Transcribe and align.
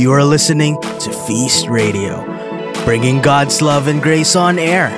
You 0.00 0.12
are 0.12 0.24
listening 0.24 0.80
to 0.80 1.12
Feast 1.12 1.68
Radio, 1.68 2.24
bringing 2.86 3.20
God's 3.20 3.60
love 3.60 3.86
and 3.86 4.02
grace 4.02 4.34
on 4.34 4.58
air. 4.58 4.88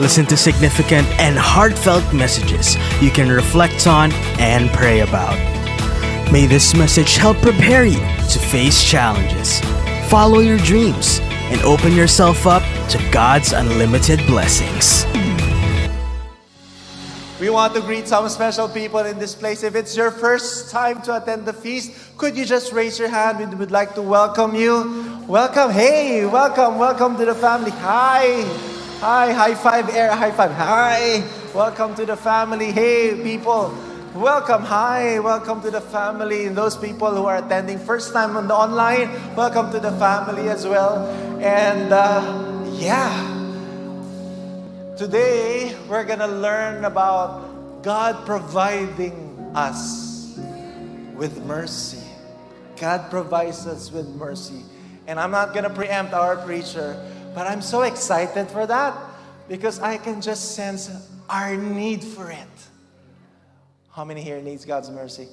Listen 0.00 0.24
to 0.24 0.34
significant 0.34 1.06
and 1.20 1.36
heartfelt 1.36 2.14
messages 2.14 2.74
you 3.02 3.10
can 3.10 3.28
reflect 3.28 3.86
on 3.86 4.10
and 4.40 4.70
pray 4.70 5.00
about. 5.00 5.36
May 6.32 6.46
this 6.46 6.74
message 6.74 7.16
help 7.16 7.36
prepare 7.42 7.84
you 7.84 7.98
to 7.98 8.38
face 8.38 8.82
challenges, 8.82 9.60
follow 10.08 10.38
your 10.38 10.56
dreams, 10.56 11.20
and 11.52 11.60
open 11.60 11.92
yourself 11.92 12.46
up 12.46 12.62
to 12.88 13.10
God's 13.12 13.52
unlimited 13.52 14.26
blessings. 14.26 15.04
We 17.40 17.48
want 17.48 17.72
to 17.72 17.80
greet 17.80 18.06
some 18.06 18.28
special 18.28 18.68
people 18.68 19.00
in 19.00 19.18
this 19.18 19.34
place. 19.34 19.62
If 19.62 19.74
it's 19.74 19.96
your 19.96 20.10
first 20.10 20.70
time 20.70 21.00
to 21.08 21.16
attend 21.16 21.46
the 21.46 21.54
feast, 21.54 21.90
could 22.18 22.36
you 22.36 22.44
just 22.44 22.70
raise 22.70 22.98
your 22.98 23.08
hand? 23.08 23.38
We 23.40 23.46
would 23.56 23.70
like 23.70 23.94
to 23.94 24.02
welcome 24.02 24.54
you. 24.54 25.24
Welcome. 25.26 25.70
Hey, 25.70 26.26
welcome. 26.26 26.76
Welcome 26.76 27.16
to 27.16 27.24
the 27.24 27.34
family. 27.34 27.70
Hi. 27.80 28.44
Hi. 29.00 29.32
High 29.32 29.54
five, 29.54 29.88
air. 29.88 30.14
High 30.14 30.32
five. 30.32 30.52
Hi. 30.52 31.24
Welcome 31.54 31.94
to 31.94 32.04
the 32.04 32.16
family. 32.16 32.72
Hey, 32.72 33.18
people. 33.22 33.72
Welcome. 34.14 34.60
Hi. 34.64 35.18
Welcome 35.18 35.62
to 35.62 35.70
the 35.70 35.80
family. 35.80 36.44
And 36.44 36.54
those 36.54 36.76
people 36.76 37.08
who 37.08 37.24
are 37.24 37.38
attending 37.38 37.78
first 37.78 38.12
time 38.12 38.36
on 38.36 38.48
the 38.48 38.54
online, 38.54 39.08
welcome 39.34 39.72
to 39.72 39.80
the 39.80 39.92
family 39.92 40.50
as 40.50 40.66
well. 40.66 41.08
And 41.40 41.90
uh, 41.90 42.68
yeah. 42.76 43.39
Today, 45.00 45.74
we're 45.88 46.04
going 46.04 46.18
to 46.18 46.26
learn 46.26 46.84
about 46.84 47.82
God 47.82 48.26
providing 48.26 49.38
us 49.54 50.38
with 51.14 51.42
mercy. 51.46 52.06
God 52.78 53.08
provides 53.08 53.66
us 53.66 53.90
with 53.90 54.06
mercy. 54.08 54.62
And 55.06 55.18
I'm 55.18 55.30
not 55.30 55.54
going 55.54 55.64
to 55.64 55.70
preempt 55.70 56.12
our 56.12 56.36
preacher, 56.36 57.02
but 57.34 57.46
I'm 57.46 57.62
so 57.62 57.80
excited 57.80 58.48
for 58.48 58.66
that 58.66 58.94
because 59.48 59.80
I 59.80 59.96
can 59.96 60.20
just 60.20 60.54
sense 60.54 60.90
our 61.30 61.56
need 61.56 62.04
for 62.04 62.30
it. 62.30 62.68
How 63.92 64.04
many 64.04 64.20
here 64.20 64.42
needs 64.42 64.66
God's 64.66 64.90
mercy? 64.90 65.28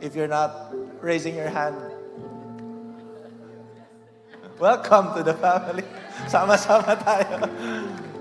If 0.00 0.14
you're 0.14 0.28
not 0.28 0.72
raising 1.02 1.34
your 1.34 1.48
hand, 1.48 1.74
welcome 4.58 5.14
to 5.14 5.22
the 5.22 5.34
family. 5.34 5.84
Sama-sama 6.28 6.98
tayo. 6.98 7.46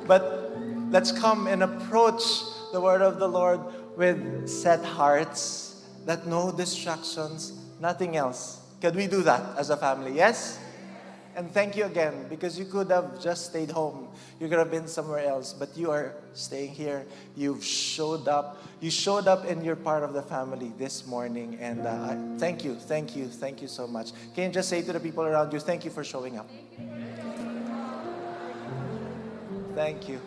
But 0.05 0.53
let's 0.89 1.11
come 1.11 1.47
and 1.47 1.63
approach 1.63 2.23
the 2.71 2.79
word 2.79 3.01
of 3.01 3.19
the 3.19 3.27
Lord 3.27 3.59
with 3.97 4.47
set 4.47 4.85
hearts, 4.85 5.83
that 6.05 6.27
no 6.27 6.51
distractions, 6.51 7.53
nothing 7.81 8.15
else. 8.15 8.61
Can 8.79 8.95
we 8.95 9.07
do 9.07 9.23
that 9.23 9.57
as 9.57 9.69
a 9.69 9.77
family? 9.77 10.13
Yes? 10.13 10.61
And 11.37 11.51
thank 11.51 11.77
you 11.77 11.85
again 11.85 12.25
because 12.31 12.57
you 12.57 12.65
could 12.65 12.89
have 12.89 13.21
just 13.21 13.45
stayed 13.45 13.69
home. 13.69 14.07
You 14.39 14.49
could 14.49 14.57
have 14.57 14.71
been 14.71 14.87
somewhere 14.87 15.23
else, 15.23 15.53
but 15.53 15.77
you 15.77 15.91
are 15.91 16.15
staying 16.33 16.71
here. 16.71 17.05
You've 17.35 17.63
showed 17.63 18.27
up. 18.27 18.63
You 18.81 18.89
showed 18.89 19.27
up 19.27 19.45
and 19.45 19.63
you're 19.63 19.75
part 19.75 20.01
of 20.01 20.13
the 20.13 20.23
family 20.23 20.73
this 20.79 21.05
morning. 21.05 21.59
And 21.61 21.85
uh, 21.85 22.39
thank 22.39 22.65
you, 22.65 22.73
thank 22.73 23.15
you, 23.15 23.27
thank 23.27 23.61
you 23.61 23.67
so 23.67 23.85
much. 23.85 24.13
Can 24.33 24.45
you 24.45 24.49
just 24.49 24.67
say 24.67 24.81
to 24.81 24.91
the 24.91 24.99
people 24.99 25.25
around 25.25 25.53
you, 25.53 25.59
thank 25.59 25.85
you 25.85 25.91
for 25.91 26.03
showing 26.03 26.39
up? 26.39 26.49
Thank 29.75 30.09
you. 30.09 30.19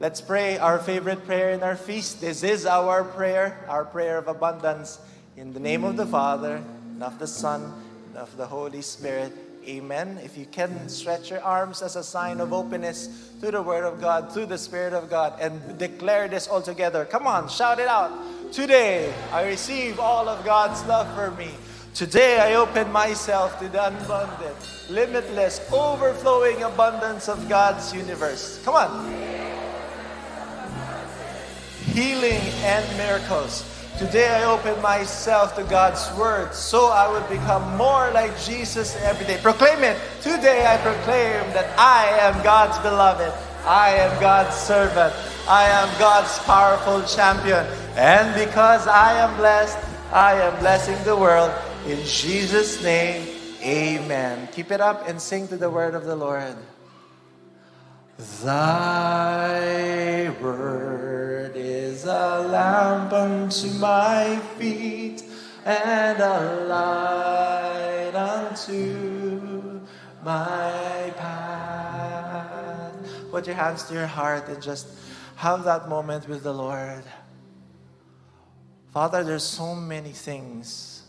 Let's 0.00 0.20
pray 0.20 0.58
our 0.58 0.80
favorite 0.80 1.24
prayer 1.26 1.50
in 1.50 1.62
our 1.62 1.76
feast. 1.76 2.20
This 2.20 2.42
is 2.42 2.66
our 2.66 3.04
prayer, 3.04 3.64
our 3.68 3.84
prayer 3.84 4.18
of 4.18 4.26
abundance. 4.26 4.98
In 5.36 5.52
the 5.52 5.60
name 5.60 5.84
of 5.84 5.96
the 5.96 6.06
Father, 6.06 6.56
and 6.56 7.02
of 7.04 7.20
the 7.20 7.28
Son, 7.28 7.72
and 8.08 8.16
of 8.16 8.36
the 8.36 8.46
Holy 8.46 8.82
Spirit. 8.82 9.32
Amen. 9.66 10.20
If 10.22 10.36
you 10.36 10.44
can 10.46 10.88
stretch 10.88 11.30
your 11.30 11.40
arms 11.40 11.80
as 11.80 11.96
a 11.96 12.04
sign 12.04 12.40
of 12.40 12.52
openness 12.52 13.08
to 13.40 13.50
the 13.50 13.62
Word 13.62 13.84
of 13.84 14.00
God, 14.00 14.32
to 14.34 14.44
the 14.44 14.58
Spirit 14.58 14.92
of 14.92 15.08
God, 15.08 15.34
and 15.40 15.78
declare 15.78 16.28
this 16.28 16.48
all 16.48 16.60
together. 16.60 17.04
Come 17.04 17.26
on, 17.26 17.48
shout 17.48 17.78
it 17.78 17.88
out. 17.88 18.12
Today, 18.52 19.12
I 19.32 19.46
receive 19.46 19.98
all 19.98 20.28
of 20.28 20.44
God's 20.44 20.84
love 20.84 21.12
for 21.14 21.30
me. 21.38 21.50
Today, 21.94 22.38
I 22.40 22.54
open 22.54 22.92
myself 22.92 23.58
to 23.60 23.68
the 23.68 23.86
abundant, 23.86 24.56
limitless, 24.90 25.66
overflowing 25.72 26.62
abundance 26.62 27.28
of 27.28 27.48
God's 27.48 27.94
universe. 27.94 28.62
Come 28.64 28.74
on. 28.74 29.12
Healing 31.86 32.42
and 32.62 32.98
miracles. 32.98 33.73
Today, 33.98 34.28
I 34.28 34.42
open 34.44 34.80
myself 34.82 35.54
to 35.54 35.62
God's 35.62 36.10
word 36.18 36.52
so 36.52 36.88
I 36.88 37.08
would 37.08 37.28
become 37.28 37.76
more 37.76 38.10
like 38.10 38.36
Jesus 38.40 38.96
every 39.02 39.24
day. 39.24 39.38
Proclaim 39.40 39.84
it. 39.84 39.96
Today, 40.20 40.66
I 40.66 40.78
proclaim 40.78 41.46
that 41.54 41.78
I 41.78 42.06
am 42.18 42.42
God's 42.42 42.76
beloved. 42.80 43.32
I 43.64 43.90
am 43.90 44.20
God's 44.20 44.56
servant. 44.56 45.14
I 45.48 45.68
am 45.68 45.88
God's 45.96 46.36
powerful 46.40 47.02
champion. 47.04 47.64
And 47.94 48.34
because 48.34 48.88
I 48.88 49.12
am 49.12 49.36
blessed, 49.36 49.78
I 50.10 50.40
am 50.40 50.58
blessing 50.58 51.00
the 51.04 51.16
world. 51.16 51.52
In 51.86 52.04
Jesus' 52.04 52.82
name, 52.82 53.28
amen. 53.62 54.48
Keep 54.50 54.72
it 54.72 54.80
up 54.80 55.08
and 55.08 55.22
sing 55.22 55.46
to 55.48 55.56
the 55.56 55.70
word 55.70 55.94
of 55.94 56.04
the 56.04 56.16
Lord. 56.16 56.56
Thy 58.16 59.50
word 60.40 61.56
is 61.56 62.04
a 62.04 62.46
lamp 62.48 63.12
unto 63.12 63.68
my 63.78 64.38
feet 64.56 65.24
and 65.64 66.20
a 66.20 66.64
light 66.68 68.14
unto 68.14 69.80
my 70.22 71.12
path. 71.16 72.94
Put 73.32 73.46
your 73.48 73.56
hands 73.56 73.82
to 73.84 73.94
your 73.94 74.06
heart 74.06 74.48
and 74.48 74.62
just 74.62 74.86
have 75.34 75.64
that 75.64 75.88
moment 75.88 76.28
with 76.28 76.44
the 76.44 76.52
Lord. 76.54 77.02
Father, 78.92 79.24
there's 79.24 79.42
so 79.42 79.74
many 79.74 80.12
things 80.12 81.02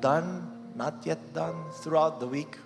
done, 0.00 0.70
not 0.74 1.04
yet 1.04 1.34
done 1.34 1.70
throughout 1.82 2.18
the 2.18 2.26
week. 2.26 2.56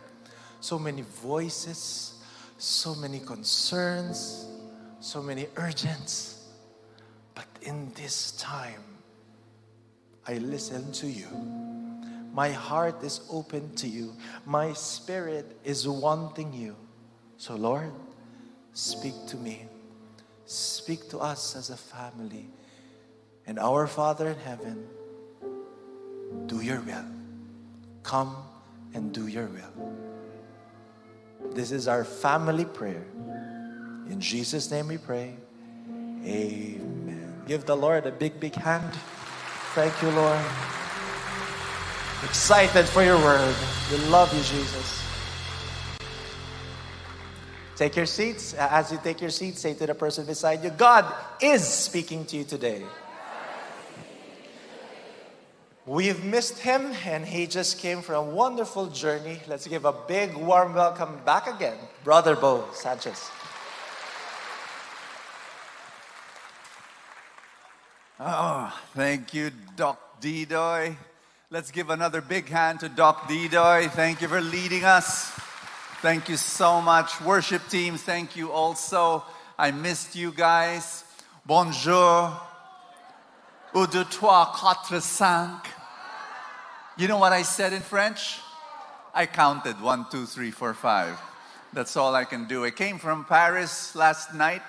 So 0.60 0.78
many 0.78 1.02
voices, 1.02 2.19
so 2.60 2.94
many 2.94 3.18
concerns, 3.18 4.46
so 5.00 5.22
many 5.22 5.46
urgents. 5.56 6.44
But 7.34 7.46
in 7.62 7.90
this 7.94 8.32
time, 8.32 8.84
I 10.28 10.34
listen 10.34 10.92
to 10.92 11.06
you. 11.06 11.26
My 12.34 12.50
heart 12.50 13.02
is 13.02 13.22
open 13.30 13.74
to 13.76 13.88
you. 13.88 14.14
My 14.44 14.74
spirit 14.74 15.56
is 15.64 15.88
wanting 15.88 16.52
you. 16.52 16.76
So, 17.38 17.56
Lord, 17.56 17.92
speak 18.74 19.14
to 19.28 19.36
me. 19.38 19.66
Speak 20.44 21.08
to 21.08 21.18
us 21.18 21.56
as 21.56 21.70
a 21.70 21.76
family. 21.76 22.46
And 23.46 23.58
our 23.58 23.86
Father 23.86 24.28
in 24.28 24.38
heaven, 24.38 24.86
do 26.46 26.60
your 26.60 26.80
will. 26.82 27.06
Come 28.02 28.36
and 28.92 29.14
do 29.14 29.26
your 29.28 29.46
will. 29.46 30.19
This 31.52 31.72
is 31.72 31.88
our 31.88 32.04
family 32.04 32.64
prayer. 32.64 33.04
In 34.08 34.20
Jesus' 34.20 34.70
name 34.70 34.88
we 34.88 34.98
pray. 34.98 35.34
Amen. 36.24 37.42
Give 37.46 37.64
the 37.64 37.76
Lord 37.76 38.06
a 38.06 38.12
big, 38.12 38.38
big 38.38 38.54
hand. 38.54 38.92
Thank 39.74 40.00
you, 40.02 40.10
Lord. 40.10 40.40
Excited 42.24 42.86
for 42.86 43.02
your 43.02 43.16
word. 43.16 43.54
We 43.90 43.98
love 44.08 44.32
you, 44.34 44.42
Jesus. 44.42 45.02
Take 47.76 47.96
your 47.96 48.06
seats. 48.06 48.52
As 48.54 48.92
you 48.92 49.00
take 49.02 49.22
your 49.22 49.30
seats, 49.30 49.60
say 49.60 49.72
to 49.72 49.86
the 49.86 49.94
person 49.94 50.26
beside 50.26 50.62
you, 50.62 50.70
God 50.70 51.06
is 51.40 51.66
speaking 51.66 52.26
to 52.26 52.36
you 52.36 52.44
today. 52.44 52.84
We've 55.90 56.22
missed 56.22 56.60
him, 56.60 56.92
and 57.04 57.26
he 57.26 57.48
just 57.48 57.80
came 57.80 58.00
for 58.00 58.14
a 58.14 58.22
wonderful 58.22 58.86
journey. 58.86 59.40
Let's 59.48 59.66
give 59.66 59.84
a 59.84 59.92
big, 59.92 60.36
warm 60.36 60.72
welcome 60.72 61.18
back 61.26 61.48
again, 61.48 61.76
Brother 62.04 62.36
Bo 62.36 62.68
Sanchez. 62.72 63.28
Oh, 68.20 68.72
thank 68.94 69.34
you, 69.34 69.50
Doc 69.74 70.20
Didoy. 70.20 70.94
Let's 71.50 71.72
give 71.72 71.90
another 71.90 72.20
big 72.20 72.48
hand 72.48 72.78
to 72.80 72.88
Doc 72.88 73.28
Didoy. 73.28 73.90
Thank 73.90 74.22
you 74.22 74.28
for 74.28 74.40
leading 74.40 74.84
us. 74.84 75.32
Thank 76.02 76.28
you 76.28 76.36
so 76.36 76.80
much. 76.80 77.20
Worship 77.22 77.68
team, 77.68 77.96
thank 77.96 78.36
you 78.36 78.52
also. 78.52 79.24
I 79.58 79.72
missed 79.72 80.14
you 80.14 80.30
guys. 80.30 81.02
Bonjour. 81.44 82.30
Deux, 83.74 84.04
trois, 84.04 84.52
quatre, 84.54 85.00
cinq. 85.00 85.79
You 87.00 87.08
know 87.08 87.16
what 87.16 87.32
I 87.32 87.40
said 87.40 87.72
in 87.72 87.80
French? 87.80 88.40
I 89.14 89.24
counted 89.24 89.80
one, 89.80 90.04
two, 90.10 90.26
three, 90.26 90.50
four, 90.50 90.74
five. 90.74 91.18
That's 91.72 91.96
all 91.96 92.14
I 92.14 92.26
can 92.26 92.46
do. 92.46 92.62
I 92.62 92.70
came 92.70 92.98
from 92.98 93.24
Paris 93.24 93.94
last 93.94 94.34
night, 94.34 94.60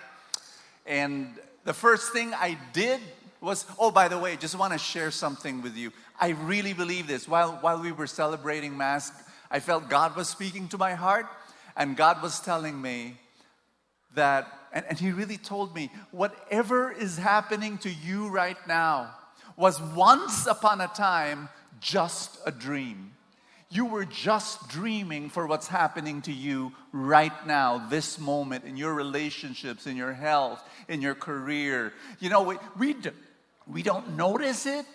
and 0.86 1.28
the 1.66 1.74
first 1.74 2.14
thing 2.14 2.34
I 2.34 2.58
did 2.72 3.02
was, 3.42 3.66
oh, 3.78 3.92
by 3.92 4.08
the 4.08 4.18
way, 4.18 4.38
just 4.38 4.58
want 4.58 4.72
to 4.72 4.80
share 4.80 5.12
something 5.12 5.62
with 5.62 5.76
you. 5.76 5.92
I 6.22 6.30
really 6.30 6.72
believe 6.72 7.06
this. 7.06 7.28
While, 7.28 7.58
while 7.60 7.82
we 7.82 7.92
were 7.92 8.08
celebrating 8.08 8.78
Mass, 8.78 9.12
I 9.52 9.60
felt 9.60 9.90
God 9.90 10.16
was 10.16 10.30
speaking 10.30 10.70
to 10.70 10.78
my 10.78 10.94
heart, 10.94 11.26
and 11.76 11.98
God 11.98 12.24
was 12.24 12.40
telling 12.40 12.82
me 12.82 13.18
that, 14.16 14.48
and, 14.72 14.86
and 14.88 14.98
He 14.98 15.12
really 15.12 15.36
told 15.36 15.76
me, 15.76 15.92
whatever 16.12 16.94
is 16.94 17.18
happening 17.18 17.78
to 17.80 17.90
you 17.90 18.30
right 18.30 18.56
now 18.70 19.14
was 19.58 19.82
once 19.82 20.48
upon 20.48 20.80
a 20.80 20.88
time 20.88 21.50
just 21.82 22.40
a 22.46 22.52
dream. 22.52 23.12
You 23.70 23.86
were 23.86 24.06
just 24.06 24.70
dreaming 24.70 25.30
for 25.30 25.48
what's 25.48 25.68
happening 25.68 26.22
to 26.24 26.32
you 26.32 26.74
right 26.92 27.34
now, 27.48 27.88
this 27.90 28.20
moment, 28.20 28.66
in 28.66 28.78
your 28.78 28.94
relationships, 28.94 29.88
in 29.88 29.96
your 29.96 30.14
health, 30.14 30.62
in 30.88 31.02
your 31.02 31.16
career. 31.16 31.94
You 32.20 32.30
know, 32.30 32.44
we, 32.44 32.58
we, 32.78 32.96
we 33.68 33.82
don't 33.82 34.16
notice 34.16 34.66
it, 34.66 34.86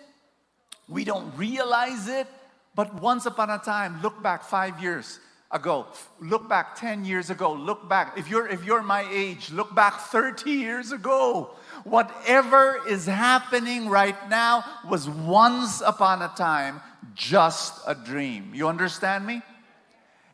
we 0.87 1.03
don't 1.03 1.35
realize 1.35 2.07
it, 2.07 2.27
but 2.75 3.01
once 3.01 3.25
upon 3.25 3.49
a 3.49 3.57
time, 3.57 4.01
look 4.03 4.21
back 4.21 4.43
five 4.43 4.79
years 4.81 5.19
ago, 5.49 5.87
look 6.19 6.47
back 6.47 6.75
10 6.75 7.03
years 7.03 7.29
ago, 7.31 7.53
look 7.53 7.89
back, 7.89 8.17
if 8.17 8.29
you're, 8.29 8.47
if 8.47 8.63
you're 8.63 8.83
my 8.83 9.05
age, 9.11 9.49
look 9.51 9.73
back 9.73 9.99
30 9.99 10.51
years 10.51 10.91
ago. 10.91 11.51
Whatever 11.83 12.81
is 12.87 13.05
happening 13.05 13.89
right 13.89 14.29
now 14.29 14.63
was 14.89 15.09
once 15.09 15.81
upon 15.81 16.21
a 16.21 16.31
time 16.35 16.81
just 17.13 17.79
a 17.87 17.95
dream. 17.95 18.51
You 18.53 18.67
understand 18.67 19.25
me? 19.25 19.41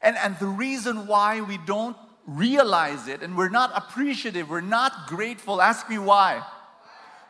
And, 0.01 0.17
and 0.17 0.37
the 0.39 0.47
reason 0.47 1.07
why 1.07 1.41
we 1.41 1.57
don't 1.57 1.95
realize 2.27 3.07
it 3.07 3.21
and 3.21 3.37
we're 3.37 3.49
not 3.49 3.71
appreciative, 3.75 4.49
we're 4.49 4.61
not 4.61 5.07
grateful, 5.07 5.61
ask 5.61 5.89
me 5.89 5.97
why. 5.97 6.43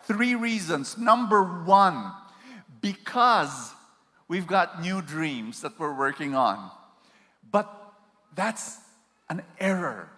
Three 0.06 0.36
reasons. 0.36 0.98
Number 0.98 1.44
one, 1.63 2.12
because 2.81 3.71
we've 4.27 4.48
got 4.48 4.81
new 4.81 5.01
dreams 5.01 5.62
that 5.62 5.80
we're 5.80 5.98
working 5.98 6.36
on. 6.36 6.71
But 7.51 7.69
that's 8.36 8.80
an 9.30 9.44
error 9.60 10.10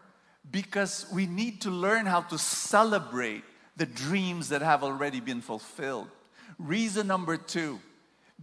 because 0.51 1.06
we 1.13 1.25
need 1.25 1.62
to 1.62 1.69
learn 1.69 2.06
how 2.06 2.21
to 2.21 2.38
celebrate 2.38 3.44
the 3.77 3.86
dreams 3.86 4.50
that 4.50 4.62
have 4.62 4.83
already 4.83 5.19
been 5.19 5.42
fulfilled. 5.42 6.07
Reason 6.57 7.06
number 7.06 7.38
two, 7.38 7.80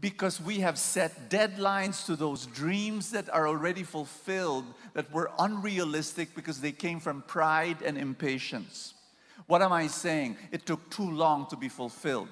because 0.00 0.40
we 0.40 0.60
have 0.60 0.78
set 0.78 1.30
deadlines 1.30 2.06
to 2.06 2.16
those 2.16 2.46
dreams 2.46 3.10
that 3.10 3.28
are 3.30 3.46
already 3.46 3.82
fulfilled 3.82 4.64
that 4.94 5.12
were 5.12 5.30
unrealistic 5.38 6.34
because 6.34 6.60
they 6.60 6.72
came 6.72 7.00
from 7.00 7.22
pride 7.22 7.78
and 7.82 7.96
impatience. 7.96 8.94
What 9.46 9.62
am 9.62 9.72
I 9.72 9.86
saying? 9.86 10.36
It 10.50 10.66
took 10.66 10.90
too 10.90 11.10
long 11.10 11.46
to 11.46 11.56
be 11.56 11.68
fulfilled, 11.68 12.28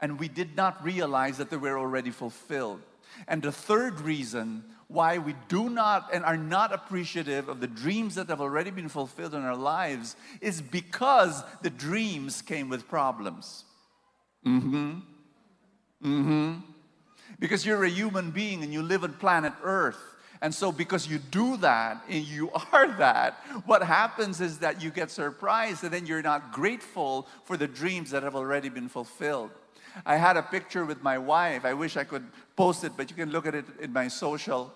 and 0.00 0.18
we 0.18 0.28
did 0.28 0.56
not 0.56 0.84
realize 0.84 1.38
that 1.38 1.50
they 1.50 1.56
were 1.56 1.78
already 1.78 2.10
fulfilled. 2.10 2.80
And 3.28 3.42
the 3.42 3.52
third 3.52 4.00
reason 4.00 4.64
why 4.92 5.18
we 5.18 5.34
do 5.48 5.70
not 5.70 6.10
and 6.12 6.24
are 6.24 6.36
not 6.36 6.72
appreciative 6.72 7.48
of 7.48 7.60
the 7.60 7.66
dreams 7.66 8.14
that 8.16 8.28
have 8.28 8.40
already 8.40 8.70
been 8.70 8.88
fulfilled 8.88 9.34
in 9.34 9.42
our 9.42 9.56
lives 9.56 10.16
is 10.40 10.60
because 10.60 11.42
the 11.62 11.70
dreams 11.70 12.42
came 12.42 12.68
with 12.68 12.88
problems. 12.88 13.64
Mm 14.46 14.60
hmm. 14.60 14.90
Mm 16.04 16.24
hmm. 16.24 16.52
Because 17.38 17.64
you're 17.66 17.84
a 17.84 17.90
human 17.90 18.30
being 18.30 18.62
and 18.62 18.72
you 18.72 18.82
live 18.82 19.04
on 19.04 19.14
planet 19.14 19.52
Earth. 19.62 19.98
And 20.40 20.52
so, 20.52 20.72
because 20.72 21.06
you 21.06 21.18
do 21.18 21.56
that 21.58 22.02
and 22.08 22.24
you 22.24 22.50
are 22.72 22.88
that, 22.98 23.34
what 23.64 23.82
happens 23.82 24.40
is 24.40 24.58
that 24.58 24.82
you 24.82 24.90
get 24.90 25.10
surprised 25.10 25.84
and 25.84 25.92
then 25.92 26.04
you're 26.04 26.22
not 26.22 26.52
grateful 26.52 27.28
for 27.44 27.56
the 27.56 27.68
dreams 27.68 28.10
that 28.10 28.24
have 28.24 28.34
already 28.34 28.68
been 28.68 28.88
fulfilled. 28.88 29.50
I 30.04 30.16
had 30.16 30.36
a 30.36 30.42
picture 30.42 30.84
with 30.84 31.02
my 31.02 31.18
wife. 31.18 31.64
I 31.64 31.74
wish 31.74 31.96
I 31.96 32.04
could 32.04 32.26
post 32.56 32.82
it, 32.82 32.92
but 32.96 33.10
you 33.10 33.16
can 33.16 33.30
look 33.30 33.46
at 33.46 33.54
it 33.54 33.64
in 33.80 33.92
my 33.92 34.08
social. 34.08 34.72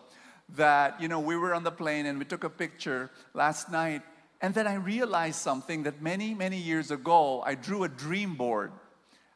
That, 0.51 1.01
you 1.01 1.09
know, 1.09 1.19
we 1.19 1.37
were 1.37 1.55
on 1.55 1.65
the 1.65 1.73
plane 1.73 2.07
and 2.07 2.19
we 2.19 2.25
took 2.25 2.45
a 2.45 2.51
picture 2.51 3.11
last 3.35 3.71
night. 3.71 4.03
And 4.41 4.55
then 4.55 4.67
I 4.67 4.75
realized 4.75 5.41
something 5.41 5.83
that 5.85 6.03
many, 6.03 6.35
many 6.35 6.59
years 6.59 6.91
ago, 6.91 7.43
I 7.45 7.55
drew 7.55 7.85
a 7.85 7.89
dream 7.89 8.35
board. 8.35 8.73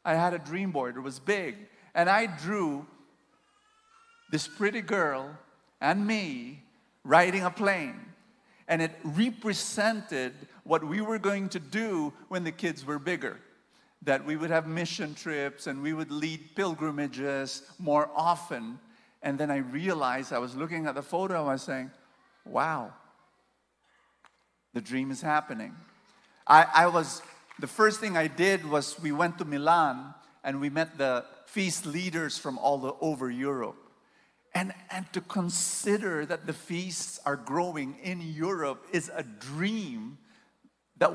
I 0.05 0.15
had 0.15 0.35
a 0.35 0.39
dream 0.39 0.71
board, 0.71 0.97
it 0.97 1.01
was 1.01 1.19
big. 1.19 1.57
And 1.95 2.09
I 2.09 2.27
drew 2.27 2.87
this 4.31 4.47
pretty 4.47 4.81
girl 4.81 5.37
and 5.81 6.07
me 6.07 6.63
riding 7.05 7.43
a 7.43 7.51
plane. 7.51 8.01
And 8.69 8.81
it 8.81 8.93
represented 9.03 10.33
what 10.63 10.87
we 10.87 11.01
were 11.01 11.19
going 11.19 11.49
to 11.51 11.59
do 11.59 12.13
when 12.29 12.45
the 12.45 12.53
kids 12.53 12.85
were 12.85 12.99
bigger. 12.99 13.39
That 14.03 14.25
we 14.25 14.37
would 14.37 14.51
have 14.51 14.67
mission 14.67 15.15
trips 15.15 15.67
and 15.67 15.83
we 15.83 15.93
would 15.93 16.11
lead 16.11 16.55
pilgrimages 16.55 17.63
more 17.79 18.09
often. 18.15 18.79
And 19.23 19.39
then 19.39 19.51
I 19.51 19.59
realized 19.59 20.33
I 20.33 20.39
was 20.39 20.57
looking 20.57 20.87
at 20.87 20.95
the 20.95 21.03
photo, 21.03 21.41
and 21.41 21.51
I 21.51 21.53
was 21.53 21.63
saying, 21.63 21.91
wow, 22.45 22.93
the 24.73 24.81
dream 24.81 25.11
is 25.11 25.21
happening. 25.21 25.75
I, 26.47 26.67
I 26.75 26.87
was, 26.87 27.23
the 27.59 27.67
first 27.67 28.01
thing 28.01 28.17
I 28.17 28.27
did 28.27 28.69
was 28.69 28.99
we 29.01 29.13
went 29.13 29.39
to 29.39 29.45
Milan 29.45 30.15
and 30.43 30.61
we 30.61 30.71
met 30.71 30.97
the 30.97 31.25
feast 31.47 31.87
leaders 31.87 32.39
from 32.39 32.59
all 32.59 32.79
the, 32.79 32.95
over 33.01 33.31
Europe. 33.31 33.77
And, 34.55 34.73
and 34.91 35.13
to 35.13 35.21
consider 35.21 36.27
that 36.27 36.47
the 36.47 36.53
feasts 36.53 37.21
are 37.25 37.37
growing 37.37 37.97
in 38.03 38.21
Europe 38.21 38.87
is 38.93 39.11
a 39.15 39.23
dream 39.23 40.19
that 40.99 41.13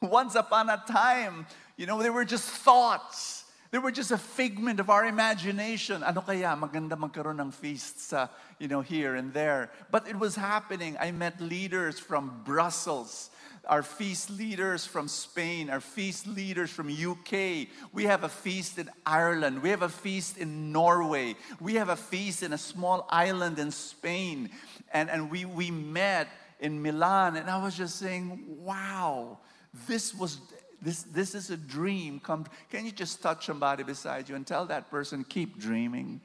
once 0.00 0.34
upon 0.34 0.68
a 0.68 0.82
time, 0.86 1.46
you 1.76 1.86
know, 1.86 2.00
they 2.00 2.10
were 2.10 2.24
just 2.24 2.48
thoughts. 2.48 3.44
They 3.70 3.78
were 3.78 3.92
just 3.92 4.10
a 4.10 4.18
figment 4.18 4.80
of 4.80 4.88
our 4.88 5.04
imagination. 5.04 6.02
Ano 6.02 6.22
kaya 6.22 6.56
maganda 6.56 6.96
magkaroon 6.96 7.40
ng 7.40 7.52
feasts 7.52 8.14
sa, 8.14 8.28
you 8.58 8.68
know, 8.68 8.80
here 8.80 9.14
and 9.14 9.32
there. 9.32 9.70
But 9.90 10.08
it 10.08 10.18
was 10.18 10.36
happening. 10.36 10.96
I 10.98 11.12
met 11.12 11.40
leaders 11.40 11.98
from 11.98 12.42
Brussels 12.44 13.30
our 13.68 13.82
feast 13.82 14.30
leaders 14.30 14.86
from 14.86 15.08
Spain, 15.08 15.68
our 15.68 15.80
feast 15.80 16.26
leaders 16.26 16.70
from 16.70 16.88
UK. 16.88 17.68
We 17.92 18.04
have 18.04 18.24
a 18.24 18.28
feast 18.28 18.78
in 18.78 18.88
Ireland. 19.04 19.62
We 19.62 19.68
have 19.70 19.82
a 19.82 19.88
feast 19.88 20.38
in 20.38 20.72
Norway. 20.72 21.36
We 21.60 21.74
have 21.74 21.90
a 21.90 21.96
feast 21.96 22.42
in 22.42 22.52
a 22.54 22.58
small 22.58 23.06
island 23.10 23.58
in 23.58 23.70
Spain. 23.70 24.50
And, 24.92 25.10
and 25.10 25.30
we, 25.30 25.44
we 25.44 25.70
met 25.70 26.28
in 26.60 26.80
Milan. 26.80 27.36
And 27.36 27.50
I 27.50 27.62
was 27.62 27.76
just 27.76 27.96
saying, 27.96 28.42
wow, 28.60 29.38
this 29.86 30.14
was 30.14 30.38
this, 30.80 31.02
this 31.02 31.34
is 31.34 31.50
a 31.50 31.56
dream. 31.56 32.20
Come, 32.20 32.46
can 32.70 32.84
you 32.84 32.92
just 32.92 33.22
touch 33.22 33.46
somebody 33.46 33.82
beside 33.82 34.28
you 34.28 34.36
and 34.36 34.46
tell 34.46 34.66
that 34.66 34.90
person, 34.90 35.24
keep 35.24 35.58
dreaming? 35.58 36.20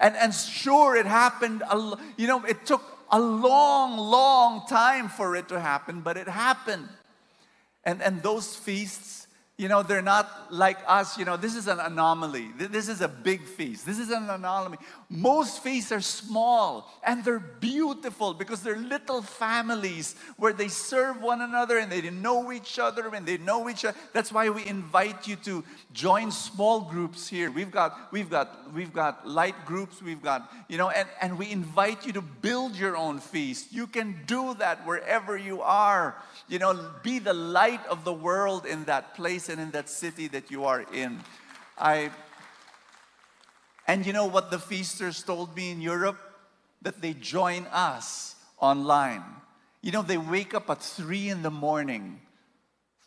And, 0.00 0.16
and 0.16 0.34
sure, 0.34 0.96
it 0.96 1.06
happened, 1.06 1.62
a, 1.70 1.96
you 2.16 2.26
know, 2.26 2.44
it 2.44 2.66
took 2.66 2.82
a 3.10 3.20
long, 3.20 3.96
long 3.96 4.66
time 4.66 5.08
for 5.08 5.36
it 5.36 5.48
to 5.48 5.60
happen, 5.60 6.00
but 6.00 6.16
it 6.16 6.28
happened. 6.28 6.88
And, 7.84 8.02
and 8.02 8.22
those 8.22 8.56
feasts 8.56 9.22
you 9.58 9.68
know, 9.68 9.82
they're 9.82 10.02
not 10.02 10.52
like 10.52 10.78
us. 10.86 11.16
You 11.16 11.24
know, 11.24 11.36
this 11.36 11.54
is 11.54 11.68
an 11.68 11.78
anomaly. 11.78 12.50
This 12.58 12.88
is 12.88 13.00
a 13.00 13.08
big 13.08 13.44
feast. 13.44 13.86
This 13.86 13.98
is 13.98 14.10
an 14.10 14.28
anomaly. 14.28 14.78
Most 15.14 15.62
feasts 15.62 15.92
are 15.92 16.00
small 16.00 16.90
and 17.04 17.22
they're 17.22 17.38
beautiful 17.38 18.32
because 18.32 18.62
they're 18.62 18.78
little 18.78 19.20
families 19.20 20.16
where 20.38 20.54
they 20.54 20.68
serve 20.68 21.20
one 21.20 21.42
another 21.42 21.76
and 21.76 21.92
they 21.92 22.08
know 22.08 22.50
each 22.50 22.78
other 22.78 23.14
and 23.14 23.26
they 23.26 23.36
know 23.36 23.68
each 23.68 23.84
other. 23.84 23.96
That's 24.14 24.32
why 24.32 24.48
we 24.48 24.64
invite 24.64 25.28
you 25.28 25.36
to 25.44 25.64
join 25.92 26.30
small 26.30 26.80
groups 26.80 27.28
here. 27.28 27.50
We've 27.50 27.70
got, 27.70 28.10
we've 28.10 28.30
got, 28.30 28.72
we've 28.72 28.94
got 28.94 29.28
light 29.28 29.66
groups. 29.66 30.00
We've 30.00 30.22
got, 30.22 30.50
you 30.68 30.78
know, 30.78 30.88
and, 30.88 31.06
and 31.20 31.36
we 31.36 31.50
invite 31.50 32.06
you 32.06 32.14
to 32.14 32.22
build 32.22 32.74
your 32.74 32.96
own 32.96 33.18
feast. 33.18 33.70
You 33.70 33.86
can 33.86 34.18
do 34.26 34.54
that 34.54 34.86
wherever 34.86 35.36
you 35.36 35.60
are. 35.60 36.16
You 36.48 36.58
know, 36.58 36.90
be 37.02 37.18
the 37.18 37.34
light 37.34 37.84
of 37.86 38.04
the 38.04 38.14
world 38.14 38.64
in 38.64 38.84
that 38.84 39.14
place 39.14 39.50
and 39.50 39.60
in 39.60 39.72
that 39.72 39.90
city 39.90 40.28
that 40.28 40.50
you 40.50 40.64
are 40.64 40.86
in. 40.90 41.20
I 41.76 42.10
and 43.86 44.06
you 44.06 44.12
know 44.12 44.26
what 44.26 44.50
the 44.50 44.58
feasters 44.58 45.22
told 45.22 45.54
me 45.56 45.70
in 45.70 45.80
Europe? 45.80 46.18
That 46.82 47.00
they 47.00 47.14
join 47.14 47.66
us 47.66 48.34
online. 48.58 49.22
You 49.82 49.92
know, 49.92 50.02
they 50.02 50.18
wake 50.18 50.54
up 50.54 50.70
at 50.70 50.82
three 50.82 51.28
in 51.28 51.42
the 51.42 51.50
morning, 51.50 52.20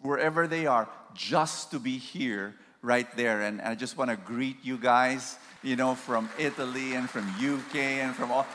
wherever 0.01 0.47
they 0.47 0.65
are, 0.65 0.89
just 1.13 1.71
to 1.71 1.79
be 1.79 1.97
here 1.97 2.55
right 2.81 3.07
there. 3.15 3.41
And 3.41 3.61
I 3.61 3.75
just 3.75 3.97
want 3.97 4.11
to 4.11 4.17
greet 4.17 4.57
you 4.63 4.77
guys, 4.77 5.37
you 5.63 5.75
know, 5.75 5.95
from 5.95 6.29
Italy 6.37 6.93
and 6.93 7.09
from 7.09 7.27
UK 7.39 7.75
and 7.75 8.15
from 8.15 8.31
all. 8.31 8.45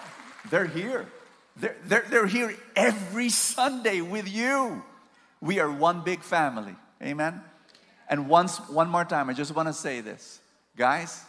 They're 0.51 0.67
here. 0.67 1.07
They're, 1.57 1.77
they're, 1.85 2.05
they're 2.09 2.27
here 2.27 2.55
every 2.77 3.29
Sunday 3.29 4.01
with 4.01 4.29
you. 4.29 4.83
We 5.41 5.59
are 5.59 5.71
one 5.71 6.03
big 6.03 6.23
family. 6.23 6.77
Amen. 7.03 7.43
And 8.09 8.29
once, 8.29 8.59
one 8.69 8.89
more 8.89 9.05
time, 9.05 9.31
I 9.31 9.33
just 9.33 9.55
want 9.55 9.69
to 9.69 9.73
say 9.73 10.01
this. 10.01 10.41
Guys, 10.77 11.25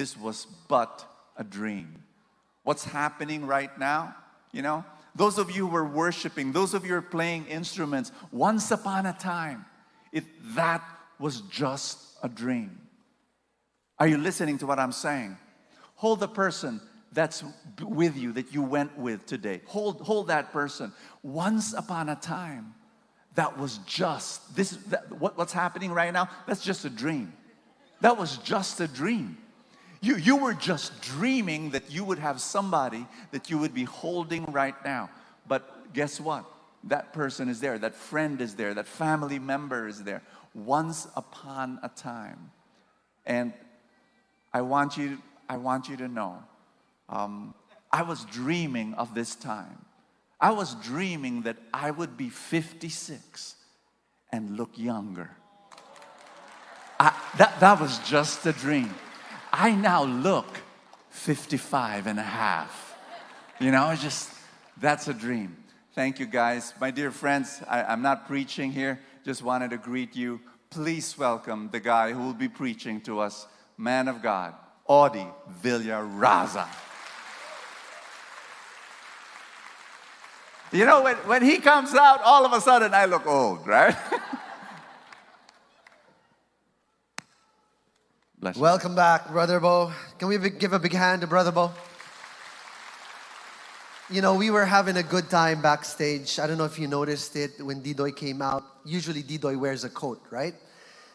this 0.00 0.16
was 0.16 0.46
but 0.66 1.04
a 1.36 1.44
dream. 1.44 2.02
What's 2.62 2.84
happening 2.84 3.46
right 3.46 3.78
now, 3.78 4.16
you 4.50 4.62
know, 4.62 4.82
those 5.14 5.36
of 5.36 5.50
you 5.50 5.68
who 5.68 5.76
are 5.76 5.86
worshiping, 5.86 6.52
those 6.52 6.72
of 6.72 6.84
you 6.86 6.92
who 6.92 6.98
are 7.00 7.02
playing 7.02 7.44
instruments, 7.48 8.10
once 8.32 8.70
upon 8.70 9.04
a 9.04 9.12
time, 9.12 9.66
it, 10.10 10.24
that 10.54 10.82
was 11.18 11.42
just 11.42 11.98
a 12.22 12.30
dream. 12.30 12.80
Are 13.98 14.08
you 14.08 14.16
listening 14.16 14.56
to 14.58 14.66
what 14.66 14.78
I'm 14.78 14.92
saying? 14.92 15.36
Hold 15.96 16.20
the 16.20 16.28
person 16.28 16.80
that's 17.12 17.44
with 17.82 18.16
you 18.16 18.32
that 18.32 18.54
you 18.54 18.62
went 18.62 18.96
with 18.96 19.26
today. 19.26 19.60
Hold, 19.66 20.00
hold 20.00 20.28
that 20.28 20.50
person. 20.50 20.94
Once 21.22 21.74
upon 21.74 22.08
a 22.08 22.16
time, 22.16 22.72
that 23.34 23.58
was 23.58 23.76
just 23.84 24.56
this. 24.56 24.70
That, 24.88 25.12
what, 25.12 25.36
what's 25.36 25.52
happening 25.52 25.92
right 25.92 26.10
now? 26.10 26.30
That's 26.46 26.64
just 26.64 26.86
a 26.86 26.90
dream. 26.90 27.34
That 28.00 28.16
was 28.16 28.38
just 28.38 28.80
a 28.80 28.88
dream. 28.88 29.36
You, 30.00 30.16
you 30.16 30.36
were 30.36 30.54
just 30.54 31.02
dreaming 31.02 31.70
that 31.70 31.90
you 31.90 32.04
would 32.04 32.18
have 32.18 32.40
somebody 32.40 33.06
that 33.32 33.50
you 33.50 33.58
would 33.58 33.74
be 33.74 33.84
holding 33.84 34.44
right 34.46 34.74
now. 34.84 35.10
But 35.46 35.92
guess 35.92 36.18
what? 36.18 36.46
That 36.84 37.12
person 37.12 37.50
is 37.50 37.60
there, 37.60 37.78
that 37.78 37.94
friend 37.94 38.40
is 38.40 38.54
there, 38.54 38.72
that 38.72 38.86
family 38.86 39.38
member 39.38 39.86
is 39.86 40.02
there. 40.02 40.22
Once 40.54 41.06
upon 41.14 41.78
a 41.82 41.90
time. 41.90 42.50
And 43.26 43.52
I 44.54 44.62
want 44.62 44.96
you, 44.96 45.18
I 45.48 45.58
want 45.58 45.88
you 45.88 45.96
to 45.98 46.08
know, 46.08 46.42
um, 47.10 47.54
I 47.92 48.02
was 48.02 48.24
dreaming 48.24 48.94
of 48.94 49.14
this 49.14 49.34
time. 49.34 49.84
I 50.40 50.52
was 50.52 50.74
dreaming 50.76 51.42
that 51.42 51.58
I 51.74 51.90
would 51.90 52.16
be 52.16 52.30
56 52.30 53.56
and 54.32 54.56
look 54.56 54.70
younger. 54.78 55.30
I, 56.98 57.12
that, 57.36 57.60
that 57.60 57.78
was 57.78 57.98
just 57.98 58.46
a 58.46 58.52
dream. 58.52 58.94
I 59.52 59.72
now 59.72 60.04
look 60.04 60.46
55 61.10 62.06
and 62.06 62.18
a 62.18 62.22
half. 62.22 62.96
You 63.60 63.70
know, 63.70 63.90
it's 63.90 64.02
just, 64.02 64.30
that's 64.78 65.08
a 65.08 65.14
dream. 65.14 65.56
Thank 65.94 66.18
you, 66.20 66.26
guys. 66.26 66.72
My 66.80 66.90
dear 66.90 67.10
friends, 67.10 67.60
I, 67.68 67.82
I'm 67.82 68.00
not 68.00 68.26
preaching 68.26 68.72
here, 68.72 69.00
just 69.24 69.42
wanted 69.42 69.70
to 69.70 69.76
greet 69.76 70.14
you. 70.14 70.40
Please 70.70 71.18
welcome 71.18 71.68
the 71.72 71.80
guy 71.80 72.12
who 72.12 72.20
will 72.20 72.32
be 72.32 72.48
preaching 72.48 73.00
to 73.02 73.18
us, 73.18 73.46
man 73.76 74.06
of 74.06 74.22
God, 74.22 74.54
Audie 74.86 75.26
Villaraza. 75.62 76.68
You 80.72 80.84
know, 80.86 81.02
when, 81.02 81.16
when 81.16 81.42
he 81.42 81.58
comes 81.58 81.94
out, 81.94 82.22
all 82.22 82.46
of 82.46 82.52
a 82.52 82.60
sudden 82.60 82.94
I 82.94 83.06
look 83.06 83.26
old, 83.26 83.66
right? 83.66 83.96
Bless. 88.40 88.56
Welcome 88.56 88.94
back, 88.94 89.28
Brother 89.28 89.60
Bo. 89.60 89.92
Can 90.18 90.28
we 90.28 90.38
give 90.38 90.72
a 90.72 90.78
big 90.78 90.94
hand 90.94 91.20
to 91.20 91.26
Brother 91.26 91.52
Bo? 91.52 91.72
You 94.08 94.22
know, 94.22 94.34
we 94.34 94.48
were 94.48 94.64
having 94.64 94.96
a 94.96 95.02
good 95.02 95.28
time 95.28 95.60
backstage. 95.60 96.38
I 96.38 96.46
don't 96.46 96.56
know 96.56 96.64
if 96.64 96.78
you 96.78 96.88
noticed 96.88 97.36
it 97.36 97.60
when 97.60 97.82
Didoy 97.82 98.16
came 98.16 98.40
out. 98.40 98.64
Usually, 98.82 99.22
Didoy 99.22 99.60
wears 99.60 99.84
a 99.84 99.90
coat, 99.90 100.22
right? 100.30 100.54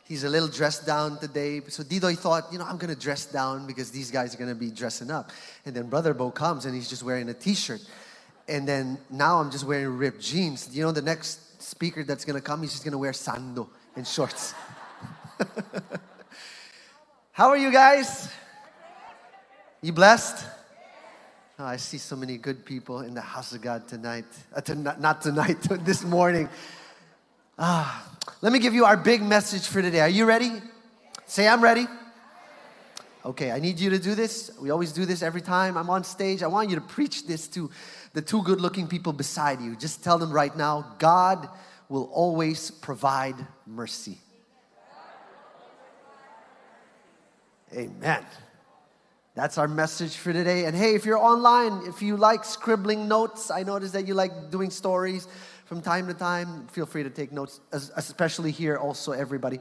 He's 0.04 0.24
a 0.24 0.30
little 0.30 0.48
dressed 0.48 0.86
down 0.86 1.18
today. 1.18 1.62
So 1.68 1.82
Didoy 1.82 2.16
thought, 2.16 2.54
you 2.54 2.60
know, 2.60 2.66
I'm 2.66 2.78
gonna 2.78 2.96
dress 2.96 3.26
down 3.26 3.66
because 3.66 3.90
these 3.90 4.12
guys 4.12 4.36
are 4.36 4.38
gonna 4.38 4.54
be 4.54 4.70
dressing 4.70 5.10
up. 5.10 5.32
And 5.66 5.76
then 5.76 5.90
Brother 5.90 6.14
Bo 6.14 6.30
comes 6.30 6.66
and 6.66 6.76
he's 6.76 6.88
just 6.88 7.02
wearing 7.02 7.28
a 7.30 7.34
t-shirt. 7.34 7.82
And 8.48 8.68
then 8.68 9.00
now 9.10 9.40
I'm 9.40 9.50
just 9.50 9.66
wearing 9.66 9.98
ripped 9.98 10.22
jeans. 10.22 10.70
You 10.78 10.84
know, 10.84 10.92
the 10.92 11.02
next 11.02 11.60
speaker 11.60 12.04
that's 12.04 12.24
gonna 12.24 12.40
come, 12.40 12.62
he's 12.62 12.74
just 12.74 12.86
gonna 12.86 13.00
wear 13.00 13.14
sando 13.14 13.68
and 13.96 14.06
shorts. 14.06 14.54
How 17.36 17.50
are 17.50 17.58
you 17.58 17.70
guys? 17.70 18.30
You 19.82 19.92
blessed? 19.92 20.46
Oh, 21.60 21.66
I 21.66 21.76
see 21.76 21.98
so 21.98 22.16
many 22.16 22.38
good 22.38 22.64
people 22.64 23.02
in 23.02 23.14
the 23.14 23.20
house 23.20 23.52
of 23.52 23.62
God 23.62 23.90
tonight. 23.90 24.24
Uh, 24.56 24.62
to, 24.62 24.76
not 24.76 25.22
tonight, 25.22 25.58
this 25.84 26.06
morning. 26.06 26.48
Ah, 27.60 28.10
let 28.42 28.54
me 28.54 28.60
give 28.60 28.74
you 28.74 28.86
our 28.86 28.96
big 28.96 29.22
message 29.22 29.68
for 29.68 29.82
today. 29.82 30.00
Are 30.00 30.08
you 30.08 30.24
ready? 30.24 30.50
Say, 31.26 31.46
I'm 31.46 31.62
ready. 31.62 31.88
Okay, 33.26 33.52
I 33.52 33.60
need 33.60 33.82
you 33.82 33.90
to 33.90 34.00
do 34.00 34.16
this. 34.16 34.52
We 34.62 34.70
always 34.70 34.94
do 34.94 35.06
this 35.06 35.22
every 35.22 35.42
time 35.42 35.76
I'm 35.76 35.90
on 35.90 36.06
stage. 36.06 36.42
I 36.42 36.48
want 36.48 36.70
you 36.70 36.76
to 36.76 36.82
preach 36.82 37.28
this 37.28 37.50
to 37.50 37.70
the 38.14 38.22
two 38.22 38.44
good 38.44 38.62
looking 38.62 38.88
people 38.88 39.12
beside 39.12 39.60
you. 39.60 39.76
Just 39.76 40.06
tell 40.06 40.18
them 40.18 40.32
right 40.32 40.56
now 40.56 40.96
God 41.00 41.50
will 41.90 42.10
always 42.14 42.72
provide 42.72 43.36
mercy. 43.68 44.20
Amen. 47.74 48.26
That's 49.36 49.58
our 49.58 49.68
message 49.68 50.16
for 50.16 50.32
today. 50.32 50.66
And 50.66 50.76
hey, 50.76 50.96
if 50.96 51.06
you're 51.06 51.18
online, 51.18 51.88
if 51.88 52.02
you 52.02 52.16
like 52.16 52.46
scribbling 52.46 53.08
notes, 53.08 53.52
I 53.52 53.64
notice 53.64 53.92
that 53.92 54.08
you 54.08 54.14
like 54.14 54.50
doing 54.50 54.70
stories 54.70 55.28
from 55.66 55.82
time 55.82 56.08
to 56.08 56.14
time. 56.14 56.68
Feel 56.68 56.86
free 56.86 57.04
to 57.04 57.10
take 57.10 57.34
notes, 57.34 57.60
especially 57.72 58.52
here, 58.52 58.78
also, 58.78 59.12
everybody. 59.12 59.60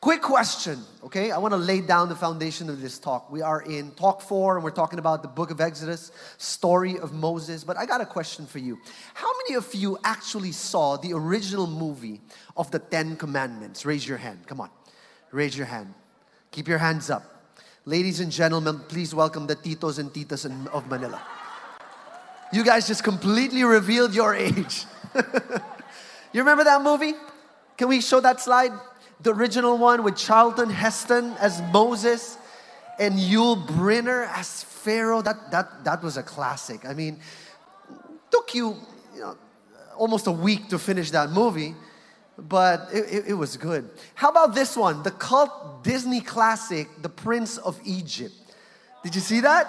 Quick 0.00 0.22
question, 0.22 0.78
okay? 1.02 1.32
I 1.32 1.38
want 1.38 1.52
to 1.52 1.58
lay 1.58 1.80
down 1.80 2.08
the 2.08 2.14
foundation 2.14 2.70
of 2.70 2.80
this 2.80 3.00
talk. 3.00 3.32
We 3.32 3.42
are 3.42 3.62
in 3.62 3.90
talk 3.92 4.20
four, 4.20 4.54
and 4.56 4.62
we're 4.62 4.70
talking 4.70 5.00
about 5.00 5.22
the 5.22 5.28
book 5.28 5.50
of 5.50 5.60
Exodus, 5.60 6.12
story 6.36 6.98
of 6.98 7.12
Moses. 7.12 7.64
But 7.64 7.78
I 7.78 7.86
got 7.86 8.00
a 8.00 8.06
question 8.06 8.46
for 8.46 8.58
you. 8.58 8.78
How 9.14 9.30
many 9.38 9.56
of 9.56 9.74
you 9.74 9.98
actually 10.04 10.52
saw 10.52 10.98
the 10.98 11.14
original 11.14 11.66
movie 11.66 12.20
of 12.56 12.70
the 12.70 12.78
Ten 12.78 13.16
Commandments? 13.16 13.84
Raise 13.84 14.06
your 14.06 14.18
hand. 14.18 14.46
Come 14.46 14.60
on. 14.60 14.70
Raise 15.32 15.56
your 15.56 15.66
hand. 15.66 15.94
Keep 16.52 16.68
your 16.68 16.78
hands 16.78 17.10
up. 17.10 17.35
Ladies 17.88 18.18
and 18.18 18.32
gentlemen, 18.32 18.80
please 18.88 19.14
welcome 19.14 19.46
the 19.46 19.54
Titos 19.54 20.00
and 20.00 20.12
Titas 20.12 20.44
of 20.72 20.88
Manila. 20.88 21.22
You 22.52 22.64
guys 22.64 22.88
just 22.88 23.04
completely 23.04 23.62
revealed 23.62 24.12
your 24.12 24.34
age. 24.34 24.84
you 26.32 26.40
remember 26.40 26.64
that 26.64 26.82
movie? 26.82 27.14
Can 27.76 27.86
we 27.86 28.00
show 28.00 28.18
that 28.18 28.40
slide? 28.40 28.72
The 29.20 29.32
original 29.32 29.78
one 29.78 30.02
with 30.02 30.16
Charlton 30.16 30.68
Heston 30.68 31.34
as 31.38 31.62
Moses 31.72 32.38
and 32.98 33.14
Yul 33.20 33.64
Brynner 33.68 34.26
as 34.34 34.64
Pharaoh. 34.64 35.22
That, 35.22 35.52
that, 35.52 35.84
that 35.84 36.02
was 36.02 36.16
a 36.16 36.24
classic. 36.24 36.84
I 36.84 36.92
mean, 36.92 37.20
took 38.32 38.52
you, 38.52 38.78
you 39.14 39.20
know, 39.20 39.36
almost 39.96 40.26
a 40.26 40.32
week 40.32 40.70
to 40.70 40.80
finish 40.80 41.12
that 41.12 41.30
movie 41.30 41.76
but 42.38 42.88
it, 42.92 43.04
it, 43.10 43.24
it, 43.28 43.34
was 43.34 43.56
good. 43.56 43.88
How 44.14 44.28
about 44.28 44.54
this 44.54 44.76
one? 44.76 45.02
The 45.02 45.10
cult 45.10 45.82
Disney 45.82 46.20
classic, 46.20 46.88
The 47.00 47.08
Prince 47.08 47.56
of 47.58 47.80
Egypt. 47.84 48.34
Did 49.02 49.14
you 49.14 49.20
see 49.20 49.40
that? 49.40 49.66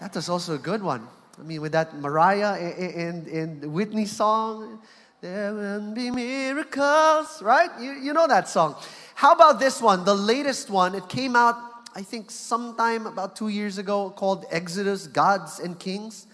That 0.00 0.14
was 0.14 0.28
also 0.28 0.54
a 0.54 0.58
good 0.58 0.82
one. 0.82 1.06
I 1.38 1.42
mean, 1.42 1.60
with 1.60 1.72
that 1.72 1.96
Mariah 1.96 2.54
and, 2.54 3.26
and 3.26 3.72
Whitney 3.72 4.06
song, 4.06 4.80
there 5.20 5.54
will 5.54 5.92
be 5.92 6.10
miracles, 6.10 7.40
right? 7.42 7.70
You, 7.80 7.92
you 7.92 8.12
know 8.12 8.26
that 8.26 8.48
song. 8.48 8.76
How 9.14 9.32
about 9.32 9.58
this 9.58 9.80
one? 9.80 10.04
The 10.04 10.14
latest 10.14 10.68
one, 10.70 10.94
it 10.94 11.08
came 11.08 11.36
out, 11.36 11.56
I 11.94 12.02
think, 12.02 12.30
sometime 12.30 13.06
about 13.06 13.36
two 13.36 13.48
years 13.48 13.78
ago 13.78 14.10
called 14.10 14.44
Exodus 14.50 15.06
Gods 15.06 15.60
and 15.60 15.78
Kings. 15.78 16.26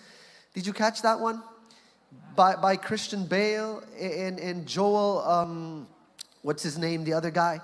Did 0.55 0.67
you 0.67 0.73
catch 0.73 1.02
that 1.02 1.21
one? 1.21 1.43
By, 2.35 2.57
by 2.57 2.77
Christian 2.77 3.25
Bale 3.27 3.83
and, 4.00 4.38
and 4.38 4.67
Joel, 4.67 5.21
um, 5.27 5.88
what's 6.43 6.62
his 6.62 6.79
name, 6.79 7.05
the 7.05 7.12
other 7.12 7.31
guy. 7.31 7.61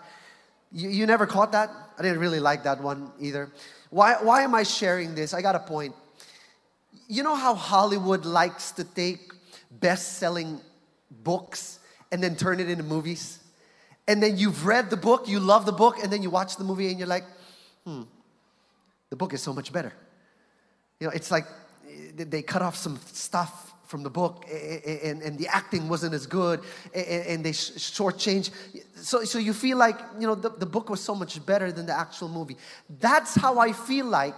You, 0.72 0.88
you 0.88 1.06
never 1.06 1.26
caught 1.26 1.52
that? 1.52 1.70
I 1.96 2.02
didn't 2.02 2.18
really 2.18 2.40
like 2.40 2.64
that 2.64 2.82
one 2.82 3.12
either. 3.20 3.50
Why, 3.90 4.16
why 4.20 4.42
am 4.42 4.54
I 4.54 4.64
sharing 4.64 5.14
this? 5.14 5.32
I 5.32 5.42
got 5.42 5.54
a 5.54 5.60
point. 5.60 5.94
You 7.06 7.22
know 7.22 7.36
how 7.36 7.54
Hollywood 7.54 8.24
likes 8.24 8.72
to 8.72 8.84
take 8.84 9.32
best 9.70 10.14
selling 10.14 10.60
books 11.22 11.78
and 12.10 12.22
then 12.22 12.34
turn 12.34 12.58
it 12.58 12.68
into 12.68 12.82
movies? 12.82 13.38
And 14.08 14.22
then 14.22 14.36
you've 14.36 14.66
read 14.66 14.90
the 14.90 14.96
book, 14.96 15.28
you 15.28 15.38
love 15.38 15.66
the 15.66 15.72
book, 15.72 16.02
and 16.02 16.12
then 16.12 16.22
you 16.22 16.30
watch 16.30 16.56
the 16.56 16.64
movie 16.64 16.88
and 16.88 16.98
you're 16.98 17.08
like, 17.08 17.24
hmm, 17.84 18.02
the 19.10 19.16
book 19.16 19.32
is 19.32 19.40
so 19.40 19.52
much 19.52 19.72
better. 19.72 19.92
You 20.98 21.06
know, 21.06 21.12
it's 21.12 21.30
like 21.30 21.46
they 22.16 22.42
cut 22.42 22.62
off 22.62 22.76
some 22.76 22.98
stuff 23.12 23.73
from 23.94 24.02
the 24.02 24.10
book 24.10 24.44
and, 24.50 25.22
and 25.22 25.38
the 25.38 25.46
acting 25.46 25.88
wasn't 25.88 26.12
as 26.12 26.26
good 26.26 26.58
and 26.92 27.44
they 27.44 27.52
shortchanged. 27.52 28.50
So, 28.96 29.22
so 29.22 29.38
you 29.38 29.52
feel 29.52 29.78
like, 29.78 29.96
you 30.18 30.26
know, 30.26 30.34
the, 30.34 30.50
the 30.50 30.66
book 30.66 30.90
was 30.90 31.00
so 31.00 31.14
much 31.14 31.46
better 31.46 31.70
than 31.70 31.86
the 31.86 31.96
actual 31.96 32.28
movie. 32.28 32.56
That's 32.98 33.36
how 33.36 33.60
I 33.60 33.70
feel 33.70 34.06
like 34.06 34.34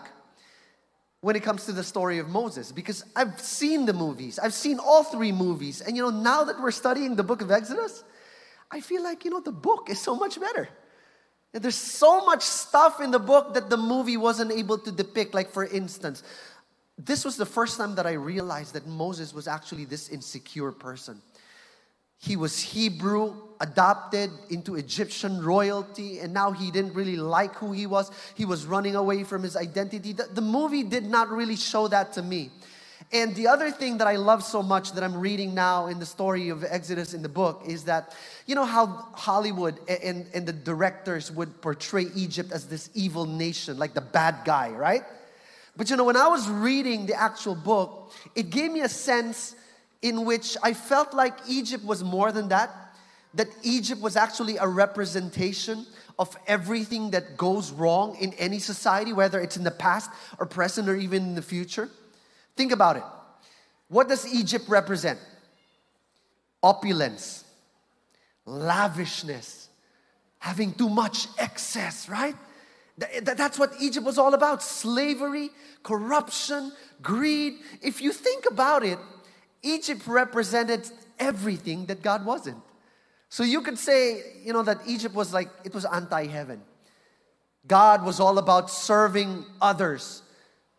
when 1.23 1.37
it 1.37 1.43
comes 1.43 1.65
to 1.65 1.73
the 1.73 1.83
story 1.83 2.19
of 2.19 2.29
Moses 2.29 2.71
because 2.71 3.03
I've 3.17 3.41
seen 3.41 3.87
the 3.87 3.95
movies. 3.95 4.39
I've 4.39 4.53
seen 4.53 4.79
all 4.79 5.05
three 5.05 5.33
movies. 5.33 5.81
And, 5.81 5.97
you 5.97 6.03
know, 6.03 6.11
now 6.11 6.45
that 6.45 6.61
we're 6.61 6.71
studying 6.71 7.17
the 7.17 7.25
book 7.25 7.41
of 7.41 7.51
Exodus, 7.51 8.05
I 8.71 8.81
feel 8.81 9.03
like, 9.03 9.25
you 9.25 9.31
know, 9.31 9.41
the 9.41 9.53
book 9.53 9.89
is 9.89 9.99
so 9.99 10.17
much 10.17 10.39
better. 10.39 10.69
There's 11.55 11.77
so 11.77 12.27
much 12.27 12.43
stuff 12.43 13.01
in 13.01 13.11
the 13.11 13.19
book 13.19 13.55
that 13.55 13.71
the 13.71 13.79
movie 13.79 14.19
wasn't 14.19 14.53
able 14.53 14.77
to 14.77 14.93
depict. 14.93 15.33
Like, 15.33 15.51
for 15.51 15.65
instance, 15.65 16.23
this 16.99 17.25
was 17.25 17.37
the 17.37 17.47
first 17.47 17.77
time 17.77 17.95
that 17.97 18.07
I 18.07 18.13
realized 18.13 18.75
that 18.75 18.87
Moses 18.87 19.35
was 19.35 19.47
actually 19.47 19.85
this 19.85 20.09
insecure 20.09 20.73
person. 20.73 21.21
He 22.19 22.37
was 22.37 22.59
Hebrew, 22.59 23.35
adopted 23.61 24.31
into 24.49 24.77
Egyptian 24.77 25.43
royalty, 25.45 26.21
and 26.21 26.33
now 26.33 26.53
he 26.53 26.71
didn't 26.71 26.95
really 26.95 27.17
like 27.17 27.55
who 27.57 27.73
he 27.73 27.87
was. 27.87 28.11
He 28.35 28.47
was 28.47 28.65
running 28.65 28.97
away 28.97 29.25
from 29.25 29.43
his 29.43 29.57
identity. 29.57 30.15
The, 30.15 30.25
the 30.33 30.41
movie 30.41 30.83
did 30.83 31.05
not 31.05 31.29
really 31.29 31.57
show 31.57 31.89
that 31.89 32.15
to 32.15 32.23
me. 32.23 32.51
And 33.13 33.35
the 33.37 33.47
other 33.47 33.71
thing 33.71 33.99
that 33.99 34.09
I 34.09 34.17
love 34.17 34.43
so 34.43 34.63
much 34.63 34.93
that 34.93 35.05
I'm 35.05 35.17
reading 35.17 35.55
now 35.55 35.87
in 35.87 35.99
the 35.99 36.07
story 36.07 36.49
of 36.49 36.65
Exodus 36.65 37.15
in 37.15 37.23
the 37.23 37.29
book 37.29 37.63
is 37.67 37.85
that, 37.85 38.15
you 38.47 38.55
know, 38.55 38.65
how 38.65 38.87
Hollywood 39.13 39.79
and, 39.89 40.27
and 40.35 40.47
the 40.47 40.53
directors 40.53 41.31
would 41.31 41.61
portray 41.61 42.07
Egypt 42.15 42.51
as 42.51 42.67
this 42.67 42.91
evil 42.95 43.27
nation, 43.27 43.79
like 43.79 43.95
the 43.95 44.01
bad 44.01 44.37
guy, 44.45 44.71
right? 44.71 45.05
But 45.77 45.91
you 45.91 45.97
know, 45.97 46.05
when 46.05 46.17
I 46.17 46.29
was 46.29 46.49
reading 46.49 47.07
the 47.07 47.15
actual 47.15 47.55
book, 47.55 48.13
it 48.35 48.51
gave 48.51 48.73
me 48.73 48.81
a 48.81 48.89
sense 48.89 49.55
in 50.03 50.25
which 50.25 50.57
I 50.63 50.73
felt 50.73 51.13
like 51.13 51.35
Egypt 51.49 51.85
was 51.85 52.03
more 52.03 52.33
than 52.33 52.49
that, 52.49 52.71
that 53.35 53.49
Egypt 53.63 54.01
was 54.01 54.17
actually 54.17 54.57
a 54.57 54.67
representation 54.67 55.87
of 56.19 56.35
everything 56.47 57.11
that 57.11 57.37
goes 57.37 57.71
wrong 57.73 58.17
in 58.17 58.33
any 58.35 58.59
society, 58.59 59.13
whether 59.13 59.39
it's 59.41 59.57
in 59.57 59.65
the 59.65 59.71
past 59.71 60.11
or 60.39 60.47
present 60.47 60.89
or 60.89 60.97
even 60.97 61.23
in 61.23 61.35
the 61.35 61.43
future. 61.43 61.91
Think 62.57 62.73
about 62.73 62.97
it. 62.97 63.03
What 63.89 64.09
does 64.09 64.33
Egypt 64.33 64.65
represent? 64.69 65.19
Opulence, 66.63 67.45
lavishness, 68.47 69.69
having 70.39 70.73
too 70.73 70.89
much 70.89 71.29
excess, 71.39 72.09
right? 72.09 72.35
That's 72.99 73.59
what 73.59 73.73
Egypt 73.81 74.07
was 74.07 74.17
all 74.17 74.33
about 74.33 74.63
slavery, 74.63 75.51
corruption, 75.83 76.73
greed. 77.03 77.55
If 77.83 78.01
you 78.01 78.13
think 78.13 78.47
about 78.47 78.85
it, 78.85 78.99
Egypt 79.63 80.07
represented 80.07 80.89
everything 81.19 81.87
that 81.87 82.03
God 82.03 82.25
wasn't. 82.25 82.63
So 83.29 83.43
you 83.43 83.61
could 83.61 83.79
say, 83.79 84.23
you 84.45 84.53
know, 84.53 84.63
that 84.63 84.79
Egypt 84.87 85.15
was 85.15 85.35
like, 85.35 85.51
it 85.65 85.75
was 85.75 85.85
anti 85.85 86.27
heaven. 86.27 86.63
God 87.67 88.05
was 88.05 88.21
all 88.21 88.39
about 88.39 88.71
serving 88.71 89.45
others, 89.61 90.23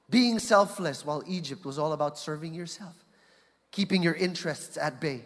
being 0.09 0.39
selfless, 0.39 1.05
while 1.05 1.21
Egypt 1.27 1.65
was 1.65 1.77
all 1.77 1.91
about 1.91 2.17
serving 2.17 2.53
yourself, 2.53 2.95
keeping 3.71 4.01
your 4.01 4.13
interests 4.13 4.77
at 4.77 5.01
bay. 5.01 5.25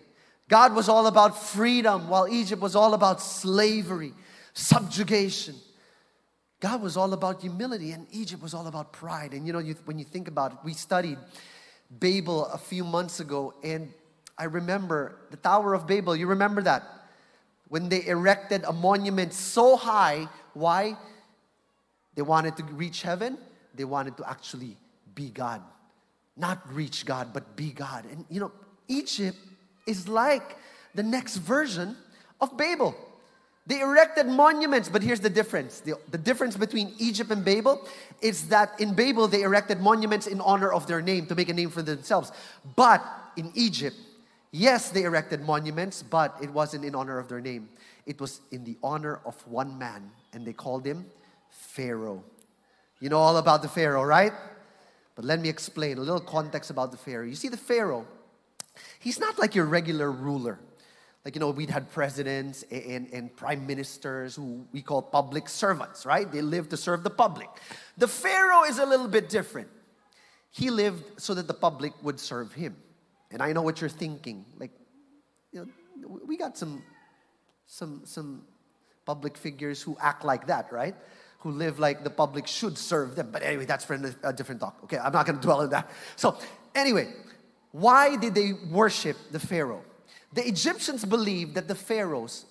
God 0.50 0.76
was 0.76 0.90
all 0.90 1.08
about 1.08 1.42
freedom, 1.42 2.10
while 2.10 2.28
Egypt 2.28 2.62
was 2.62 2.76
all 2.76 2.94
about 2.94 3.22
slavery, 3.22 4.12
subjugation. 4.54 5.56
God 6.62 6.84
was 6.84 6.96
all 6.96 7.12
about 7.14 7.42
humility, 7.42 7.92
and 7.92 8.06
Egypt 8.12 8.42
was 8.42 8.54
all 8.54 8.68
about 8.68 8.94
pride. 8.94 9.34
And 9.34 9.48
you 9.48 9.52
know, 9.52 9.60
you, 9.60 9.76
when 9.86 9.98
you 9.98 10.06
think 10.06 10.28
about 10.28 10.54
it, 10.54 10.58
we 10.64 10.74
studied 10.74 11.18
Babel 11.90 12.46
a 12.46 12.58
few 12.58 12.84
months 12.84 13.20
ago, 13.20 13.56
and 13.64 13.92
I 14.38 14.46
remember 14.46 15.18
the 15.32 15.38
Tower 15.38 15.74
of 15.74 15.88
Babel. 15.88 16.16
You 16.16 16.28
remember 16.28 16.62
that? 16.62 16.84
When 17.68 17.90
they 17.90 18.06
erected 18.06 18.64
a 18.64 18.72
monument 18.72 19.34
so 19.34 19.76
high, 19.76 20.28
why? 20.54 20.98
They 22.14 22.22
wanted 22.22 22.56
to 22.58 22.64
reach 22.64 23.02
heaven, 23.02 23.40
they 23.74 23.86
wanted 23.86 24.16
to 24.18 24.30
actually 24.30 24.78
be 25.16 25.30
God. 25.30 25.64
Not 26.38 26.62
reach 26.72 27.06
God, 27.06 27.34
but 27.34 27.56
be 27.56 27.72
God. 27.72 28.06
And 28.06 28.24
you 28.30 28.40
know, 28.40 28.52
Egypt 28.88 29.38
is 29.88 30.08
like 30.08 30.58
the 30.94 31.04
next 31.04 31.38
version 31.38 31.98
of 32.40 32.56
Babel. 32.56 32.96
They 33.68 33.80
erected 33.80 34.26
monuments, 34.26 34.90
but 34.90 35.04
here's 35.04 35.20
the 35.20 35.30
difference. 35.30 35.82
The, 35.82 35.94
the 36.10 36.18
difference 36.18 36.58
between 36.58 36.94
Egypt 36.98 37.30
and 37.30 37.46
Babel 37.46 37.88
is 38.22 38.48
that 38.48 38.80
in 38.80 38.96
Babel, 38.96 39.28
they 39.28 39.44
erected 39.44 39.80
monuments 39.80 40.26
in 40.26 40.42
honor 40.42 40.72
of 40.72 40.88
their 40.88 41.02
name 41.02 41.28
to 41.28 41.36
make 41.36 41.50
a 41.50 41.54
name 41.54 41.70
for 41.70 41.84
themselves. 41.84 42.32
But 42.76 43.06
in 43.38 43.52
Egypt, 43.54 43.96
yes, 44.52 44.90
they 44.90 45.04
erected 45.04 45.42
monuments, 45.42 46.02
but 46.02 46.36
it 46.42 46.50
wasn't 46.50 46.86
in 46.86 46.96
honor 46.96 47.20
of 47.20 47.28
their 47.28 47.40
name. 47.40 47.70
It 48.08 48.20
was 48.20 48.42
in 48.52 48.64
the 48.64 48.78
honor 48.82 49.20
of 49.26 49.36
one 49.48 49.78
man, 49.78 50.10
and 50.34 50.46
they 50.46 50.54
called 50.54 50.86
him 50.86 51.06
Pharaoh. 51.50 52.24
You 53.00 53.10
know 53.10 53.20
all 53.20 53.38
about 53.38 53.62
the 53.62 53.68
Pharaoh, 53.68 54.04
right? 54.04 54.34
But 55.16 55.26
let 55.26 55.40
me 55.40 55.50
explain 55.50 55.98
a 55.98 56.02
little 56.02 56.20
context 56.20 56.72
about 56.72 56.92
the 56.92 56.98
Pharaoh. 56.98 57.26
You 57.26 57.36
see, 57.36 57.48
the 57.48 57.58
Pharaoh, 57.58 58.08
he's 59.00 59.20
not 59.20 59.38
like 59.38 59.54
your 59.54 59.66
regular 59.66 60.12
ruler. 60.12 60.60
Like, 61.24 61.36
you 61.36 61.40
know, 61.40 61.52
we'd 61.52 61.70
had 61.70 61.92
presidents 61.92 62.64
and, 62.72 63.08
and 63.14 63.36
prime 63.36 63.68
ministers 63.68 64.36
who 64.36 64.66
we 64.72 64.82
call 64.82 65.04
public 65.04 65.50
servants, 65.50 66.04
right? 66.06 66.30
They 66.32 66.42
live 66.42 66.70
to 66.70 66.78
serve 66.78 67.04
the 67.04 67.12
public. 67.12 67.48
The 67.98 68.08
Pharaoh 68.08 68.64
is 68.64 68.80
a 68.80 68.86
little 68.86 69.08
bit 69.08 69.30
different. 69.30 69.68
He 70.50 70.72
lived 70.72 71.22
so 71.22 71.36
that 71.36 71.48
the 71.48 71.54
public 71.54 71.94
would 72.04 72.20
serve 72.20 72.54
him. 72.54 72.76
And 73.30 73.42
I 73.42 73.54
know 73.54 73.62
what 73.62 73.82
you're 73.82 73.90
thinking. 73.90 74.46
Like, 74.58 74.72
you 75.52 75.60
know, 75.60 76.20
we 76.26 76.38
got 76.38 76.58
some, 76.58 76.82
some, 77.68 78.02
some 78.04 78.42
public 79.06 79.38
figures 79.38 79.82
who 79.82 79.96
act 80.02 80.26
like 80.26 80.48
that, 80.48 80.72
right? 80.74 80.96
Who 81.40 81.52
live 81.52 81.78
like 81.78 82.04
the 82.04 82.10
public 82.10 82.48
should 82.48 82.78
serve 82.78 83.16
them. 83.16 83.30
But 83.32 83.44
anyway, 83.44 83.66
that's 83.66 83.86
for 83.86 83.94
a 84.24 84.34
different 84.34 84.60
talk. 84.60 84.80
Okay, 84.86 84.98
I'm 84.98 85.14
not 85.14 85.28
going 85.28 85.38
to 85.38 85.42
dwell 85.42 85.62
on 85.62 85.70
that. 85.70 85.90
So, 86.16 86.38
anyway, 86.74 87.14
why 87.72 88.16
did 88.18 88.34
they 88.34 88.54
worship 88.54 89.18
the 89.32 89.40
Pharaoh? 89.40 89.84
The 90.34 90.48
Egyptians 90.48 91.06
believed 91.06 91.56
that 91.56 91.68
the 91.68 91.76
pharaohs 91.76 92.46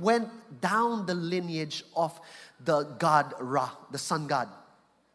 went 0.00 0.28
down 0.60 1.06
the 1.06 1.14
lineage 1.14 1.84
of 1.94 2.18
the 2.64 2.84
god 2.98 3.34
Ra, 3.40 3.70
the 3.90 3.98
sun 3.98 4.26
god. 4.26 4.48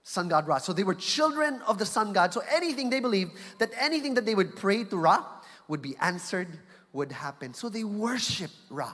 Sun 0.04 0.28
god 0.30 0.47
Ra. 0.47 0.58
So 0.58 0.74
they 0.74 0.84
were 0.84 0.95
children 0.95 1.62
of 1.67 1.78
the 1.78 1.86
sun 1.86 2.13
god. 2.13 2.34
So 2.34 2.41
anything 2.52 2.89
they 2.89 3.00
believed 3.00 3.32
that 3.60 3.71
anything 3.80 4.13
that 4.15 4.26
they 4.26 4.36
would 4.36 4.56
pray 4.56 4.84
to 4.84 4.97
Ra 4.97 5.24
would 5.67 5.82
be 5.82 5.95
answered, 6.02 6.47
would 6.93 7.12
happen. 7.12 7.54
So 7.54 7.69
they 7.69 7.84
worshiped 7.84 8.56
Ra. 8.69 8.93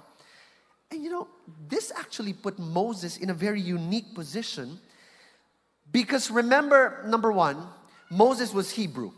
And 0.92 1.04
you 1.04 1.10
know, 1.10 1.28
this 1.68 1.92
actually 1.96 2.34
put 2.34 2.60
Moses 2.60 3.18
in 3.18 3.30
a 3.30 3.34
very 3.34 3.60
unique 3.60 4.14
position 4.14 4.80
because 5.92 6.30
remember, 6.30 7.04
number 7.08 7.32
one, 7.32 7.68
Moses 8.10 8.54
was 8.54 8.72
Hebrew. 8.72 9.12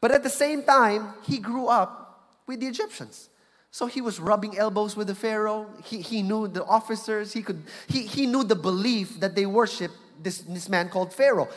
But 0.00 0.10
at 0.10 0.22
the 0.22 0.30
same 0.30 0.64
time, 0.64 1.14
he 1.22 1.38
grew 1.38 1.68
up 1.68 2.01
with 2.46 2.60
the 2.60 2.66
Egyptians. 2.66 3.28
So 3.70 3.86
he 3.86 4.00
was 4.00 4.20
rubbing 4.20 4.58
elbows 4.58 4.96
with 4.96 5.06
the 5.06 5.14
Pharaoh. 5.14 5.66
He, 5.84 6.00
he 6.02 6.22
knew 6.22 6.46
the 6.46 6.64
officers. 6.64 7.32
He, 7.32 7.42
could, 7.42 7.62
he, 7.86 8.02
he 8.06 8.26
knew 8.26 8.44
the 8.44 8.54
belief 8.54 9.18
that 9.20 9.34
they 9.34 9.46
worship 9.46 9.90
this, 10.22 10.40
this 10.40 10.68
man 10.68 10.88
called 10.90 11.12
Pharaoh. 11.12 11.48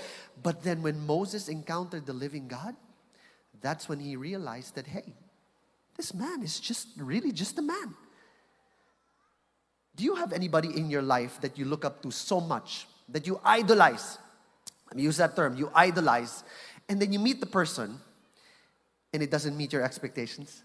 But 0.41 0.63
then 0.63 0.81
when 0.81 1.05
Moses 1.05 1.49
encountered 1.49 2.05
the 2.05 2.13
living 2.13 2.47
God, 2.47 2.75
that's 3.61 3.89
when 3.89 3.99
he 3.99 4.15
realized 4.15 4.75
that, 4.75 4.87
hey, 4.87 5.13
this 5.97 6.13
man 6.13 6.41
is 6.41 6.59
just 6.59 6.87
really 6.97 7.31
just 7.31 7.57
a 7.57 7.61
man. 7.61 7.95
Do 9.95 10.03
you 10.03 10.15
have 10.15 10.33
anybody 10.33 10.77
in 10.77 10.89
your 10.89 11.01
life 11.01 11.39
that 11.41 11.57
you 11.57 11.65
look 11.65 11.85
up 11.85 12.01
to 12.03 12.11
so 12.11 12.39
much, 12.41 12.85
that 13.09 13.25
you 13.25 13.39
idolize? 13.43 14.17
Let 14.87 14.97
me 14.97 15.03
use 15.03 15.17
that 15.17 15.35
term, 15.35 15.55
you 15.55 15.71
idolize, 15.73 16.43
and 16.87 17.01
then 17.01 17.11
you 17.11 17.19
meet 17.19 17.39
the 17.39 17.45
person 17.45 17.99
and 19.13 19.23
it 19.23 19.31
doesn't 19.31 19.55
meet 19.55 19.71
your 19.71 19.81
expectations? 19.81 20.61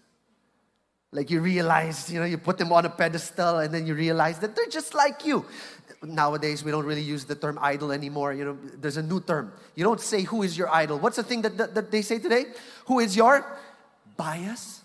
Like 1.13 1.29
you 1.29 1.41
realize, 1.41 2.09
you 2.09 2.19
know, 2.19 2.25
you 2.25 2.37
put 2.37 2.57
them 2.57 2.71
on 2.71 2.85
a 2.85 2.89
pedestal 2.89 3.59
and 3.59 3.73
then 3.73 3.85
you 3.85 3.95
realize 3.95 4.39
that 4.39 4.55
they're 4.55 4.67
just 4.67 4.93
like 4.93 5.25
you. 5.25 5.45
Nowadays, 6.03 6.63
we 6.63 6.71
don't 6.71 6.85
really 6.85 7.01
use 7.01 7.25
the 7.25 7.35
term 7.35 7.59
idol 7.61 7.91
anymore. 7.91 8.33
You 8.33 8.45
know, 8.45 8.57
there's 8.79 8.97
a 8.97 9.03
new 9.03 9.19
term. 9.19 9.51
You 9.75 9.83
don't 9.83 9.99
say 9.99 10.23
who 10.23 10.41
is 10.41 10.57
your 10.57 10.69
idol. 10.69 10.99
What's 10.99 11.17
the 11.17 11.23
thing 11.23 11.41
that, 11.41 11.57
that, 11.57 11.75
that 11.75 11.91
they 11.91 12.01
say 12.01 12.17
today? 12.17 12.45
Who 12.85 12.99
is 12.99 13.15
your 13.15 13.45
bias? 14.15 14.81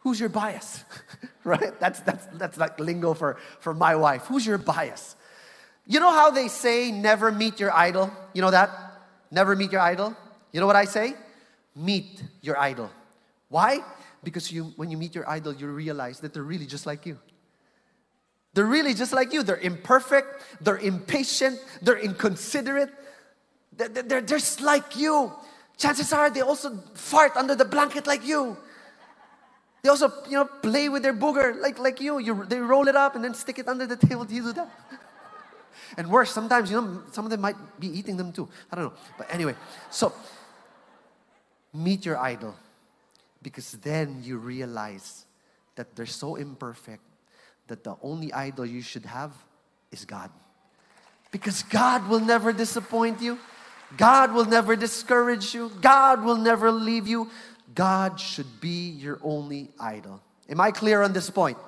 Who's 0.00 0.20
your 0.20 0.28
bias? 0.28 0.84
right? 1.44 1.78
That's, 1.80 2.00
that's, 2.00 2.26
that's 2.34 2.58
like 2.58 2.78
lingo 2.78 3.14
for, 3.14 3.38
for 3.60 3.72
my 3.72 3.96
wife. 3.96 4.26
Who's 4.26 4.46
your 4.46 4.58
bias? 4.58 5.16
You 5.86 6.00
know 6.00 6.12
how 6.12 6.30
they 6.30 6.48
say 6.48 6.92
never 6.92 7.32
meet 7.32 7.58
your 7.58 7.72
idol? 7.72 8.10
You 8.34 8.42
know 8.42 8.50
that? 8.50 8.70
Never 9.30 9.56
meet 9.56 9.72
your 9.72 9.80
idol? 9.80 10.14
You 10.52 10.60
know 10.60 10.66
what 10.66 10.76
I 10.76 10.84
say? 10.84 11.14
Meet 11.74 12.22
your 12.42 12.58
idol. 12.58 12.90
Why? 13.48 13.80
Because 14.24 14.50
you, 14.50 14.72
when 14.76 14.90
you 14.90 14.96
meet 14.96 15.14
your 15.14 15.28
idol, 15.28 15.52
you 15.54 15.68
realize 15.68 16.20
that 16.20 16.32
they're 16.32 16.42
really 16.42 16.66
just 16.66 16.86
like 16.86 17.06
you. 17.06 17.18
They're 18.54 18.64
really 18.64 18.94
just 18.94 19.12
like 19.12 19.32
you. 19.32 19.42
They're 19.42 19.58
imperfect, 19.58 20.42
they're 20.60 20.78
impatient, 20.78 21.58
they're 21.82 21.98
inconsiderate, 21.98 22.90
they're, 23.76 23.88
they're, 23.88 24.20
just 24.20 24.60
like 24.60 24.96
you. 24.96 25.32
Chances 25.76 26.12
are 26.12 26.30
they 26.30 26.40
also 26.40 26.76
fart 26.94 27.36
under 27.36 27.56
the 27.56 27.64
blanket 27.64 28.06
like 28.06 28.24
you. 28.24 28.56
They 29.82 29.90
also, 29.90 30.10
you 30.28 30.38
know, 30.38 30.44
play 30.44 30.88
with 30.88 31.02
their 31.02 31.12
booger 31.12 31.60
like, 31.60 31.78
like 31.78 32.00
you. 32.00 32.18
you. 32.18 32.44
They 32.44 32.58
roll 32.58 32.88
it 32.88 32.96
up 32.96 33.16
and 33.16 33.24
then 33.24 33.34
stick 33.34 33.58
it 33.58 33.68
under 33.68 33.86
the 33.86 33.96
table. 33.96 34.24
Do 34.24 34.34
you 34.34 34.42
do 34.42 34.52
that? 34.60 34.70
and 35.98 36.08
worse, 36.08 36.30
sometimes, 36.30 36.70
you 36.70 36.80
know, 36.80 37.02
some 37.12 37.24
of 37.24 37.30
them 37.30 37.40
might 37.40 37.56
be 37.78 37.88
eating 37.88 38.16
them 38.16 38.32
too. 38.32 38.48
I 38.70 38.76
don't 38.76 38.84
know. 38.86 38.92
But 39.18 39.34
anyway, 39.34 39.56
so 39.90 40.12
meet 41.72 42.06
your 42.06 42.18
idol 42.18 42.54
because 43.44 43.72
then 43.72 44.22
you 44.24 44.38
realize 44.38 45.26
that 45.76 45.94
they're 45.94 46.06
so 46.06 46.34
imperfect 46.34 47.02
that 47.68 47.84
the 47.84 47.94
only 48.02 48.32
idol 48.32 48.66
you 48.66 48.82
should 48.82 49.04
have 49.04 49.32
is 49.92 50.04
God. 50.04 50.30
Because 51.30 51.62
God 51.62 52.08
will 52.08 52.20
never 52.20 52.52
disappoint 52.52 53.20
you. 53.20 53.38
God 53.96 54.32
will 54.32 54.46
never 54.46 54.74
discourage 54.76 55.54
you. 55.54 55.70
God 55.80 56.24
will 56.24 56.36
never 56.36 56.72
leave 56.72 57.06
you. 57.06 57.30
God 57.74 58.18
should 58.18 58.60
be 58.60 58.88
your 58.88 59.20
only 59.22 59.70
idol. 59.78 60.20
Am 60.48 60.60
I 60.60 60.70
clear 60.70 61.02
on 61.02 61.12
this 61.12 61.28
point? 61.30 61.58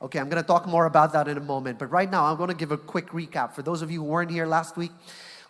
Okay, 0.00 0.18
I'm 0.18 0.28
to 0.42 0.46
talk 0.46 0.66
more 0.66 0.86
about 0.86 1.12
that 1.14 1.28
in 1.28 1.36
a 1.36 1.40
moment. 1.40 1.78
But 1.78 1.86
right 1.90 2.10
now, 2.10 2.24
I'm 2.24 2.36
to 2.48 2.54
give 2.54 2.72
a 2.72 2.78
quick 2.78 3.08
recap. 3.08 3.54
For 3.54 3.62
those 3.62 3.82
of 3.82 3.90
you 3.90 4.00
who 4.00 4.06
weren't 4.06 4.30
here 4.30 4.46
last 4.46 4.76
week, 4.76 4.92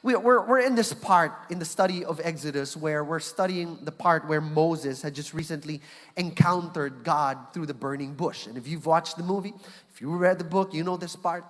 We- 0.03 0.17
We're, 0.17 0.45
we're 0.45 0.61
in 0.61 0.75
this 0.75 0.93
part 0.93 1.33
in 1.51 1.59
the 1.59 1.65
study 1.65 2.05
of 2.05 2.21
Exodus 2.23 2.77
where 2.77 3.05
we're 3.05 3.21
studying 3.21 3.79
the 3.83 3.93
part 3.93 4.27
where 4.27 4.41
Moses 4.41 5.03
had 5.03 5.15
just 5.15 5.33
recently 5.33 5.81
encountered 6.17 7.05
God 7.05 7.39
through 7.53 7.67
the 7.67 7.75
burning 7.75 8.15
bush. 8.15 8.47
And 8.47 8.57
if 8.57 8.67
you've 8.67 8.87
watched 8.87 9.17
the 9.17 9.23
movie, 9.23 9.55
if 9.95 10.01
you 10.01 10.15
read 10.17 10.39
the 10.39 10.45
book, 10.45 10.75
you 10.75 10.83
know 10.83 10.97
this 10.97 11.15
part. 11.15 11.45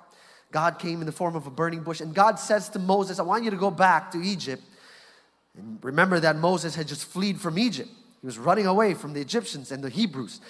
God 0.50 0.78
came 0.78 1.00
in 1.00 1.06
the 1.06 1.12
form 1.12 1.34
of 1.34 1.46
a 1.46 1.50
burning 1.50 1.82
bush, 1.82 2.02
and 2.02 2.14
God 2.14 2.38
says 2.38 2.68
to 2.70 2.78
Moses, 2.78 3.18
I 3.18 3.22
want 3.22 3.42
you 3.42 3.50
to 3.50 3.56
go 3.56 3.70
back 3.70 4.10
to 4.10 4.20
Egypt. 4.20 4.62
And 5.56 5.78
remember 5.82 6.20
that 6.20 6.36
Moses 6.36 6.74
had 6.74 6.86
just 6.88 7.06
fled 7.06 7.40
from 7.40 7.58
Egypt. 7.58 7.88
He 8.20 8.26
was 8.26 8.38
running 8.38 8.66
away 8.66 8.92
from 8.92 9.14
the 9.14 9.20
Egyptians 9.20 9.72
and 9.72 9.82
the 9.82 9.88
Hebrews. 9.88 10.40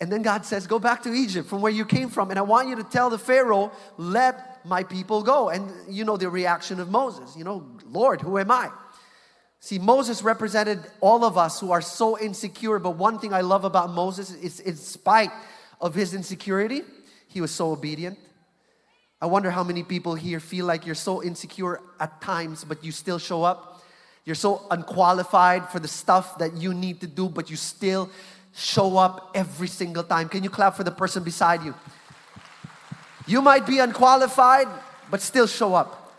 And 0.00 0.10
then 0.12 0.22
God 0.22 0.44
says, 0.44 0.66
Go 0.66 0.78
back 0.80 1.02
to 1.04 1.12
Egypt 1.12 1.48
from 1.48 1.62
where 1.62 1.72
you 1.72 1.84
came 1.84 2.10
from, 2.10 2.30
and 2.30 2.38
I 2.40 2.42
want 2.42 2.68
you 2.68 2.76
to 2.76 2.84
tell 2.84 3.08
the 3.08 3.18
Pharaoh, 3.18 3.70
Let 3.96 4.55
my 4.66 4.82
people 4.82 5.22
go. 5.22 5.48
And 5.48 5.72
you 5.88 6.04
know 6.04 6.16
the 6.16 6.28
reaction 6.28 6.80
of 6.80 6.90
Moses, 6.90 7.36
you 7.36 7.44
know, 7.44 7.66
Lord, 7.86 8.20
who 8.20 8.38
am 8.38 8.50
I? 8.50 8.70
See, 9.60 9.78
Moses 9.78 10.22
represented 10.22 10.80
all 11.00 11.24
of 11.24 11.38
us 11.38 11.58
who 11.60 11.72
are 11.72 11.80
so 11.80 12.18
insecure, 12.18 12.78
but 12.78 12.96
one 12.96 13.18
thing 13.18 13.32
I 13.32 13.40
love 13.40 13.64
about 13.64 13.90
Moses 13.90 14.30
is, 14.34 14.60
in 14.60 14.76
spite 14.76 15.30
of 15.80 15.94
his 15.94 16.14
insecurity, 16.14 16.82
he 17.28 17.40
was 17.40 17.50
so 17.50 17.72
obedient. 17.72 18.18
I 19.20 19.26
wonder 19.26 19.50
how 19.50 19.64
many 19.64 19.82
people 19.82 20.14
here 20.14 20.40
feel 20.40 20.66
like 20.66 20.84
you're 20.84 20.94
so 20.94 21.22
insecure 21.22 21.80
at 21.98 22.20
times, 22.20 22.64
but 22.64 22.84
you 22.84 22.92
still 22.92 23.18
show 23.18 23.42
up. 23.42 23.82
You're 24.24 24.34
so 24.34 24.66
unqualified 24.70 25.68
for 25.70 25.80
the 25.80 25.88
stuff 25.88 26.38
that 26.38 26.54
you 26.54 26.74
need 26.74 27.00
to 27.00 27.06
do, 27.06 27.28
but 27.28 27.48
you 27.48 27.56
still 27.56 28.10
show 28.54 28.98
up 28.98 29.30
every 29.34 29.68
single 29.68 30.02
time. 30.02 30.28
Can 30.28 30.42
you 30.44 30.50
clap 30.50 30.76
for 30.76 30.84
the 30.84 30.90
person 30.90 31.24
beside 31.24 31.62
you? 31.62 31.74
You 33.26 33.42
might 33.42 33.66
be 33.66 33.80
unqualified, 33.80 34.68
but 35.10 35.20
still 35.20 35.46
show 35.46 35.74
up. 35.74 36.14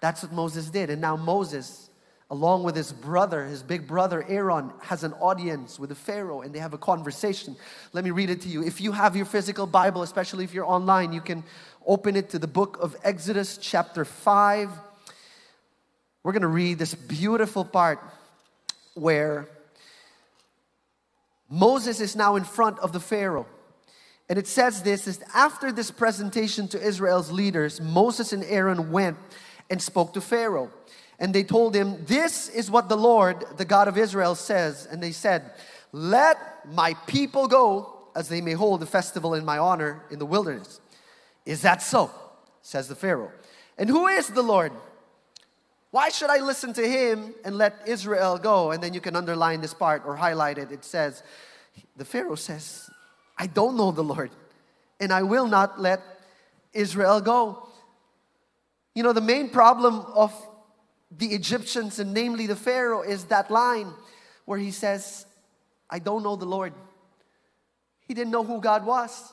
That's 0.00 0.22
what 0.22 0.32
Moses 0.32 0.70
did. 0.70 0.90
And 0.90 1.00
now 1.00 1.16
Moses, 1.16 1.90
along 2.30 2.62
with 2.62 2.76
his 2.76 2.92
brother, 2.92 3.44
his 3.44 3.62
big 3.62 3.88
brother 3.88 4.24
Aaron, 4.28 4.70
has 4.82 5.02
an 5.02 5.14
audience 5.14 5.78
with 5.78 5.88
the 5.88 5.96
Pharaoh 5.96 6.42
and 6.42 6.54
they 6.54 6.58
have 6.58 6.74
a 6.74 6.78
conversation. 6.78 7.56
Let 7.92 8.04
me 8.04 8.10
read 8.10 8.30
it 8.30 8.42
to 8.42 8.48
you. 8.48 8.62
If 8.62 8.80
you 8.80 8.92
have 8.92 9.16
your 9.16 9.26
physical 9.26 9.66
Bible, 9.66 10.02
especially 10.02 10.44
if 10.44 10.54
you're 10.54 10.66
online, 10.66 11.12
you 11.12 11.20
can 11.20 11.42
open 11.86 12.16
it 12.16 12.30
to 12.30 12.38
the 12.38 12.46
book 12.46 12.78
of 12.80 12.96
Exodus, 13.02 13.58
chapter 13.58 14.04
5. 14.04 14.70
We're 16.22 16.32
going 16.32 16.42
to 16.42 16.48
read 16.48 16.78
this 16.78 16.94
beautiful 16.94 17.64
part 17.64 17.98
where 18.94 19.48
Moses 21.50 22.00
is 22.00 22.14
now 22.14 22.36
in 22.36 22.44
front 22.44 22.78
of 22.78 22.92
the 22.92 23.00
Pharaoh. 23.00 23.46
And 24.28 24.38
it 24.38 24.46
says 24.46 24.82
this 24.82 25.06
is 25.06 25.22
after 25.34 25.70
this 25.70 25.90
presentation 25.90 26.66
to 26.68 26.80
Israel's 26.80 27.30
leaders, 27.30 27.80
Moses 27.80 28.32
and 28.32 28.42
Aaron 28.44 28.90
went 28.90 29.18
and 29.70 29.80
spoke 29.80 30.14
to 30.14 30.20
Pharaoh. 30.20 30.70
And 31.18 31.34
they 31.34 31.44
told 31.44 31.74
him, 31.74 32.04
This 32.06 32.48
is 32.48 32.70
what 32.70 32.88
the 32.88 32.96
Lord, 32.96 33.44
the 33.56 33.64
God 33.64 33.88
of 33.88 33.98
Israel, 33.98 34.34
says. 34.34 34.86
And 34.90 35.02
they 35.02 35.12
said, 35.12 35.52
Let 35.92 36.38
my 36.72 36.94
people 37.06 37.46
go, 37.46 37.90
as 38.16 38.28
they 38.28 38.40
may 38.40 38.52
hold 38.52 38.82
a 38.82 38.86
festival 38.86 39.34
in 39.34 39.44
my 39.44 39.58
honor 39.58 40.02
in 40.10 40.18
the 40.18 40.26
wilderness. 40.26 40.80
Is 41.44 41.62
that 41.62 41.82
so? 41.82 42.10
says 42.62 42.88
the 42.88 42.94
Pharaoh. 42.94 43.30
And 43.76 43.90
who 43.90 44.06
is 44.06 44.28
the 44.28 44.42
Lord? 44.42 44.72
Why 45.90 46.08
should 46.08 46.30
I 46.30 46.38
listen 46.38 46.72
to 46.72 46.88
him 46.88 47.34
and 47.44 47.56
let 47.56 47.74
Israel 47.86 48.38
go? 48.38 48.70
And 48.70 48.82
then 48.82 48.94
you 48.94 49.00
can 49.00 49.14
underline 49.14 49.60
this 49.60 49.74
part 49.74 50.02
or 50.06 50.16
highlight 50.16 50.58
it. 50.58 50.72
It 50.72 50.84
says, 50.84 51.22
The 51.96 52.04
Pharaoh 52.04 52.34
says, 52.36 52.90
I 53.36 53.46
don't 53.46 53.76
know 53.76 53.90
the 53.90 54.04
Lord, 54.04 54.30
and 55.00 55.12
I 55.12 55.22
will 55.22 55.46
not 55.46 55.80
let 55.80 56.00
Israel 56.72 57.20
go. 57.20 57.68
You 58.94 59.02
know, 59.02 59.12
the 59.12 59.20
main 59.20 59.50
problem 59.50 60.00
of 60.14 60.32
the 61.10 61.26
Egyptians, 61.26 61.98
and 61.98 62.14
namely 62.14 62.46
the 62.46 62.56
Pharaoh, 62.56 63.02
is 63.02 63.24
that 63.24 63.50
line 63.50 63.92
where 64.44 64.58
he 64.58 64.70
says, 64.70 65.26
I 65.90 65.98
don't 65.98 66.22
know 66.22 66.36
the 66.36 66.44
Lord. 66.44 66.72
He 68.06 68.14
didn't 68.14 68.30
know 68.30 68.44
who 68.44 68.60
God 68.60 68.84
was. 68.84 69.32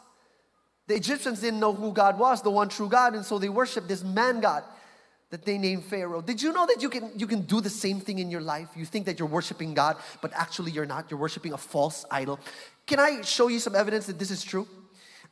The 0.87 0.95
Egyptians 0.95 1.41
didn't 1.41 1.59
know 1.59 1.73
who 1.73 1.93
God 1.93 2.17
was, 2.19 2.41
the 2.41 2.51
one 2.51 2.69
true 2.69 2.89
God, 2.89 3.15
and 3.15 3.23
so 3.25 3.37
they 3.37 3.49
worshiped 3.49 3.87
this 3.87 4.03
man 4.03 4.41
God 4.41 4.63
that 5.29 5.45
they 5.45 5.57
named 5.57 5.85
Pharaoh. 5.85 6.21
Did 6.21 6.41
you 6.41 6.51
know 6.51 6.65
that 6.65 6.81
you 6.81 6.89
can 6.89 7.11
you 7.15 7.25
can 7.25 7.41
do 7.41 7.61
the 7.61 7.69
same 7.69 8.01
thing 8.01 8.19
in 8.19 8.29
your 8.29 8.41
life? 8.41 8.67
You 8.75 8.85
think 8.85 9.05
that 9.05 9.17
you're 9.17 9.27
worshiping 9.27 9.73
God, 9.73 9.95
but 10.21 10.31
actually 10.33 10.71
you're 10.71 10.85
not. 10.85 11.09
You're 11.09 11.19
worshiping 11.19 11.53
a 11.53 11.57
false 11.57 12.05
idol. 12.11 12.39
Can 12.91 12.99
I 12.99 13.21
show 13.21 13.47
you 13.47 13.59
some 13.59 13.73
evidence 13.73 14.07
that 14.07 14.19
this 14.19 14.31
is 14.31 14.43
true? 14.43 14.67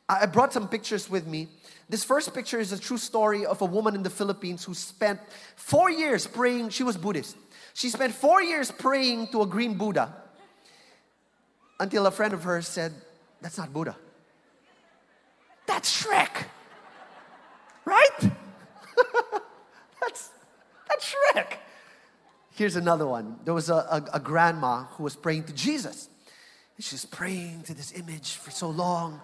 I 0.08 0.24
brought 0.24 0.50
some 0.50 0.66
pictures 0.66 1.10
with 1.10 1.26
me. 1.26 1.48
This 1.90 2.02
first 2.02 2.32
picture 2.32 2.58
is 2.58 2.72
a 2.72 2.78
true 2.78 2.96
story 2.96 3.44
of 3.44 3.60
a 3.60 3.66
woman 3.66 3.94
in 3.94 4.02
the 4.02 4.08
Philippines 4.08 4.64
who 4.64 4.72
spent 4.72 5.20
four 5.56 5.90
years 5.90 6.26
praying. 6.26 6.70
She 6.70 6.84
was 6.84 6.96
Buddhist. 6.96 7.36
She 7.74 7.90
spent 7.90 8.14
four 8.14 8.42
years 8.42 8.70
praying 8.70 9.28
to 9.32 9.42
a 9.42 9.46
green 9.46 9.74
Buddha 9.76 10.10
until 11.78 12.06
a 12.06 12.10
friend 12.10 12.32
of 12.32 12.44
hers 12.44 12.66
said, 12.66 12.94
That's 13.42 13.58
not 13.58 13.74
Buddha. 13.74 13.94
That's 15.66 16.02
Shrek. 16.02 16.44
Right? 17.84 18.20
that's, 20.00 20.30
that's 20.88 21.14
Shrek. 21.14 21.58
Here's 22.52 22.76
another 22.76 23.06
one. 23.06 23.38
There 23.44 23.52
was 23.52 23.68
a, 23.68 23.74
a, 23.74 24.04
a 24.14 24.20
grandma 24.20 24.84
who 24.96 25.02
was 25.02 25.14
praying 25.14 25.44
to 25.44 25.52
Jesus. 25.52 26.08
And 26.80 26.84
she 26.86 26.94
was 26.94 27.04
praying 27.04 27.64
to 27.64 27.74
this 27.74 27.92
image 27.92 28.36
for 28.36 28.50
so 28.50 28.70
long. 28.70 29.20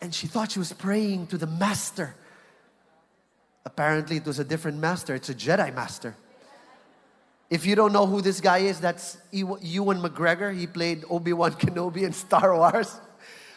And 0.00 0.14
she 0.14 0.28
thought 0.28 0.52
she 0.52 0.60
was 0.60 0.72
praying 0.72 1.26
to 1.26 1.38
the 1.38 1.48
master. 1.48 2.14
Apparently, 3.64 4.18
it 4.18 4.24
was 4.24 4.38
a 4.38 4.44
different 4.44 4.78
master. 4.78 5.16
It's 5.16 5.28
a 5.28 5.34
Jedi 5.34 5.74
master. 5.74 6.14
If 7.50 7.66
you 7.66 7.74
don't 7.74 7.92
know 7.92 8.06
who 8.06 8.20
this 8.20 8.40
guy 8.40 8.58
is, 8.58 8.78
that's 8.78 9.18
Ewan 9.32 10.00
McGregor. 10.00 10.56
He 10.56 10.68
played 10.68 11.02
Obi 11.10 11.32
Wan 11.32 11.50
Kenobi 11.50 12.02
in 12.02 12.12
Star 12.12 12.54
Wars. 12.56 12.96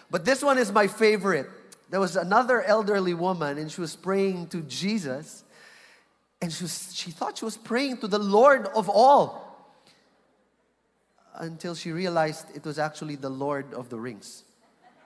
But 0.09 0.25
this 0.25 0.41
one 0.41 0.57
is 0.57 0.71
my 0.71 0.87
favorite. 0.87 1.47
There 1.91 1.99
was 1.99 2.15
another 2.15 2.63
elderly 2.63 3.13
woman, 3.13 3.59
and 3.59 3.71
she 3.71 3.81
was 3.81 3.95
praying 3.95 4.47
to 4.47 4.61
Jesus, 4.61 5.43
and 6.41 6.51
she, 6.51 6.63
was, 6.63 6.91
she 6.95 7.11
thought 7.11 7.37
she 7.37 7.45
was 7.45 7.55
praying 7.55 7.97
to 7.97 8.07
the 8.07 8.17
Lord 8.17 8.65
of 8.73 8.89
all 8.89 9.48
until 11.35 11.75
she 11.75 11.91
realized 11.91 12.47
it 12.55 12.65
was 12.65 12.79
actually 12.79 13.15
the 13.15 13.29
Lord 13.29 13.73
of 13.73 13.89
the 13.89 13.99
Rings. 13.99 14.43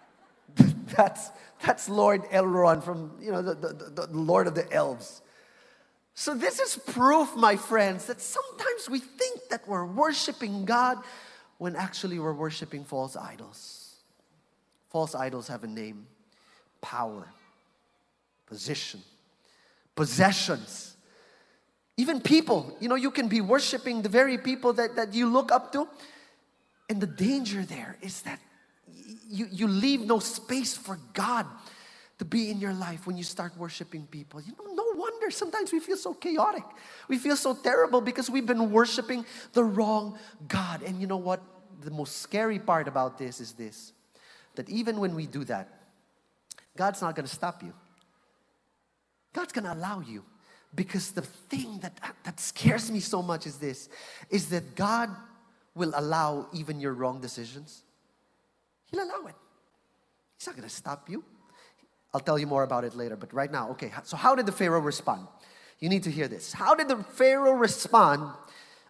that's, 0.96 1.32
that's 1.66 1.90
Lord 1.90 2.24
Elrond 2.26 2.84
from, 2.84 3.12
you 3.22 3.32
know, 3.32 3.42
the, 3.42 3.56
the, 3.56 4.08
the 4.08 4.18
Lord 4.18 4.48
of 4.48 4.56
the 4.56 4.72
Elves. 4.72 5.22
So, 6.16 6.36
this 6.36 6.60
is 6.60 6.78
proof, 6.78 7.36
my 7.36 7.56
friends, 7.56 8.06
that 8.06 8.22
sometimes 8.22 8.88
we 8.90 9.00
think 9.00 9.50
that 9.50 9.68
we're 9.68 9.86
worshiping 9.86 10.64
God 10.66 11.00
when 11.58 11.76
actually 11.76 12.20
we're 12.20 12.34
worshiping 12.34 12.84
false 12.84 13.16
idols. 13.16 13.96
False 14.90 15.16
idols 15.16 15.48
have 15.48 15.64
a 15.64 15.68
name 15.68 16.06
power, 16.82 17.28
position, 18.46 19.02
possessions, 19.96 20.96
even 21.98 22.22
people. 22.22 22.78
You 22.80 22.90
know, 22.90 22.96
you 22.96 23.10
can 23.10 23.28
be 23.28 23.42
worshiping 23.42 24.04
the 24.04 24.10
very 24.10 24.38
people 24.38 24.74
that, 24.74 24.96
that 24.96 25.14
you 25.16 25.28
look 25.28 25.52
up 25.52 25.72
to. 25.74 25.88
And 26.90 27.00
the 27.02 27.08
danger 27.08 27.64
there 27.64 27.98
is 28.02 28.22
that 28.24 28.40
you, 29.28 29.48
you 29.52 29.68
leave 29.68 30.02
no 30.02 30.20
space 30.20 30.76
for 30.76 31.00
God 31.14 31.46
to 32.20 32.26
be 32.26 32.52
in 32.52 32.60
your 32.60 32.74
life 32.74 33.08
when 33.08 33.18
you 33.18 33.24
start 33.24 33.58
worshiping 33.58 34.08
people. 34.08 34.42
You 34.42 34.54
know, 34.58 34.74
no 34.74 35.00
wonder 35.00 35.32
sometimes 35.32 35.72
we 35.72 35.80
feel 35.80 35.98
so 35.98 36.14
chaotic. 36.14 36.64
We 37.08 37.18
feel 37.18 37.36
so 37.36 37.56
terrible 37.56 38.02
because 38.02 38.30
we've 38.30 38.46
been 38.46 38.72
worshiping 38.72 39.26
the 39.54 39.64
wrong 39.64 40.18
God. 40.48 40.84
And 40.84 41.02
you 41.02 41.08
know 41.08 41.18
what? 41.18 41.42
The 41.82 41.92
most 41.92 42.22
scary 42.22 42.60
part 42.60 42.88
about 42.88 43.18
this 43.18 43.42
is 43.42 43.54
this 43.54 43.94
that 44.56 44.70
even 44.70 45.00
when 45.00 45.16
we 45.16 45.26
do 45.26 45.44
that, 45.46 45.68
God's 46.78 47.02
not 47.02 47.16
going 47.16 47.26
to 47.26 47.34
stop 47.34 47.64
you. 47.64 47.74
God's 49.34 49.52
going 49.52 49.66
to 49.66 49.74
allow 49.74 50.00
you. 50.00 50.24
Because 50.76 51.12
the 51.12 51.22
thing 51.22 51.80
that, 51.80 52.00
that 52.24 52.40
scares 52.40 52.92
me 52.92 53.00
so 53.00 53.22
much 53.22 53.46
is 53.46 53.58
this 53.58 53.90
is 54.30 54.50
that 54.50 54.76
God 54.76 55.10
will 55.76 55.92
allow 55.96 56.48
even 56.54 56.80
your 56.80 56.94
wrong 56.94 57.20
decisions. 57.20 57.84
He'll 58.92 59.04
allow 59.04 59.28
it. 59.28 59.36
He's 60.38 60.48
not 60.48 60.56
going 60.56 60.68
to 60.68 60.74
stop 60.74 61.10
you. 61.10 61.24
I'll 62.14 62.20
tell 62.20 62.38
you 62.38 62.46
more 62.46 62.64
about 62.64 62.84
it 62.84 62.96
later, 62.96 63.16
but 63.16 63.34
right 63.34 63.52
now, 63.52 63.72
okay, 63.72 63.92
so 64.04 64.16
how 64.16 64.36
did 64.36 64.46
the 64.46 64.52
Pharaoh 64.52 64.82
respond? 64.82 65.28
You 65.80 65.90
need 65.90 66.04
to 66.04 66.12
hear 66.12 66.28
this. 66.28 66.54
How 66.54 66.76
did 66.76 66.88
the 66.88 66.98
Pharaoh 66.98 67.54
respond? 67.54 68.32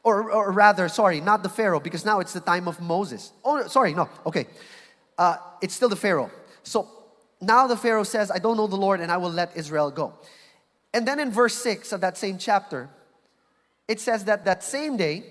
Or, 0.03 0.29
or 0.31 0.51
rather, 0.51 0.89
sorry, 0.89 1.21
not 1.21 1.43
the 1.43 1.49
Pharaoh, 1.49 1.79
because 1.79 2.03
now 2.03 2.19
it's 2.19 2.33
the 2.33 2.41
time 2.41 2.67
of 2.67 2.81
Moses. 2.81 3.31
Oh, 3.45 3.65
sorry, 3.67 3.93
no, 3.93 4.09
okay. 4.25 4.47
Uh, 5.17 5.37
it's 5.61 5.73
still 5.73 5.87
the 5.87 5.95
Pharaoh. 5.95 6.29
So 6.63 6.89
now 7.39 7.67
the 7.67 7.77
Pharaoh 7.77 8.03
says, 8.03 8.29
I 8.29 8.39
don't 8.39 8.57
know 8.57 8.67
the 8.67 8.75
Lord, 8.75 8.99
and 8.99 9.09
I 9.09 9.15
will 9.15 9.31
let 9.31 9.55
Israel 9.55 9.91
go. 9.91 10.13
And 10.93 11.07
then 11.07 11.19
in 11.19 11.31
verse 11.31 11.55
6 11.55 11.93
of 11.93 12.01
that 12.01 12.17
same 12.17 12.37
chapter, 12.37 12.89
it 13.87 14.01
says 14.01 14.25
that 14.25 14.43
that 14.45 14.63
same 14.63 14.97
day, 14.97 15.23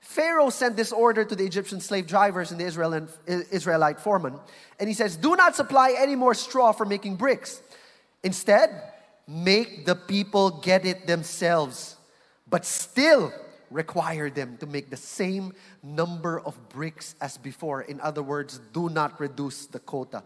Pharaoh 0.00 0.50
sent 0.50 0.76
this 0.76 0.92
order 0.92 1.24
to 1.24 1.36
the 1.36 1.44
Egyptian 1.44 1.80
slave 1.80 2.06
drivers 2.06 2.50
and 2.50 2.60
the 2.60 2.64
Israel 2.64 3.08
Israelite 3.26 4.00
foreman. 4.00 4.38
And 4.78 4.88
he 4.88 4.94
says, 4.94 5.16
Do 5.16 5.36
not 5.36 5.54
supply 5.54 5.94
any 5.96 6.16
more 6.16 6.34
straw 6.34 6.72
for 6.72 6.84
making 6.84 7.16
bricks. 7.16 7.62
Instead, 8.22 8.70
make 9.28 9.86
the 9.86 9.94
people 9.94 10.50
get 10.50 10.84
it 10.84 11.06
themselves 11.06 11.96
but 12.50 12.66
still 12.66 13.32
require 13.70 14.28
them 14.28 14.56
to 14.58 14.66
make 14.66 14.90
the 14.90 14.96
same 14.96 15.52
number 15.82 16.40
of 16.40 16.68
bricks 16.68 17.14
as 17.20 17.38
before. 17.38 17.82
In 17.82 18.00
other 18.00 18.22
words, 18.22 18.60
do 18.72 18.88
not 18.88 19.20
reduce 19.20 19.66
the 19.66 19.78
quota. 19.78 20.24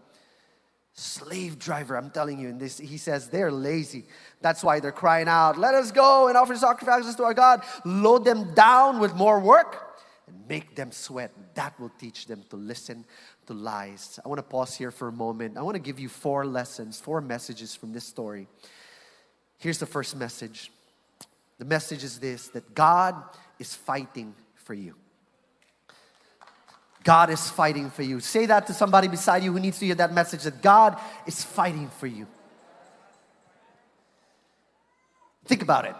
Slave 0.97 1.59
driver, 1.59 1.97
I'm 1.97 2.09
telling 2.09 2.39
you, 2.39 2.47
in 2.47 2.57
this, 2.57 2.77
he 2.77 2.97
says 2.97 3.27
they're 3.27 3.51
lazy. 3.51 4.05
That's 4.39 4.63
why 4.63 4.79
they're 4.79 4.93
crying 4.93 5.27
out, 5.27 5.57
Let 5.57 5.73
us 5.73 5.91
go 5.91 6.29
and 6.29 6.37
offer 6.37 6.55
sacrifices 6.55 7.15
to 7.15 7.23
our 7.25 7.33
God. 7.33 7.63
Load 7.83 8.23
them 8.23 8.53
down 8.53 8.99
with 8.99 9.13
more 9.13 9.41
work 9.41 9.99
and 10.25 10.47
make 10.47 10.73
them 10.73 10.93
sweat. 10.93 11.33
That 11.55 11.77
will 11.81 11.91
teach 11.99 12.27
them 12.27 12.43
to 12.49 12.55
listen 12.55 13.03
to 13.47 13.53
lies. 13.53 14.21
I 14.23 14.29
want 14.29 14.39
to 14.39 14.43
pause 14.43 14.73
here 14.73 14.89
for 14.89 15.09
a 15.09 15.11
moment. 15.11 15.57
I 15.57 15.63
want 15.63 15.75
to 15.75 15.81
give 15.81 15.99
you 15.99 16.07
four 16.07 16.45
lessons, 16.45 16.97
four 16.97 17.19
messages 17.19 17.75
from 17.75 17.91
this 17.91 18.05
story. 18.05 18.47
Here's 19.57 19.79
the 19.79 19.85
first 19.85 20.15
message 20.15 20.71
the 21.57 21.65
message 21.65 22.05
is 22.05 22.19
this 22.19 22.47
that 22.49 22.73
God 22.73 23.21
is 23.59 23.75
fighting 23.75 24.33
for 24.55 24.73
you. 24.73 24.95
God 27.05 27.29
is 27.29 27.49
fighting 27.51 27.91
for 27.91 28.01
you. 28.01 28.19
Say 28.19 28.47
that 28.47 28.65
to 28.67 28.73
somebody 28.73 29.07
beside 29.07 29.43
you 29.43 29.53
who 29.53 29.59
needs 29.59 29.77
to 29.79 29.85
hear 29.85 29.95
that 29.95 30.11
message 30.11 30.43
that 30.43 30.61
God 30.61 30.99
is 31.27 31.43
fighting 31.43 31.87
for 31.87 32.07
you. 32.07 32.25
Think 35.45 35.61
about 35.61 35.85
it. 35.85 35.95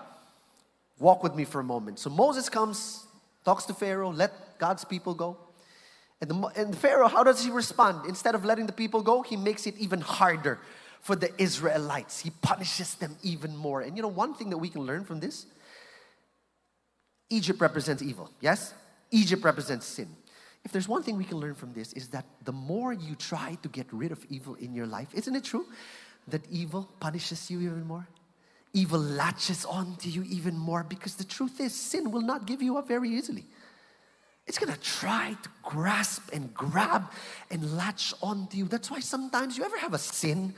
Walk 0.99 1.21
with 1.21 1.35
me 1.35 1.45
for 1.45 1.59
a 1.59 1.63
moment. 1.63 1.99
So 1.99 2.09
Moses 2.09 2.49
comes, 2.49 3.05
talks 3.45 3.65
to 3.65 3.73
Pharaoh, 3.75 4.11
let 4.11 4.57
God's 4.57 4.83
people 4.83 5.13
go. 5.13 5.37
And, 6.21 6.31
the, 6.31 6.47
and 6.55 6.75
Pharaoh, 6.75 7.07
how 7.07 7.23
does 7.23 7.43
he 7.43 7.51
respond? 7.51 8.07
Instead 8.07 8.33
of 8.33 8.43
letting 8.43 8.65
the 8.65 8.73
people 8.73 9.03
go, 9.03 9.21
he 9.21 9.37
makes 9.37 9.67
it 9.67 9.77
even 9.77 10.01
harder 10.01 10.59
for 11.01 11.15
the 11.15 11.29
Israelites. 11.39 12.21
He 12.21 12.31
punishes 12.41 12.95
them 12.95 13.15
even 13.21 13.55
more. 13.55 13.81
And 13.81 13.95
you 13.95 14.01
know, 14.01 14.07
one 14.07 14.33
thing 14.33 14.49
that 14.49 14.57
we 14.57 14.69
can 14.69 14.81
learn 14.81 15.05
from 15.05 15.19
this 15.19 15.45
Egypt 17.29 17.61
represents 17.61 18.01
evil, 18.01 18.31
yes? 18.41 18.73
Egypt 19.11 19.43
represents 19.43 19.85
sin. 19.85 20.07
If 20.65 20.71
there's 20.71 20.87
one 20.87 21.03
thing 21.03 21.15
we 21.15 21.23
can 21.23 21.37
learn 21.37 21.53
from 21.53 21.73
this, 21.73 21.93
is 21.93 22.09
that 22.09 22.25
the 22.43 22.51
more 22.51 22.91
you 22.91 23.13
try 23.15 23.55
to 23.61 23.69
get 23.69 23.85
rid 23.93 24.11
of 24.11 24.25
evil 24.29 24.55
in 24.55 24.73
your 24.73 24.87
life, 24.87 25.13
isn't 25.13 25.35
it 25.35 25.43
true 25.43 25.67
that 26.27 26.41
evil 26.49 26.89
punishes 26.99 27.51
you 27.51 27.61
even 27.61 27.85
more? 27.85 28.07
Evil 28.73 28.99
latches 28.99 29.63
on 29.63 29.95
to 29.97 30.09
you 30.09 30.23
even 30.23 30.57
more 30.57 30.83
because 30.83 31.15
the 31.15 31.23
truth 31.23 31.61
is, 31.61 31.73
sin 31.73 32.11
will 32.11 32.23
not 32.23 32.47
give 32.47 32.63
you 32.63 32.77
up 32.77 32.87
very 32.87 33.09
easily. 33.09 33.45
It's 34.47 34.57
gonna 34.57 34.77
try 34.77 35.37
to 35.43 35.49
grasp 35.61 36.29
and 36.33 36.51
grab 36.53 37.11
and 37.51 37.77
latch 37.77 38.13
on 38.21 38.47
to 38.47 38.57
you. 38.57 38.65
That's 38.65 38.89
why 38.89 38.99
sometimes 39.01 39.57
you 39.57 39.63
ever 39.63 39.77
have 39.77 39.93
a 39.93 39.99
sin 39.99 40.55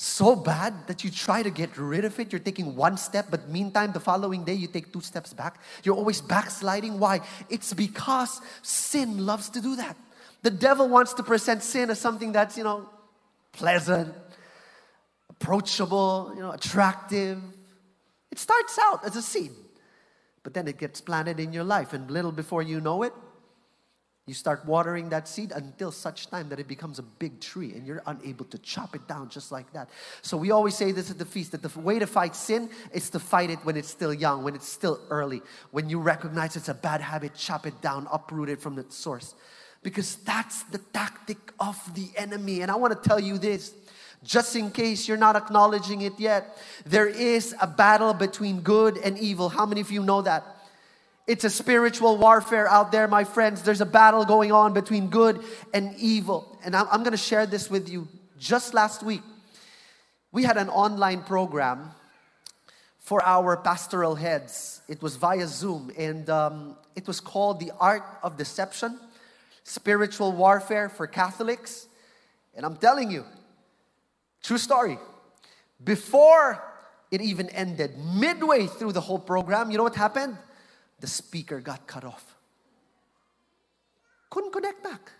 so 0.00 0.36
bad 0.36 0.86
that 0.86 1.02
you 1.02 1.10
try 1.10 1.42
to 1.42 1.50
get 1.50 1.76
rid 1.76 2.04
of 2.04 2.20
it. 2.20 2.32
You're 2.32 2.38
taking 2.38 2.76
one 2.76 2.96
step, 2.96 3.26
but 3.32 3.48
meantime, 3.48 3.90
the 3.90 3.98
following 3.98 4.44
day, 4.44 4.54
you 4.54 4.68
take 4.68 4.92
two 4.92 5.00
steps 5.00 5.32
back. 5.32 5.60
You're 5.82 5.96
always 5.96 6.20
backsliding. 6.20 7.00
Why? 7.00 7.20
It's 7.50 7.72
because 7.74 8.40
sin 8.62 9.26
loves 9.26 9.48
to 9.50 9.60
do 9.60 9.74
that. 9.74 9.96
The 10.42 10.52
devil 10.52 10.88
wants 10.88 11.14
to 11.14 11.24
present 11.24 11.64
sin 11.64 11.90
as 11.90 11.98
something 11.98 12.30
that's, 12.30 12.56
you 12.56 12.62
know, 12.62 12.88
pleasant, 13.50 14.14
approachable, 15.30 16.32
you 16.36 16.42
know, 16.42 16.52
attractive. 16.52 17.42
It 18.30 18.38
starts 18.38 18.78
out 18.80 19.04
as 19.04 19.16
a 19.16 19.22
seed, 19.22 19.50
but 20.44 20.54
then 20.54 20.68
it 20.68 20.78
gets 20.78 21.00
planted 21.00 21.40
in 21.40 21.52
your 21.52 21.64
life, 21.64 21.92
and 21.92 22.08
little 22.08 22.30
before 22.30 22.62
you 22.62 22.80
know 22.80 23.02
it, 23.02 23.12
you 24.28 24.34
start 24.34 24.64
watering 24.66 25.08
that 25.08 25.26
seed 25.26 25.52
until 25.52 25.90
such 25.90 26.28
time 26.28 26.50
that 26.50 26.60
it 26.60 26.68
becomes 26.68 26.98
a 26.98 27.02
big 27.02 27.40
tree 27.40 27.72
and 27.72 27.86
you're 27.86 28.02
unable 28.06 28.44
to 28.44 28.58
chop 28.58 28.94
it 28.94 29.08
down 29.08 29.30
just 29.30 29.50
like 29.50 29.72
that. 29.72 29.88
So 30.20 30.36
we 30.36 30.50
always 30.50 30.74
say 30.74 30.92
this 30.92 31.10
at 31.10 31.18
the 31.18 31.24
feast 31.24 31.52
that 31.52 31.62
the 31.62 31.80
way 31.80 31.98
to 31.98 32.06
fight 32.06 32.36
sin 32.36 32.68
is 32.92 33.08
to 33.10 33.18
fight 33.18 33.48
it 33.48 33.58
when 33.64 33.76
it's 33.76 33.88
still 33.88 34.12
young, 34.12 34.44
when 34.44 34.54
it's 34.54 34.68
still 34.68 35.00
early. 35.08 35.40
When 35.70 35.88
you 35.88 35.98
recognize 35.98 36.56
it's 36.56 36.68
a 36.68 36.74
bad 36.74 37.00
habit, 37.00 37.34
chop 37.34 37.66
it 37.66 37.80
down, 37.80 38.06
uproot 38.12 38.50
it 38.50 38.60
from 38.60 38.74
the 38.74 38.84
source. 38.90 39.34
Because 39.82 40.16
that's 40.16 40.64
the 40.64 40.78
tactic 40.78 41.38
of 41.58 41.78
the 41.94 42.10
enemy. 42.16 42.60
And 42.60 42.70
I 42.70 42.76
want 42.76 43.02
to 43.02 43.08
tell 43.08 43.18
you 43.18 43.38
this 43.38 43.72
just 44.24 44.56
in 44.56 44.70
case 44.70 45.08
you're 45.08 45.16
not 45.16 45.36
acknowledging 45.36 46.02
it 46.02 46.18
yet, 46.18 46.58
there 46.84 47.06
is 47.06 47.54
a 47.60 47.66
battle 47.66 48.12
between 48.12 48.60
good 48.60 48.98
and 48.98 49.16
evil. 49.18 49.48
How 49.48 49.64
many 49.64 49.80
of 49.80 49.90
you 49.90 50.02
know 50.02 50.22
that? 50.22 50.44
It's 51.28 51.44
a 51.44 51.50
spiritual 51.50 52.16
warfare 52.16 52.66
out 52.66 52.90
there, 52.90 53.06
my 53.06 53.22
friends. 53.22 53.62
There's 53.62 53.82
a 53.82 53.86
battle 53.86 54.24
going 54.24 54.50
on 54.50 54.72
between 54.72 55.08
good 55.08 55.44
and 55.74 55.94
evil. 55.98 56.58
And 56.64 56.74
I'm, 56.74 57.02
going 57.02 57.10
to 57.10 57.18
share 57.18 57.44
this 57.44 57.68
with 57.68 57.86
you. 57.90 58.08
Just 58.38 58.72
last 58.72 59.02
week, 59.02 59.20
we 60.32 60.44
had 60.44 60.56
an 60.56 60.70
online 60.70 61.22
program 61.22 61.90
for 62.98 63.22
our 63.22 63.58
pastoral 63.58 64.14
heads. 64.14 64.80
It 64.88 65.02
was 65.02 65.16
via 65.16 65.46
Zoom, 65.46 65.92
and 65.98 66.30
um, 66.30 66.76
it 66.96 67.06
was 67.06 67.20
called 67.20 67.60
The 67.60 67.72
Art 67.78 68.04
of 68.22 68.38
Deception 68.38 68.98
Spiritual 69.64 70.32
Warfare 70.32 70.88
for 70.88 71.06
Catholics. 71.06 71.88
And 72.56 72.64
I'm 72.64 72.76
telling 72.76 73.10
you, 73.10 73.26
true 74.42 74.56
story. 74.56 74.98
Before 75.84 76.64
it 77.10 77.20
even 77.20 77.50
ended, 77.50 77.98
midway 77.98 78.66
through 78.66 78.92
the 78.92 79.02
whole 79.02 79.18
program, 79.18 79.70
you 79.70 79.76
know 79.76 79.84
what 79.84 79.94
happened? 79.94 80.38
The 81.00 81.06
speaker 81.06 81.60
got 81.60 81.86
cut 81.86 82.04
off. 82.04 82.36
Couldn't 84.30 84.52
connect 84.52 84.82
back. 84.82 85.12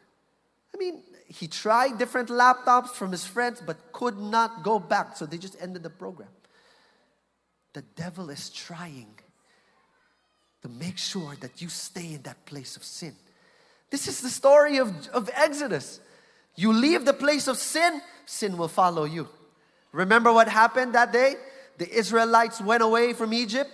I 0.74 0.78
mean, 0.78 1.02
he 1.26 1.46
tried 1.46 1.98
different 1.98 2.28
laptops 2.28 2.90
from 2.90 3.10
his 3.10 3.24
friends, 3.24 3.62
but 3.64 3.92
could 3.92 4.18
not 4.18 4.62
go 4.62 4.78
back. 4.78 5.16
So 5.16 5.26
they 5.26 5.38
just 5.38 5.56
ended 5.60 5.82
the 5.82 5.90
program. 5.90 6.28
The 7.72 7.82
devil 7.96 8.30
is 8.30 8.50
trying 8.50 9.14
to 10.62 10.68
make 10.68 10.98
sure 10.98 11.36
that 11.40 11.62
you 11.62 11.68
stay 11.68 12.14
in 12.14 12.22
that 12.22 12.44
place 12.44 12.76
of 12.76 12.84
sin. 12.84 13.14
This 13.90 14.08
is 14.08 14.20
the 14.20 14.28
story 14.28 14.78
of, 14.78 15.08
of 15.08 15.30
Exodus. 15.32 16.00
You 16.56 16.72
leave 16.72 17.04
the 17.04 17.12
place 17.12 17.46
of 17.46 17.56
sin, 17.56 18.02
sin 18.26 18.58
will 18.58 18.68
follow 18.68 19.04
you. 19.04 19.28
Remember 19.92 20.32
what 20.32 20.48
happened 20.48 20.94
that 20.94 21.12
day? 21.12 21.36
The 21.78 21.88
Israelites 21.88 22.60
went 22.60 22.82
away 22.82 23.12
from 23.12 23.32
Egypt 23.32 23.70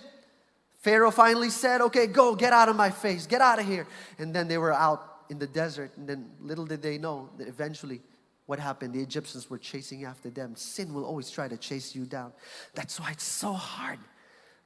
Pharaoh 0.85 1.09
finally 1.09 1.49
said, 1.49 1.81
Okay, 1.81 2.05
go, 2.05 2.35
get 2.35 2.53
out 2.53 2.69
of 2.69 2.75
my 2.75 2.91
face, 2.91 3.25
get 3.25 3.41
out 3.41 3.57
of 3.57 3.65
here. 3.65 3.87
And 4.19 4.31
then 4.35 4.47
they 4.47 4.59
were 4.59 4.71
out 4.71 5.23
in 5.31 5.39
the 5.39 5.47
desert. 5.47 5.97
And 5.97 6.07
then 6.07 6.29
little 6.39 6.63
did 6.67 6.83
they 6.83 6.99
know 6.99 7.31
that 7.39 7.47
eventually 7.47 8.01
what 8.45 8.59
happened? 8.59 8.93
The 8.93 9.01
Egyptians 9.01 9.49
were 9.49 9.57
chasing 9.57 10.05
after 10.05 10.29
them. 10.29 10.55
Sin 10.55 10.93
will 10.93 11.03
always 11.03 11.31
try 11.31 11.47
to 11.47 11.57
chase 11.57 11.95
you 11.95 12.05
down. 12.05 12.33
That's 12.75 12.99
why 12.99 13.09
it's 13.09 13.23
so 13.23 13.53
hard. 13.53 13.97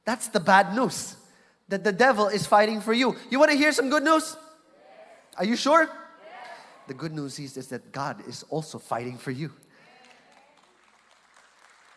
That's 0.04 0.28
the 0.28 0.40
bad 0.40 0.74
news 0.74 1.16
that 1.70 1.84
the 1.84 1.92
devil 1.92 2.28
is 2.28 2.46
fighting 2.46 2.82
for 2.82 2.92
you. 2.92 3.16
You 3.30 3.38
want 3.38 3.52
to 3.52 3.56
hear 3.56 3.72
some 3.72 3.88
good 3.88 4.02
news? 4.02 4.36
Are 5.38 5.46
you 5.46 5.56
sure? 5.56 5.88
The 6.86 6.92
good 6.92 7.14
news 7.14 7.38
is, 7.38 7.56
is 7.56 7.68
that 7.68 7.92
God 7.92 8.28
is 8.28 8.44
also 8.50 8.78
fighting 8.78 9.16
for 9.16 9.30
you. 9.30 9.52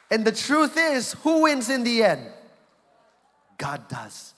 And 0.09 0.23
the 0.23 0.31
truth 0.31 0.77
is, 0.77 1.11
who 1.11 1.41
wins 1.41 1.69
in 1.69 1.83
the 1.83 2.03
end? 2.03 2.29
God 3.57 3.87
does. 3.87 4.33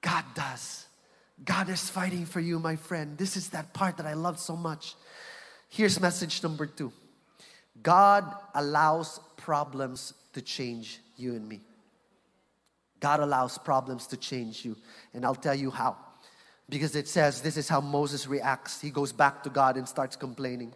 God 0.00 0.24
does. 0.34 0.86
God 1.44 1.68
is 1.68 1.88
fighting 1.88 2.26
for 2.26 2.40
you, 2.40 2.58
my 2.58 2.76
friend. 2.76 3.18
This 3.18 3.36
is 3.36 3.50
that 3.50 3.72
part 3.72 3.96
that 3.96 4.06
I 4.06 4.14
love 4.14 4.38
so 4.38 4.56
much. 4.56 4.94
Here's 5.68 6.00
message 6.00 6.42
number 6.42 6.66
two 6.66 6.92
God 7.82 8.24
allows 8.54 9.20
problems 9.36 10.14
to 10.32 10.42
change 10.42 11.00
you 11.16 11.34
and 11.34 11.48
me. 11.48 11.60
God 13.00 13.20
allows 13.20 13.58
problems 13.58 14.06
to 14.08 14.16
change 14.16 14.64
you. 14.64 14.76
And 15.12 15.24
I'll 15.24 15.34
tell 15.34 15.54
you 15.54 15.70
how. 15.70 15.96
Because 16.68 16.96
it 16.96 17.06
says 17.08 17.42
this 17.42 17.56
is 17.56 17.68
how 17.68 17.80
Moses 17.80 18.26
reacts. 18.26 18.80
He 18.80 18.90
goes 18.90 19.12
back 19.12 19.42
to 19.42 19.50
God 19.50 19.76
and 19.76 19.86
starts 19.86 20.16
complaining. 20.16 20.72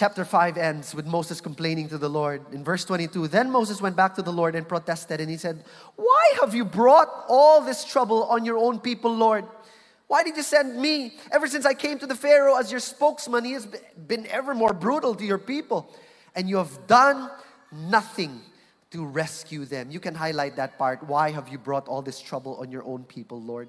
Chapter 0.00 0.24
5 0.24 0.56
ends 0.56 0.94
with 0.94 1.04
Moses 1.04 1.42
complaining 1.42 1.86
to 1.90 1.98
the 1.98 2.08
Lord. 2.08 2.40
In 2.54 2.64
verse 2.64 2.86
22, 2.86 3.28
then 3.28 3.50
Moses 3.50 3.82
went 3.82 3.96
back 3.96 4.14
to 4.14 4.22
the 4.22 4.32
Lord 4.32 4.54
and 4.54 4.66
protested, 4.66 5.20
and 5.20 5.28
he 5.28 5.36
said, 5.36 5.62
Why 5.96 6.36
have 6.40 6.54
you 6.54 6.64
brought 6.64 7.26
all 7.28 7.60
this 7.60 7.84
trouble 7.84 8.24
on 8.24 8.46
your 8.46 8.56
own 8.56 8.78
people, 8.80 9.14
Lord? 9.14 9.44
Why 10.06 10.24
did 10.24 10.38
you 10.38 10.42
send 10.42 10.80
me? 10.80 11.18
Ever 11.30 11.46
since 11.46 11.66
I 11.66 11.74
came 11.74 11.98
to 11.98 12.06
the 12.06 12.14
Pharaoh 12.14 12.56
as 12.56 12.70
your 12.70 12.80
spokesman, 12.80 13.44
he 13.44 13.52
has 13.52 13.68
been 14.06 14.26
ever 14.28 14.54
more 14.54 14.72
brutal 14.72 15.14
to 15.14 15.22
your 15.26 15.36
people, 15.36 15.94
and 16.34 16.48
you 16.48 16.56
have 16.56 16.86
done 16.86 17.28
nothing 17.70 18.40
to 18.92 19.04
rescue 19.04 19.66
them. 19.66 19.90
You 19.90 20.00
can 20.00 20.14
highlight 20.14 20.56
that 20.56 20.78
part. 20.78 21.06
Why 21.06 21.30
have 21.30 21.50
you 21.50 21.58
brought 21.58 21.88
all 21.88 22.00
this 22.00 22.22
trouble 22.22 22.56
on 22.56 22.72
your 22.72 22.84
own 22.84 23.04
people, 23.04 23.38
Lord? 23.38 23.68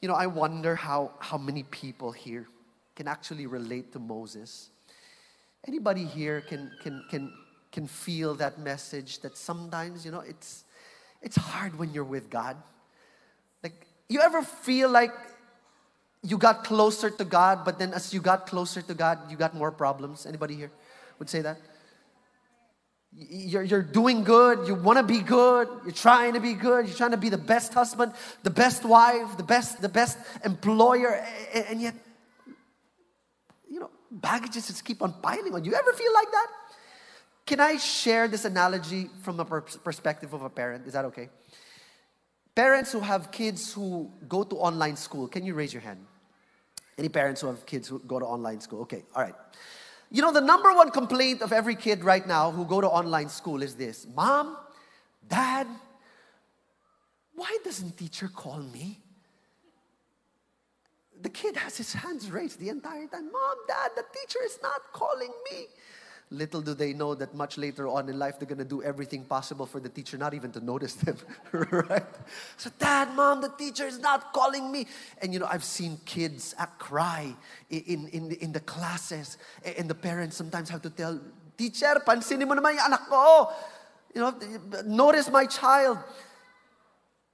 You 0.00 0.08
know, 0.08 0.14
I 0.14 0.28
wonder 0.28 0.74
how, 0.74 1.12
how 1.18 1.36
many 1.36 1.62
people 1.64 2.10
here 2.10 2.46
can 2.94 3.06
actually 3.06 3.46
relate 3.46 3.92
to 3.92 3.98
Moses 3.98 4.70
Anybody 5.66 6.04
here 6.04 6.40
can, 6.40 6.70
can, 6.82 7.04
can, 7.10 7.32
can 7.72 7.86
feel 7.86 8.34
that 8.36 8.58
message 8.58 9.20
that 9.20 9.36
sometimes, 9.36 10.04
you 10.04 10.12
know, 10.12 10.20
it's, 10.20 10.64
it's 11.22 11.36
hard 11.36 11.78
when 11.78 11.92
you're 11.92 12.04
with 12.04 12.30
God. 12.30 12.56
Like, 13.62 13.86
you 14.08 14.20
ever 14.20 14.42
feel 14.42 14.88
like 14.88 15.10
you 16.22 16.38
got 16.38 16.64
closer 16.64 17.10
to 17.10 17.24
God, 17.24 17.64
but 17.64 17.78
then 17.78 17.92
as 17.92 18.14
you 18.14 18.20
got 18.20 18.46
closer 18.46 18.80
to 18.82 18.94
God, 18.94 19.30
you 19.30 19.36
got 19.36 19.54
more 19.54 19.72
problems? 19.72 20.24
Anybody 20.24 20.54
here 20.54 20.70
would 21.18 21.28
say 21.28 21.42
that? 21.42 21.58
You're, 23.12 23.62
you're 23.62 23.82
doing 23.82 24.24
good. 24.24 24.68
You 24.68 24.74
want 24.74 24.98
to 24.98 25.02
be 25.02 25.20
good. 25.20 25.68
You're 25.84 25.92
trying 25.92 26.34
to 26.34 26.40
be 26.40 26.52
good. 26.52 26.86
You're 26.86 26.96
trying 26.96 27.12
to 27.12 27.16
be 27.16 27.30
the 27.30 27.38
best 27.38 27.72
husband, 27.72 28.12
the 28.42 28.50
best 28.50 28.84
wife, 28.84 29.36
the 29.36 29.42
best, 29.42 29.80
the 29.80 29.88
best 29.88 30.18
employer. 30.44 31.24
And, 31.54 31.64
and 31.66 31.80
yet, 31.80 31.94
baggages 34.20 34.66
just 34.68 34.84
keep 34.84 35.02
on 35.02 35.14
piling 35.22 35.54
on 35.54 35.64
you. 35.64 35.74
Ever 35.74 35.92
feel 35.92 36.12
like 36.12 36.30
that? 36.30 36.46
Can 37.46 37.60
I 37.60 37.76
share 37.76 38.26
this 38.26 38.44
analogy 38.44 39.08
from 39.22 39.38
a 39.38 39.44
perspective 39.44 40.32
of 40.32 40.42
a 40.42 40.50
parent? 40.50 40.86
Is 40.86 40.94
that 40.94 41.04
okay? 41.06 41.28
Parents 42.54 42.90
who 42.90 43.00
have 43.00 43.30
kids 43.30 43.72
who 43.72 44.10
go 44.26 44.42
to 44.42 44.56
online 44.56 44.96
school, 44.96 45.28
can 45.28 45.44
you 45.44 45.54
raise 45.54 45.72
your 45.72 45.82
hand? 45.82 46.04
Any 46.98 47.08
parents 47.08 47.42
who 47.42 47.48
have 47.48 47.64
kids 47.66 47.86
who 47.86 47.98
go 48.00 48.18
to 48.18 48.24
online 48.24 48.60
school? 48.60 48.80
Okay, 48.82 49.04
all 49.14 49.22
right. 49.22 49.34
You 50.10 50.22
know, 50.22 50.32
the 50.32 50.40
number 50.40 50.72
one 50.74 50.90
complaint 50.90 51.42
of 51.42 51.52
every 51.52 51.74
kid 51.76 52.02
right 52.02 52.26
now 52.26 52.50
who 52.50 52.64
go 52.64 52.80
to 52.80 52.88
online 52.88 53.28
school 53.28 53.62
is 53.62 53.74
this 53.74 54.06
Mom, 54.14 54.56
Dad, 55.28 55.66
why 57.34 57.58
doesn't 57.64 57.96
teacher 57.96 58.28
call 58.28 58.58
me? 58.58 58.98
The 61.22 61.28
kid 61.28 61.56
has 61.56 61.76
his 61.76 61.92
hands 61.92 62.30
raised 62.30 62.60
the 62.60 62.68
entire 62.68 63.06
time. 63.06 63.32
Mom, 63.32 63.56
Dad, 63.66 63.92
the 63.96 64.04
teacher 64.12 64.40
is 64.44 64.58
not 64.62 64.92
calling 64.92 65.32
me. 65.50 65.66
Little 66.30 66.60
do 66.60 66.74
they 66.74 66.92
know 66.92 67.14
that 67.14 67.34
much 67.34 67.56
later 67.56 67.86
on 67.86 68.08
in 68.08 68.18
life, 68.18 68.38
they're 68.38 68.48
going 68.48 68.58
to 68.58 68.64
do 68.64 68.82
everything 68.82 69.24
possible 69.24 69.64
for 69.64 69.78
the 69.78 69.88
teacher 69.88 70.18
not 70.18 70.34
even 70.34 70.50
to 70.52 70.60
notice 70.60 70.94
them, 70.94 71.16
right? 71.52 72.02
So, 72.56 72.68
Dad, 72.78 73.14
Mom, 73.14 73.40
the 73.40 73.48
teacher 73.50 73.86
is 73.86 74.00
not 74.00 74.32
calling 74.32 74.72
me. 74.72 74.88
And 75.22 75.32
you 75.32 75.38
know, 75.38 75.46
I've 75.48 75.62
seen 75.62 76.00
kids 76.04 76.52
cry 76.78 77.32
in, 77.70 78.08
in, 78.08 78.32
in 78.32 78.52
the 78.52 78.60
classes, 78.60 79.38
and 79.78 79.88
the 79.88 79.94
parents 79.94 80.36
sometimes 80.36 80.68
have 80.70 80.82
to 80.82 80.90
tell, 80.90 81.20
Teacher, 81.56 81.96
pansinin 82.04 82.44
mo 82.44 82.52
naman 82.52 82.76
yung 82.76 82.92
anak 82.92 83.08
ko. 83.08 83.48
You 84.12 84.20
know, 84.20 84.32
notice 84.84 85.32
my 85.32 85.48
child. 85.48 85.96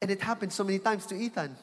And 0.00 0.10
it 0.10 0.22
happened 0.22 0.52
so 0.52 0.62
many 0.62 0.78
times 0.78 1.06
to 1.06 1.14
Ethan. 1.18 1.56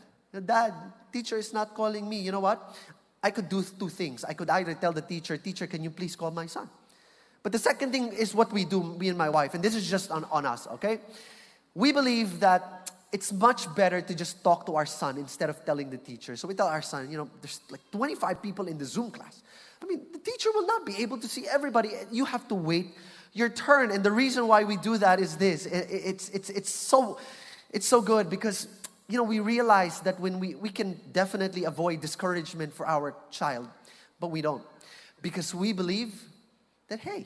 Dad, 0.45 0.73
teacher 1.11 1.37
is 1.37 1.53
not 1.53 1.73
calling 1.73 2.07
me. 2.07 2.19
You 2.19 2.31
know 2.31 2.39
what? 2.39 2.75
I 3.21 3.31
could 3.31 3.49
do 3.49 3.63
two 3.63 3.89
things. 3.89 4.23
I 4.23 4.33
could 4.33 4.49
either 4.49 4.73
tell 4.73 4.93
the 4.93 5.01
teacher, 5.01 5.37
Teacher, 5.37 5.67
can 5.67 5.83
you 5.83 5.89
please 5.89 6.15
call 6.15 6.31
my 6.31 6.45
son? 6.45 6.69
But 7.43 7.51
the 7.51 7.59
second 7.59 7.91
thing 7.91 8.13
is 8.13 8.33
what 8.33 8.51
we 8.51 8.65
do, 8.65 8.83
me 8.83 9.09
and 9.09 9.17
my 9.17 9.29
wife, 9.29 9.53
and 9.53 9.63
this 9.63 9.75
is 9.75 9.89
just 9.89 10.11
on, 10.11 10.25
on 10.25 10.45
us, 10.45 10.67
okay? 10.67 10.99
We 11.73 11.91
believe 11.91 12.39
that 12.41 12.91
it's 13.11 13.31
much 13.31 13.73
better 13.75 14.01
to 14.01 14.13
just 14.13 14.43
talk 14.43 14.65
to 14.65 14.75
our 14.75 14.85
son 14.85 15.17
instead 15.17 15.49
of 15.49 15.65
telling 15.65 15.89
the 15.89 15.97
teacher. 15.97 16.35
So 16.35 16.47
we 16.47 16.53
tell 16.53 16.67
our 16.67 16.81
son, 16.81 17.09
you 17.09 17.17
know, 17.17 17.29
there's 17.41 17.61
like 17.69 17.81
25 17.91 18.41
people 18.41 18.67
in 18.67 18.77
the 18.77 18.85
Zoom 18.85 19.11
class. 19.11 19.41
I 19.81 19.85
mean, 19.85 20.01
the 20.11 20.19
teacher 20.19 20.49
will 20.53 20.67
not 20.67 20.85
be 20.85 20.97
able 20.97 21.17
to 21.17 21.27
see 21.27 21.45
everybody. 21.47 21.91
You 22.11 22.25
have 22.25 22.47
to 22.49 22.55
wait 22.55 22.87
your 23.33 23.49
turn. 23.49 23.91
And 23.91 24.03
the 24.03 24.11
reason 24.11 24.47
why 24.47 24.63
we 24.63 24.77
do 24.77 24.97
that 24.97 25.19
is 25.19 25.37
this 25.37 25.65
it's, 25.65 26.29
it's, 26.29 26.49
it's, 26.49 26.69
so, 26.69 27.19
it's 27.71 27.87
so 27.87 28.01
good 28.01 28.29
because, 28.29 28.67
you 29.09 29.17
know, 29.17 29.23
we 29.23 29.39
realize 29.39 30.01
that 30.01 30.19
when 30.19 30.39
we, 30.39 30.53
we 30.53 30.69
can 30.69 30.99
definitely 31.11 31.63
avoid 31.63 31.99
discouragement 31.99 32.71
for 32.71 32.87
our 32.87 33.15
child, 33.31 33.67
but 34.19 34.27
we 34.27 34.41
don't. 34.41 34.63
Because 35.23 35.53
we 35.53 35.73
believe 35.73 36.13
that, 36.89 36.99
hey, 36.99 37.25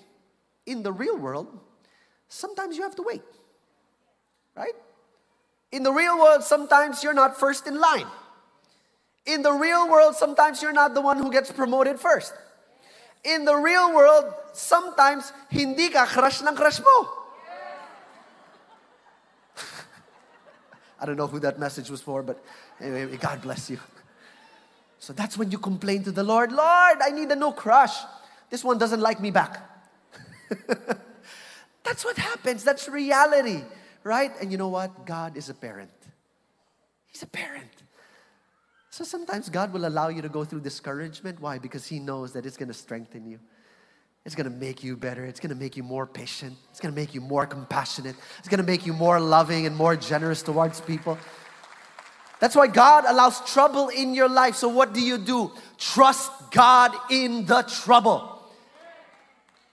in 0.65 0.81
the 0.81 0.93
real 0.93 1.17
world, 1.17 1.47
sometimes 2.29 2.77
you 2.77 2.83
have 2.83 2.95
to 2.95 3.03
wait, 3.03 3.21
right? 4.55 4.73
In 5.73 5.83
the 5.83 5.91
real 5.91 6.17
world, 6.17 6.43
sometimes 6.43 7.03
you're 7.03 7.13
not 7.13 7.37
first 7.37 7.67
in 7.67 7.77
line. 7.77 8.07
In 9.25 9.41
the 9.41 9.51
real 9.51 9.89
world, 9.89 10.15
sometimes 10.15 10.61
you're 10.61 10.73
not 10.73 10.93
the 10.93 11.01
one 11.01 11.17
who 11.17 11.31
gets 11.31 11.51
promoted 11.51 11.99
first. 11.99 12.33
In 13.25 13.43
the 13.43 13.55
real 13.55 13.93
world, 13.93 14.33
sometimes 14.53 15.33
hindi 15.49 15.89
ka 15.89 16.05
crush 16.05 16.41
ng 16.41 16.55
crush 16.55 16.79
mo. 16.79 17.22
I 21.03 21.05
don't 21.05 21.17
know 21.17 21.27
who 21.27 21.39
that 21.39 21.59
message 21.59 21.89
was 21.89 22.01
for, 22.01 22.23
but 22.23 22.41
anyway, 22.79 23.17
God 23.17 23.41
bless 23.41 23.69
you. 23.69 23.77
So 24.99 25.11
that's 25.11 25.37
when 25.37 25.51
you 25.51 25.57
complain 25.57 26.01
to 26.05 26.13
the 26.13 26.23
Lord, 26.23 26.53
Lord, 26.53 26.97
I 27.03 27.09
need 27.09 27.29
a 27.29 27.35
new 27.35 27.51
crush. 27.51 27.93
This 28.49 28.63
one 28.63 28.77
doesn't 28.77 29.01
like 29.01 29.19
me 29.19 29.29
back. 29.29 29.69
That's 31.83 32.05
what 32.05 32.15
happens. 32.15 32.63
That's 32.63 32.87
reality, 32.87 33.63
right? 34.05 34.31
And 34.39 34.49
you 34.49 34.57
know 34.57 34.69
what? 34.69 35.05
God 35.05 35.35
is 35.35 35.49
a 35.49 35.53
parent. 35.53 35.91
He's 37.07 37.21
a 37.21 37.27
parent. 37.27 37.83
So 38.89 39.03
sometimes 39.03 39.49
God 39.49 39.73
will 39.73 39.85
allow 39.85 40.07
you 40.07 40.21
to 40.21 40.29
go 40.29 40.45
through 40.45 40.61
discouragement. 40.61 41.41
Why? 41.41 41.59
Because 41.59 41.85
He 41.85 41.99
knows 41.99 42.31
that 42.31 42.45
it's 42.45 42.55
going 42.55 42.69
to 42.69 42.73
strengthen 42.73 43.27
you. 43.27 43.39
It's 44.25 44.35
going 44.35 44.49
to 44.49 44.57
make 44.57 44.83
you 44.83 44.95
better. 44.95 45.25
It's 45.25 45.41
going 45.41 45.49
to 45.49 45.55
make 45.55 45.75
you 45.75 45.83
more 45.83 46.07
patient. 46.07 46.55
It's 46.71 46.79
going 46.79 46.93
to 46.93 46.99
make 46.99 47.13
you 47.13 47.19
more 47.19 47.45
compassionate. 47.45 48.15
It's 48.39 48.47
going 48.47 48.61
to 48.61 48.65
make 48.65 48.85
you 48.85 48.93
more 48.93 49.19
loving 49.19 49.65
and 49.65 49.75
more 49.75 49.97
generous 49.97 50.41
towards 50.41 50.79
people. 50.79 51.17
That's 52.39 52.55
why 52.55 52.67
God 52.67 53.03
allows 53.05 53.41
trouble 53.51 53.89
in 53.89 54.13
your 54.13 54.29
life. 54.29 54.55
So, 54.55 54.69
what 54.69 54.93
do 54.93 55.01
you 55.01 55.17
do? 55.17 55.51
Trust 55.77 56.31
God 56.51 56.91
in 57.09 57.45
the 57.45 57.63
trouble. 57.63 58.29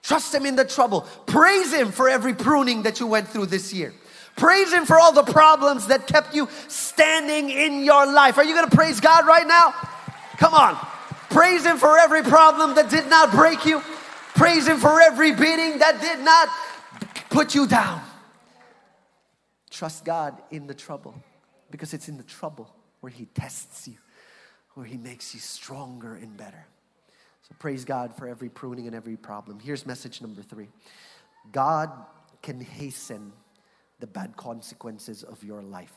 Trust 0.03 0.33
Him 0.33 0.45
in 0.45 0.55
the 0.55 0.65
trouble. 0.65 1.01
Praise 1.27 1.73
Him 1.73 1.91
for 1.91 2.09
every 2.09 2.33
pruning 2.33 2.83
that 2.83 2.99
you 2.99 3.07
went 3.07 3.27
through 3.27 3.47
this 3.47 3.73
year. 3.73 3.93
Praise 4.35 4.71
Him 4.73 4.85
for 4.85 4.97
all 4.97 5.11
the 5.11 5.23
problems 5.23 5.87
that 5.87 6.07
kept 6.07 6.33
you 6.33 6.49
standing 6.67 7.49
in 7.49 7.83
your 7.83 8.11
life. 8.11 8.37
Are 8.37 8.43
you 8.43 8.53
going 8.53 8.69
to 8.69 8.75
praise 8.75 8.99
God 8.99 9.27
right 9.27 9.47
now? 9.47 9.71
Come 10.37 10.53
on. 10.53 10.75
Praise 11.29 11.65
Him 11.65 11.77
for 11.77 11.97
every 11.97 12.23
problem 12.23 12.75
that 12.75 12.89
did 12.89 13.07
not 13.07 13.31
break 13.31 13.65
you. 13.65 13.81
Praise 14.41 14.67
Him 14.67 14.79
for 14.79 14.99
every 14.99 15.33
beating 15.33 15.77
that 15.77 16.01
did 16.01 16.17
not 16.25 16.49
put 17.29 17.53
you 17.53 17.67
down. 17.67 18.01
Trust 19.69 20.03
God 20.03 20.41
in 20.49 20.65
the 20.65 20.73
trouble 20.73 21.13
because 21.69 21.93
it's 21.93 22.09
in 22.09 22.17
the 22.17 22.23
trouble 22.23 22.73
where 23.01 23.11
He 23.11 23.25
tests 23.35 23.87
you, 23.87 23.97
where 24.73 24.87
He 24.87 24.97
makes 24.97 25.35
you 25.35 25.39
stronger 25.39 26.15
and 26.15 26.35
better. 26.35 26.65
So 27.43 27.53
praise 27.59 27.85
God 27.85 28.17
for 28.17 28.27
every 28.27 28.49
pruning 28.49 28.87
and 28.87 28.95
every 28.95 29.15
problem. 29.15 29.59
Here's 29.59 29.85
message 29.85 30.23
number 30.23 30.41
three 30.41 30.69
God 31.51 31.91
can 32.41 32.59
hasten 32.59 33.33
the 33.99 34.07
bad 34.07 34.35
consequences 34.37 35.21
of 35.21 35.43
your 35.43 35.61
life. 35.61 35.93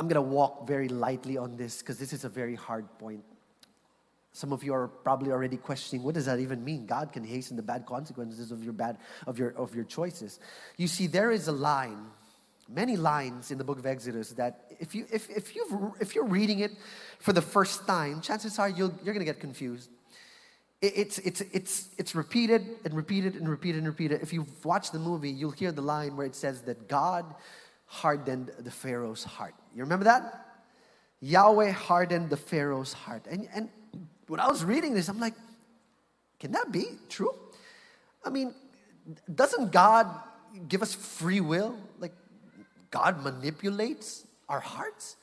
I'm 0.00 0.08
going 0.08 0.16
to 0.16 0.20
walk 0.20 0.66
very 0.66 0.88
lightly 0.88 1.36
on 1.36 1.56
this 1.56 1.78
because 1.78 2.00
this 2.00 2.12
is 2.12 2.24
a 2.24 2.28
very 2.28 2.56
hard 2.56 2.88
point. 2.98 3.22
Some 4.32 4.52
of 4.52 4.64
you 4.64 4.72
are 4.72 4.88
probably 4.88 5.30
already 5.30 5.58
questioning 5.58 6.02
what 6.02 6.14
does 6.14 6.26
that 6.26 6.38
even 6.38 6.64
mean? 6.64 6.86
God 6.86 7.12
can 7.12 7.22
hasten 7.22 7.56
the 7.56 7.62
bad 7.62 7.84
consequences 7.84 8.50
of 8.50 8.64
your 8.64 8.72
bad 8.72 8.98
of 9.26 9.38
your 9.38 9.50
of 9.50 9.74
your 9.74 9.84
choices. 9.84 10.40
You 10.76 10.88
see 10.88 11.06
there 11.06 11.30
is 11.30 11.48
a 11.48 11.52
line 11.52 12.06
many 12.68 12.96
lines 12.96 13.50
in 13.50 13.58
the 13.58 13.64
book 13.64 13.78
of 13.78 13.86
Exodus 13.86 14.30
that 14.30 14.64
if, 14.80 14.94
you, 14.94 15.06
if, 15.12 15.28
if, 15.30 15.54
you 15.54 15.94
if 16.00 16.14
you're 16.14 16.26
reading 16.26 16.60
it 16.60 16.72
for 17.18 17.32
the 17.32 17.42
first 17.42 17.86
time, 17.86 18.20
chances 18.20 18.58
are 18.58 18.68
you 18.68 18.94
you're 19.02 19.14
going 19.14 19.18
to 19.18 19.24
get 19.24 19.40
confused. 19.40 19.90
It, 20.80 20.92
it's, 20.96 21.18
it's, 21.18 21.40
it's, 21.52 21.88
it's 21.98 22.14
repeated 22.14 22.66
and 22.84 22.94
repeated 22.94 23.36
and 23.36 23.48
repeated 23.48 23.78
and 23.78 23.86
repeated. 23.86 24.22
If 24.22 24.32
you've 24.32 24.64
watched 24.64 24.92
the 24.92 24.98
movie, 24.98 25.30
you'll 25.30 25.50
hear 25.50 25.72
the 25.72 25.82
line 25.82 26.16
where 26.16 26.26
it 26.26 26.34
says 26.34 26.62
that 26.62 26.88
God 26.88 27.34
hardened 27.86 28.50
the 28.58 28.70
Pharaoh's 28.70 29.24
heart. 29.24 29.54
You 29.74 29.82
remember 29.82 30.04
that? 30.04 30.46
Yahweh 31.20 31.70
hardened 31.70 32.30
the 32.30 32.36
Pharaoh's 32.36 32.92
heart. 32.92 33.26
And, 33.30 33.48
and 33.54 33.68
when 34.28 34.40
I 34.40 34.48
was 34.48 34.64
reading 34.64 34.94
this, 34.94 35.08
I'm 35.08 35.20
like, 35.20 35.34
can 36.38 36.52
that 36.52 36.72
be 36.72 36.86
true? 37.08 37.34
I 38.24 38.30
mean, 38.30 38.54
doesn't 39.32 39.72
God 39.72 40.06
give 40.68 40.82
us 40.82 40.94
free 40.94 41.40
will? 41.40 41.76
Like, 41.98 42.12
God 42.90 43.22
manipulates 43.22 44.24
our 44.48 44.60
hearts. 44.60 45.16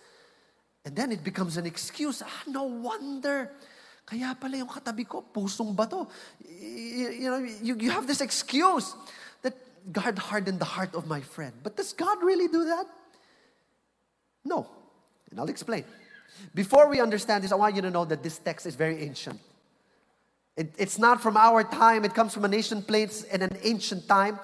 And 0.86 0.96
then 0.96 1.12
it 1.12 1.24
becomes 1.24 1.58
an 1.58 1.66
excuse. 1.66 2.22
Ah, 2.26 2.44
no 2.48 2.64
wonder. 2.64 3.52
Kaya 4.06 4.36
pala 4.40 4.58
yung 4.58 4.68
katabi 4.68 5.08
ko, 5.08 5.22
pusong 5.22 5.76
bato. 5.76 6.10
You, 6.50 7.30
know, 7.30 7.38
you, 7.38 7.76
you 7.76 7.92
have 7.92 8.08
this 8.08 8.22
excuse 8.22 8.96
that 9.44 9.54
God 9.92 10.18
hardened 10.18 10.60
the 10.60 10.66
heart 10.66 10.96
of 10.96 11.06
my 11.06 11.22
friend. 11.22 11.54
But 11.62 11.78
does 11.78 11.94
God 11.94 12.24
really 12.24 12.48
do 12.48 12.66
that? 12.66 12.86
No. 14.44 14.68
And 15.30 15.40
I'll 15.40 15.50
explain. 15.50 15.86
Before 16.54 16.90
we 16.90 17.00
understand 17.02 17.44
this, 17.44 17.52
I 17.52 17.56
want 17.56 17.76
you 17.76 17.82
to 17.82 17.92
know 17.92 18.06
that 18.06 18.24
this 18.24 18.38
text 18.38 18.66
is 18.66 18.76
very 18.76 19.02
ancient. 19.04 19.40
It, 20.58 20.74
it's 20.78 21.00
not 21.00 21.22
from 21.22 21.38
our 21.38 21.64
time, 21.64 22.06
it 22.06 22.14
comes 22.14 22.34
from 22.34 22.46
an 22.46 22.54
ancient 22.54 22.88
place 22.88 23.24
in 23.24 23.42
an 23.42 23.58
ancient 23.64 24.08
time 24.08 24.40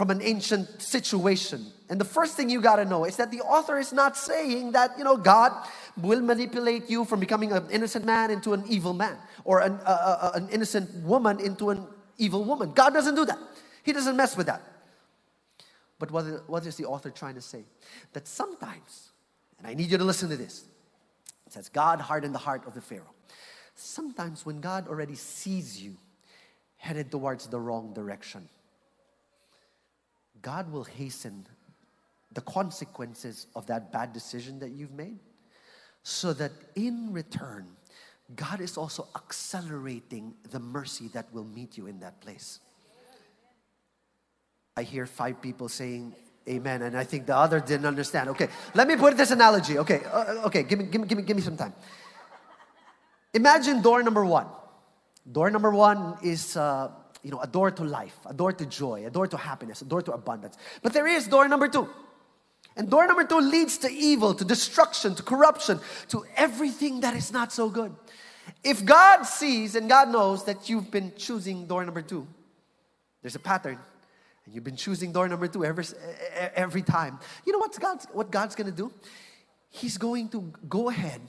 from 0.00 0.10
an 0.10 0.22
ancient 0.22 0.80
situation. 0.80 1.66
And 1.90 2.00
the 2.00 2.06
first 2.06 2.34
thing 2.34 2.48
you 2.48 2.62
got 2.62 2.76
to 2.76 2.86
know 2.86 3.04
is 3.04 3.16
that 3.16 3.30
the 3.30 3.40
author 3.40 3.78
is 3.78 3.92
not 3.92 4.16
saying 4.16 4.72
that, 4.72 4.96
you 4.96 5.04
know, 5.04 5.18
God 5.18 5.52
will 5.98 6.22
manipulate 6.22 6.88
you 6.88 7.04
from 7.04 7.20
becoming 7.20 7.52
an 7.52 7.68
innocent 7.70 8.06
man 8.06 8.30
into 8.30 8.54
an 8.54 8.64
evil 8.66 8.94
man 8.94 9.18
or 9.44 9.60
an, 9.60 9.72
uh, 9.84 9.90
uh, 10.22 10.30
an 10.36 10.48
innocent 10.48 10.88
woman 11.04 11.38
into 11.38 11.68
an 11.68 11.84
evil 12.16 12.44
woman. 12.44 12.72
God 12.72 12.94
doesn't 12.94 13.14
do 13.14 13.26
that. 13.26 13.38
He 13.82 13.92
doesn't 13.92 14.16
mess 14.16 14.38
with 14.38 14.46
that. 14.46 14.62
But 15.98 16.10
what, 16.10 16.48
what 16.48 16.64
is 16.64 16.76
the 16.76 16.86
author 16.86 17.10
trying 17.10 17.34
to 17.34 17.42
say? 17.42 17.64
That 18.14 18.26
sometimes, 18.26 19.10
and 19.58 19.66
I 19.66 19.74
need 19.74 19.90
you 19.90 19.98
to 19.98 20.04
listen 20.04 20.30
to 20.30 20.36
this, 20.38 20.64
it 21.50 21.54
says, 21.54 21.68
God 21.68 22.00
hardened 22.00 22.32
the 22.32 22.38
heart 22.38 22.64
of 22.64 22.74
the 22.74 22.80
Pharaoh. 22.80 23.12
Sometimes 23.74 24.46
when 24.46 24.60
God 24.60 24.86
already 24.86 25.16
sees 25.16 25.82
you 25.82 25.96
headed 26.76 27.10
towards 27.10 27.48
the 27.48 27.58
wrong 27.58 27.92
direction, 27.92 28.48
God 30.42 30.70
will 30.70 30.84
hasten 30.84 31.44
the 32.32 32.40
consequences 32.42 33.48
of 33.56 33.66
that 33.66 33.90
bad 33.90 34.12
decision 34.12 34.60
that 34.60 34.70
you've 34.70 34.92
made 34.92 35.18
so 36.04 36.32
that 36.34 36.52
in 36.76 37.12
return, 37.12 37.66
God 38.36 38.60
is 38.60 38.76
also 38.76 39.08
accelerating 39.16 40.34
the 40.52 40.60
mercy 40.60 41.08
that 41.08 41.34
will 41.34 41.44
meet 41.44 41.76
you 41.76 41.88
in 41.88 41.98
that 41.98 42.20
place. 42.20 42.60
I 44.76 44.84
hear 44.84 45.04
five 45.04 45.42
people 45.42 45.68
saying 45.68 46.14
amen, 46.48 46.82
and 46.82 46.96
I 46.96 47.04
think 47.04 47.26
the 47.26 47.36
other 47.36 47.60
didn't 47.60 47.86
understand. 47.86 48.30
Okay, 48.30 48.48
let 48.74 48.88
me 48.88 48.96
put 48.96 49.16
this 49.16 49.30
analogy. 49.30 49.78
Okay, 49.78 50.02
uh, 50.12 50.46
okay, 50.46 50.62
give 50.62 50.78
me, 50.78 50.86
give, 50.86 51.00
me, 51.00 51.06
give, 51.06 51.18
me, 51.18 51.24
give 51.24 51.36
me 51.36 51.42
some 51.42 51.56
time. 51.56 51.74
Imagine 53.34 53.82
door 53.82 54.02
number 54.02 54.24
one. 54.24 54.46
Door 55.30 55.50
number 55.50 55.70
one 55.70 56.16
is, 56.22 56.56
uh, 56.56 56.90
you 57.22 57.30
know, 57.30 57.40
a 57.40 57.46
door 57.46 57.70
to 57.70 57.84
life, 57.84 58.18
a 58.26 58.34
door 58.34 58.52
to 58.52 58.66
joy, 58.66 59.06
a 59.06 59.10
door 59.10 59.26
to 59.26 59.36
happiness, 59.36 59.82
a 59.82 59.84
door 59.84 60.02
to 60.02 60.12
abundance. 60.12 60.56
But 60.82 60.92
there 60.92 61.06
is 61.06 61.28
door 61.28 61.46
number 61.46 61.68
two. 61.68 61.88
And 62.76 62.88
door 62.88 63.06
number 63.06 63.24
two 63.24 63.40
leads 63.40 63.78
to 63.78 63.90
evil, 63.90 64.34
to 64.34 64.44
destruction, 64.44 65.14
to 65.16 65.22
corruption, 65.22 65.80
to 66.08 66.24
everything 66.36 67.00
that 67.00 67.14
is 67.14 67.32
not 67.32 67.52
so 67.52 67.68
good. 67.68 67.94
If 68.64 68.84
God 68.84 69.24
sees 69.24 69.74
and 69.74 69.88
God 69.88 70.08
knows 70.08 70.44
that 70.44 70.68
you've 70.68 70.90
been 70.90 71.12
choosing 71.16 71.66
door 71.66 71.84
number 71.84 72.02
two, 72.02 72.26
there's 73.22 73.34
a 73.34 73.40
pattern. 73.40 73.78
And 74.44 74.54
you've 74.54 74.64
been 74.64 74.76
choosing 74.76 75.12
door 75.12 75.28
number 75.28 75.48
two 75.48 75.64
every, 75.64 75.84
every 76.54 76.82
time. 76.82 77.18
You 77.44 77.52
know 77.52 77.58
what's 77.58 77.78
God's, 77.78 78.06
what 78.12 78.30
God's 78.30 78.54
gonna 78.54 78.70
do? 78.70 78.92
He's 79.70 79.98
going 79.98 80.28
to 80.30 80.52
go 80.68 80.88
ahead 80.88 81.20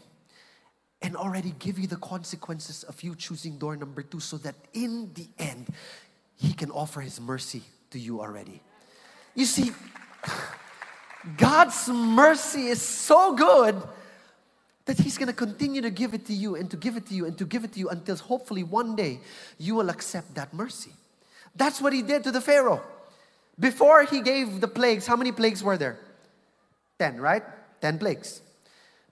and 1.01 1.15
already 1.15 1.53
give 1.57 1.79
you 1.79 1.87
the 1.87 1.97
consequences 1.97 2.83
of 2.83 3.01
you 3.03 3.15
choosing 3.15 3.57
door 3.57 3.75
number 3.75 4.03
two 4.03 4.19
so 4.19 4.37
that 4.37 4.55
in 4.73 5.11
the 5.13 5.27
end, 5.39 5.67
He 6.35 6.53
can 6.53 6.71
offer 6.71 7.01
His 7.01 7.19
mercy 7.19 7.63
to 7.91 7.99
you 7.99 8.21
already. 8.21 8.61
You 9.35 9.45
see, 9.45 9.71
God's 11.37 11.87
mercy 11.89 12.67
is 12.67 12.81
so 12.81 13.35
good 13.35 13.81
that 14.85 14.99
He's 14.99 15.17
going 15.17 15.27
to 15.27 15.33
continue 15.33 15.81
to 15.81 15.89
give 15.89 16.13
it 16.13 16.25
to 16.25 16.33
you 16.33 16.55
and 16.55 16.69
to 16.71 16.77
give 16.77 16.97
it 16.97 17.07
to 17.07 17.13
you 17.13 17.25
and 17.25 17.37
to 17.37 17.45
give 17.45 17.63
it 17.63 17.73
to 17.73 17.79
you 17.79 17.89
until 17.89 18.15
hopefully 18.15 18.63
one 18.63 18.95
day 18.95 19.19
you 19.57 19.75
will 19.75 19.89
accept 19.89 20.35
that 20.35 20.53
mercy. 20.53 20.91
That's 21.55 21.81
what 21.81 21.93
He 21.93 22.01
did 22.01 22.23
to 22.25 22.31
the 22.31 22.41
Pharaoh. 22.41 22.81
Before 23.59 24.03
He 24.03 24.21
gave 24.21 24.61
the 24.61 24.67
plagues, 24.67 25.07
how 25.07 25.15
many 25.15 25.31
plagues 25.31 25.63
were 25.63 25.77
there? 25.77 25.99
Ten, 26.99 27.19
right? 27.19 27.43
Ten 27.81 27.97
plagues. 27.97 28.41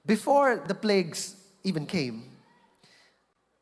Before 0.06 0.64
the 0.68 0.76
plagues 0.76 1.36
even 1.64 1.86
came, 1.86 2.24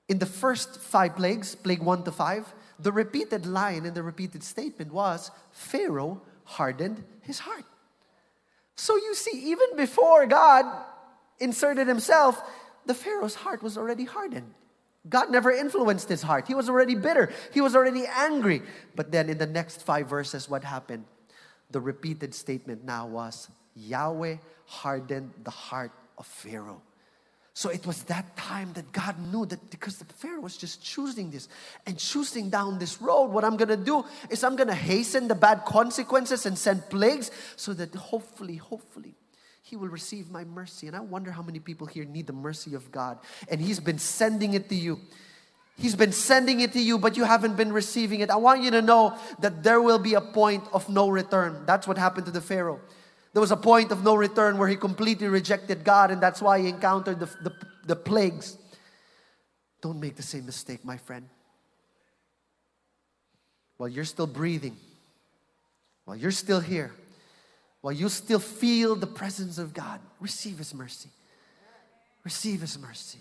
in 0.08 0.20
the 0.20 0.26
first 0.26 0.80
five 0.80 1.16
plagues, 1.16 1.56
plague 1.56 1.82
one 1.82 2.04
to 2.04 2.12
five, 2.12 2.54
the 2.80 2.92
repeated 2.92 3.46
line 3.46 3.86
and 3.86 3.96
the 3.96 4.04
repeated 4.04 4.44
statement 4.44 4.94
was 4.94 5.32
Pharaoh 5.52 6.22
hardened 6.44 7.04
his 7.22 7.40
heart. 7.40 7.66
So 8.76 8.96
you 8.96 9.16
see, 9.16 9.38
even 9.50 9.76
before 9.76 10.26
God 10.28 10.66
inserted 11.40 11.88
himself, 11.88 12.42
the 12.86 12.94
Pharaoh's 12.94 13.36
heart 13.36 13.64
was 13.64 13.78
already 13.78 14.06
hardened. 14.06 14.54
God 15.10 15.32
never 15.32 15.52
influenced 15.52 16.10
his 16.10 16.22
heart. 16.22 16.48
He 16.48 16.54
was 16.56 16.70
already 16.70 16.96
bitter. 16.96 17.32
He 17.54 17.62
was 17.62 17.76
already 17.76 18.06
angry. 18.08 18.62
But 18.96 19.12
then 19.12 19.30
in 19.30 19.38
the 19.38 19.48
next 19.48 19.82
five 19.82 20.08
verses, 20.08 20.50
what 20.50 20.64
happened? 20.64 21.06
The 21.72 21.80
repeated 21.80 22.34
statement 22.34 22.84
now 22.84 23.08
was 23.08 23.50
Yahweh 23.76 24.38
hardened 24.66 25.34
the 25.44 25.52
heart 25.52 25.92
of 26.18 26.26
Pharaoh. 26.26 26.82
So 27.54 27.70
it 27.70 27.88
was 27.88 28.04
that 28.04 28.38
time 28.38 28.74
that 28.74 28.92
God 28.92 29.16
knew 29.34 29.48
that 29.48 29.72
because 29.72 29.98
the 29.98 30.06
Pharaoh 30.06 30.42
was 30.42 30.56
just 30.58 30.84
choosing 30.84 31.32
this 31.32 31.50
and 31.88 31.98
choosing 31.98 32.52
down 32.52 32.78
this 32.78 33.02
road, 33.02 33.32
what 33.32 33.44
I'm 33.44 33.58
gonna 33.58 33.76
do 33.76 34.06
is 34.30 34.44
I'm 34.44 34.56
gonna 34.56 34.76
hasten 34.76 35.28
the 35.28 35.34
bad 35.34 35.66
consequences 35.66 36.46
and 36.46 36.56
send 36.56 36.88
plagues 36.88 37.32
so 37.56 37.74
that 37.74 37.96
hopefully, 37.96 38.58
hopefully, 38.58 39.16
he 39.70 39.76
will 39.76 39.90
receive 39.90 40.32
my 40.32 40.46
mercy. 40.46 40.88
And 40.88 40.96
I 40.96 41.02
wonder 41.02 41.30
how 41.30 41.42
many 41.42 41.60
people 41.60 41.88
here 41.88 42.06
need 42.06 42.26
the 42.26 42.34
mercy 42.34 42.74
of 42.74 42.90
God. 42.90 43.20
And 43.50 43.60
He's 43.60 43.82
been 43.82 44.00
sending 44.00 44.54
it 44.54 44.70
to 44.70 44.76
you. 44.76 45.00
He's 45.78 45.94
been 45.94 46.14
sending 46.14 46.62
it 46.62 46.72
to 46.72 46.80
you, 46.80 46.98
but 46.98 47.18
you 47.18 47.26
haven't 47.26 47.58
been 47.58 47.74
receiving 47.74 48.22
it. 48.22 48.32
I 48.32 48.38
want 48.38 48.64
you 48.64 48.72
to 48.72 48.82
know 48.82 49.18
that 49.42 49.64
there 49.64 49.82
will 49.82 50.00
be 50.00 50.14
a 50.14 50.22
point 50.22 50.64
of 50.72 50.88
no 50.90 51.10
return. 51.10 51.64
That's 51.66 51.86
what 51.86 51.98
happened 51.98 52.26
to 52.28 52.32
the 52.32 52.42
Pharaoh. 52.42 52.80
There 53.34 53.42
was 53.42 53.52
a 53.52 53.58
point 53.58 53.92
of 53.92 54.04
no 54.04 54.16
return 54.16 54.58
where 54.58 54.70
he 54.70 54.78
completely 54.78 55.28
rejected 55.28 55.84
God, 55.84 56.12
and 56.12 56.22
that's 56.22 56.42
why 56.42 56.62
he 56.62 56.70
encountered 56.70 57.20
the, 57.20 57.26
the, 57.26 57.54
the 57.86 57.96
plagues. 57.96 58.58
Don't 59.82 60.00
make 60.00 60.16
the 60.16 60.24
same 60.24 60.46
mistake, 60.46 60.86
my 60.86 60.98
friend. 60.98 61.28
While 63.76 63.90
you're 63.90 64.06
still 64.06 64.28
breathing, 64.28 64.78
while 66.06 66.16
you're 66.16 66.32
still 66.32 66.62
here, 66.62 66.94
while 67.82 67.94
you 67.94 68.10
still 68.10 68.40
feel 68.40 68.96
the 68.96 69.08
presence 69.08 69.58
of 69.58 69.74
God, 69.74 70.00
receive 70.20 70.58
His 70.58 70.74
mercy. 70.74 71.10
Receive 72.24 72.62
His 72.62 72.78
mercy. 72.78 73.20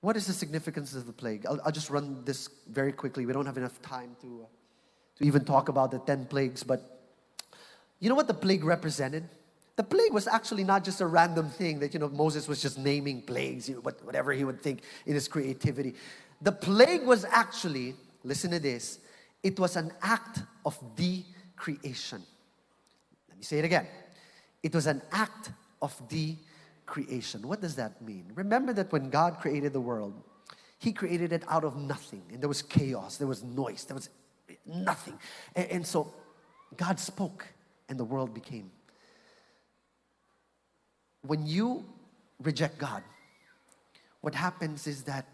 What 0.00 0.16
is 0.16 0.26
the 0.26 0.32
significance 0.32 0.94
of 0.94 1.06
the 1.06 1.12
plague? 1.12 1.46
I'll, 1.46 1.60
I'll 1.64 1.72
just 1.72 1.88
run 1.88 2.24
this 2.24 2.48
very 2.68 2.92
quickly. 2.92 3.24
We 3.24 3.32
don't 3.32 3.46
have 3.46 3.56
enough 3.56 3.80
time 3.82 4.16
to, 4.20 4.40
uh, 4.42 4.46
to 5.18 5.24
even 5.24 5.44
talk 5.44 5.68
about 5.68 5.92
the 5.92 6.00
10 6.00 6.26
plagues, 6.26 6.64
but 6.64 7.00
you 8.00 8.08
know 8.08 8.16
what 8.16 8.26
the 8.26 8.34
plague 8.34 8.64
represented? 8.64 9.28
The 9.76 9.84
plague 9.84 10.12
was 10.12 10.26
actually 10.26 10.64
not 10.64 10.82
just 10.84 11.00
a 11.00 11.06
random 11.06 11.48
thing 11.48 11.78
that, 11.78 11.94
you 11.94 12.00
know, 12.00 12.08
Moses 12.08 12.48
was 12.48 12.60
just 12.60 12.78
naming 12.78 13.22
plagues, 13.22 13.68
you 13.68 13.76
know, 13.76 13.80
whatever 13.80 14.32
he 14.32 14.44
would 14.44 14.60
think 14.60 14.82
in 15.06 15.14
his 15.14 15.28
creativity. 15.28 15.94
The 16.42 16.52
plague 16.52 17.04
was 17.04 17.24
actually, 17.24 17.94
listen 18.24 18.50
to 18.50 18.58
this, 18.58 18.98
it 19.42 19.58
was 19.58 19.76
an 19.76 19.92
act 20.02 20.40
of 20.66 20.76
decreation. 20.96 22.22
Me 23.42 23.44
say 23.44 23.58
it 23.58 23.64
again. 23.64 23.88
It 24.62 24.72
was 24.72 24.86
an 24.86 25.02
act 25.10 25.50
of 25.82 26.00
the 26.08 26.36
creation. 26.86 27.42
What 27.42 27.60
does 27.60 27.74
that 27.74 28.00
mean? 28.00 28.30
Remember 28.36 28.72
that 28.72 28.92
when 28.92 29.10
God 29.10 29.38
created 29.40 29.72
the 29.72 29.80
world, 29.80 30.14
He 30.78 30.92
created 30.92 31.32
it 31.32 31.42
out 31.48 31.64
of 31.64 31.76
nothing, 31.76 32.22
and 32.32 32.40
there 32.40 32.48
was 32.48 32.62
chaos, 32.62 33.16
there 33.16 33.26
was 33.26 33.42
noise, 33.42 33.84
there 33.84 33.96
was 33.96 34.10
nothing. 34.64 35.18
And, 35.56 35.66
and 35.72 35.86
so 35.86 36.14
God 36.76 37.00
spoke 37.00 37.48
and 37.88 37.98
the 37.98 38.04
world 38.04 38.32
became. 38.32 38.70
When 41.22 41.44
you 41.44 41.84
reject 42.40 42.78
God, 42.78 43.02
what 44.20 44.36
happens 44.36 44.86
is 44.86 45.02
that 45.02 45.26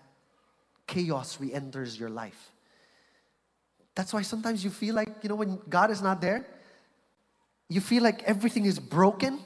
chaos 0.87 1.39
re 1.39 1.53
enters 1.53 2.01
your 2.01 2.09
life. 2.09 2.53
That's 3.95 4.15
why 4.15 4.23
sometimes 4.23 4.65
you 4.65 4.71
feel 4.71 4.95
like, 4.95 5.11
you 5.23 5.29
know, 5.29 5.35
when 5.35 5.59
God 5.69 5.91
is 5.91 6.01
not 6.01 6.23
there, 6.23 6.47
you 7.69 7.81
feel 7.81 8.03
like 8.03 8.23
everything 8.25 8.65
is 8.65 8.79
broken, 8.79 9.39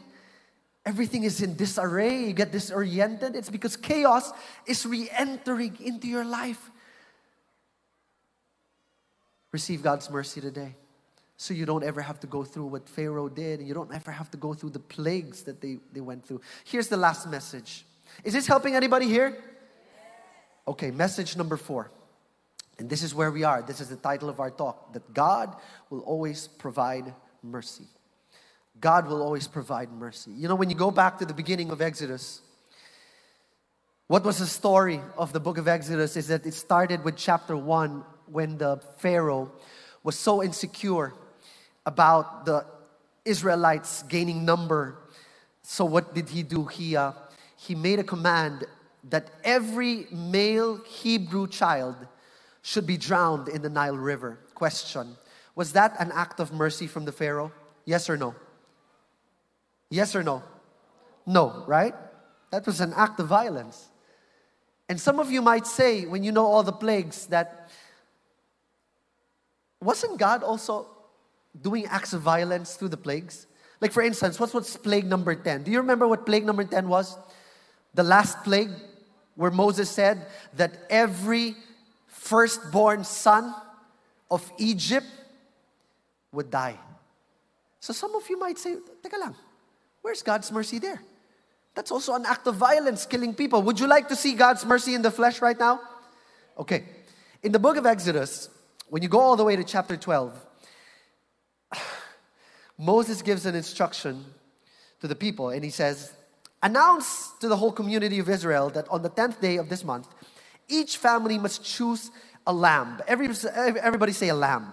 everything 0.86 1.24
is 1.24 1.42
in 1.42 1.56
disarray, 1.56 2.26
you 2.26 2.32
get 2.32 2.52
disoriented. 2.52 3.34
It's 3.34 3.50
because 3.50 3.76
chaos 3.76 4.32
is 4.66 4.86
re 4.86 5.08
entering 5.16 5.76
into 5.80 6.06
your 6.06 6.24
life. 6.24 6.70
Receive 9.50 9.82
God's 9.82 10.08
mercy 10.08 10.40
today 10.40 10.76
so 11.36 11.52
you 11.52 11.66
don't 11.66 11.82
ever 11.82 12.00
have 12.00 12.20
to 12.20 12.26
go 12.28 12.44
through 12.44 12.66
what 12.66 12.88
Pharaoh 12.88 13.28
did 13.28 13.58
and 13.58 13.66
you 13.66 13.74
don't 13.74 13.92
ever 13.92 14.12
have 14.12 14.30
to 14.30 14.36
go 14.36 14.54
through 14.54 14.70
the 14.70 14.78
plagues 14.78 15.42
that 15.42 15.60
they, 15.60 15.78
they 15.92 16.00
went 16.00 16.24
through. 16.24 16.40
Here's 16.64 16.86
the 16.86 16.96
last 16.96 17.28
message. 17.28 17.84
Is 18.22 18.32
this 18.32 18.46
helping 18.46 18.76
anybody 18.76 19.06
here? 19.06 19.36
Okay, 20.68 20.92
message 20.92 21.36
number 21.36 21.56
four. 21.56 21.90
And 22.78 22.88
this 22.88 23.02
is 23.02 23.14
where 23.14 23.30
we 23.32 23.42
are. 23.42 23.60
This 23.60 23.80
is 23.80 23.88
the 23.88 23.96
title 23.96 24.28
of 24.28 24.38
our 24.38 24.50
talk 24.50 24.92
that 24.92 25.12
God 25.12 25.56
will 25.90 26.00
always 26.00 26.46
provide 26.46 27.12
mercy. 27.42 27.86
God 28.80 29.06
will 29.06 29.22
always 29.22 29.46
provide 29.46 29.92
mercy. 29.92 30.30
You 30.32 30.48
know, 30.48 30.54
when 30.54 30.70
you 30.70 30.76
go 30.76 30.90
back 30.90 31.18
to 31.18 31.26
the 31.26 31.34
beginning 31.34 31.70
of 31.70 31.80
Exodus, 31.80 32.40
what 34.08 34.24
was 34.24 34.38
the 34.38 34.46
story 34.46 35.00
of 35.16 35.32
the 35.32 35.40
book 35.40 35.58
of 35.58 35.68
Exodus 35.68 36.16
is 36.16 36.28
that 36.28 36.44
it 36.44 36.54
started 36.54 37.04
with 37.04 37.16
chapter 37.16 37.56
1 37.56 38.04
when 38.26 38.58
the 38.58 38.80
Pharaoh 38.98 39.52
was 40.02 40.18
so 40.18 40.42
insecure 40.42 41.14
about 41.86 42.44
the 42.44 42.66
Israelites 43.24 44.02
gaining 44.04 44.44
number. 44.44 44.98
So 45.62 45.84
what 45.84 46.14
did 46.14 46.28
he 46.28 46.42
do? 46.42 46.64
He, 46.66 46.96
uh, 46.96 47.12
he 47.56 47.74
made 47.74 47.98
a 47.98 48.04
command 48.04 48.64
that 49.10 49.30
every 49.44 50.06
male 50.10 50.76
Hebrew 50.84 51.46
child 51.46 51.96
should 52.62 52.86
be 52.86 52.96
drowned 52.96 53.48
in 53.48 53.62
the 53.62 53.70
Nile 53.70 53.96
River. 53.96 54.38
Question 54.54 55.16
Was 55.54 55.72
that 55.72 55.96
an 55.98 56.12
act 56.12 56.40
of 56.40 56.52
mercy 56.52 56.86
from 56.86 57.04
the 57.04 57.12
Pharaoh? 57.12 57.52
Yes 57.84 58.08
or 58.08 58.16
no? 58.16 58.34
Yes 59.92 60.16
or 60.16 60.22
no? 60.22 60.42
No, 61.26 61.64
right? 61.66 61.94
That 62.50 62.64
was 62.64 62.80
an 62.80 62.94
act 62.96 63.20
of 63.20 63.28
violence. 63.28 63.90
And 64.88 64.98
some 64.98 65.20
of 65.20 65.30
you 65.30 65.42
might 65.42 65.66
say, 65.66 66.06
when 66.06 66.24
you 66.24 66.32
know 66.32 66.46
all 66.46 66.62
the 66.62 66.72
plagues, 66.72 67.26
that 67.26 67.68
wasn't 69.82 70.18
God 70.18 70.42
also 70.42 70.86
doing 71.60 71.84
acts 71.86 72.14
of 72.14 72.22
violence 72.22 72.74
through 72.74 72.88
the 72.88 72.96
plagues? 72.96 73.46
Like, 73.82 73.92
for 73.92 74.02
instance, 74.02 74.40
what's 74.40 74.54
what's 74.54 74.74
plague 74.78 75.04
number 75.04 75.34
10? 75.34 75.64
Do 75.64 75.70
you 75.70 75.78
remember 75.78 76.08
what 76.08 76.24
plague 76.24 76.46
number 76.46 76.64
10 76.64 76.88
was? 76.88 77.18
The 77.92 78.02
last 78.02 78.42
plague, 78.44 78.70
where 79.34 79.50
Moses 79.50 79.90
said 79.90 80.26
that 80.56 80.72
every 80.88 81.54
firstborn 82.06 83.04
son 83.04 83.54
of 84.30 84.50
Egypt 84.56 85.06
would 86.32 86.50
die. 86.50 86.78
So 87.80 87.92
some 87.92 88.14
of 88.14 88.28
you 88.30 88.38
might 88.38 88.56
say, 88.56 88.76
Teka 89.02 89.20
lang, 89.20 89.36
where's 90.02 90.22
God's 90.22 90.52
mercy 90.52 90.78
there? 90.78 91.00
That's 91.74 91.90
also 91.90 92.14
an 92.14 92.26
act 92.26 92.46
of 92.46 92.56
violence, 92.56 93.06
killing 93.06 93.34
people. 93.34 93.62
Would 93.62 93.80
you 93.80 93.86
like 93.86 94.08
to 94.08 94.16
see 94.16 94.34
God's 94.34 94.64
mercy 94.66 94.94
in 94.94 95.02
the 95.02 95.10
flesh 95.10 95.40
right 95.40 95.58
now? 95.58 95.80
Okay. 96.58 96.84
In 97.42 97.52
the 97.52 97.58
book 97.58 97.76
of 97.76 97.86
Exodus, 97.86 98.50
when 98.90 99.02
you 99.02 99.08
go 99.08 99.20
all 99.20 99.36
the 99.36 99.44
way 99.44 99.56
to 99.56 99.64
chapter 99.64 99.96
12, 99.96 100.38
Moses 102.78 103.22
gives 103.22 103.46
an 103.46 103.54
instruction 103.54 104.24
to 105.00 105.08
the 105.08 105.14
people 105.14 105.48
and 105.48 105.64
he 105.64 105.70
says, 105.70 106.12
Announce 106.62 107.32
to 107.40 107.48
the 107.48 107.56
whole 107.56 107.72
community 107.72 108.20
of 108.20 108.28
Israel 108.28 108.70
that 108.70 108.86
on 108.88 109.02
the 109.02 109.10
10th 109.10 109.40
day 109.40 109.56
of 109.56 109.68
this 109.68 109.82
month, 109.82 110.06
each 110.68 110.96
family 110.96 111.38
must 111.38 111.64
choose 111.64 112.10
a 112.46 112.52
lamb. 112.52 113.00
Every, 113.08 113.28
everybody 113.56 114.12
say 114.12 114.28
a 114.28 114.34
lamb 114.34 114.72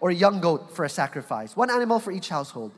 or 0.00 0.10
a 0.10 0.14
young 0.14 0.40
goat 0.40 0.74
for 0.74 0.84
a 0.84 0.88
sacrifice, 0.88 1.54
one 1.54 1.70
animal 1.70 2.00
for 2.00 2.12
each 2.12 2.28
household. 2.30 2.72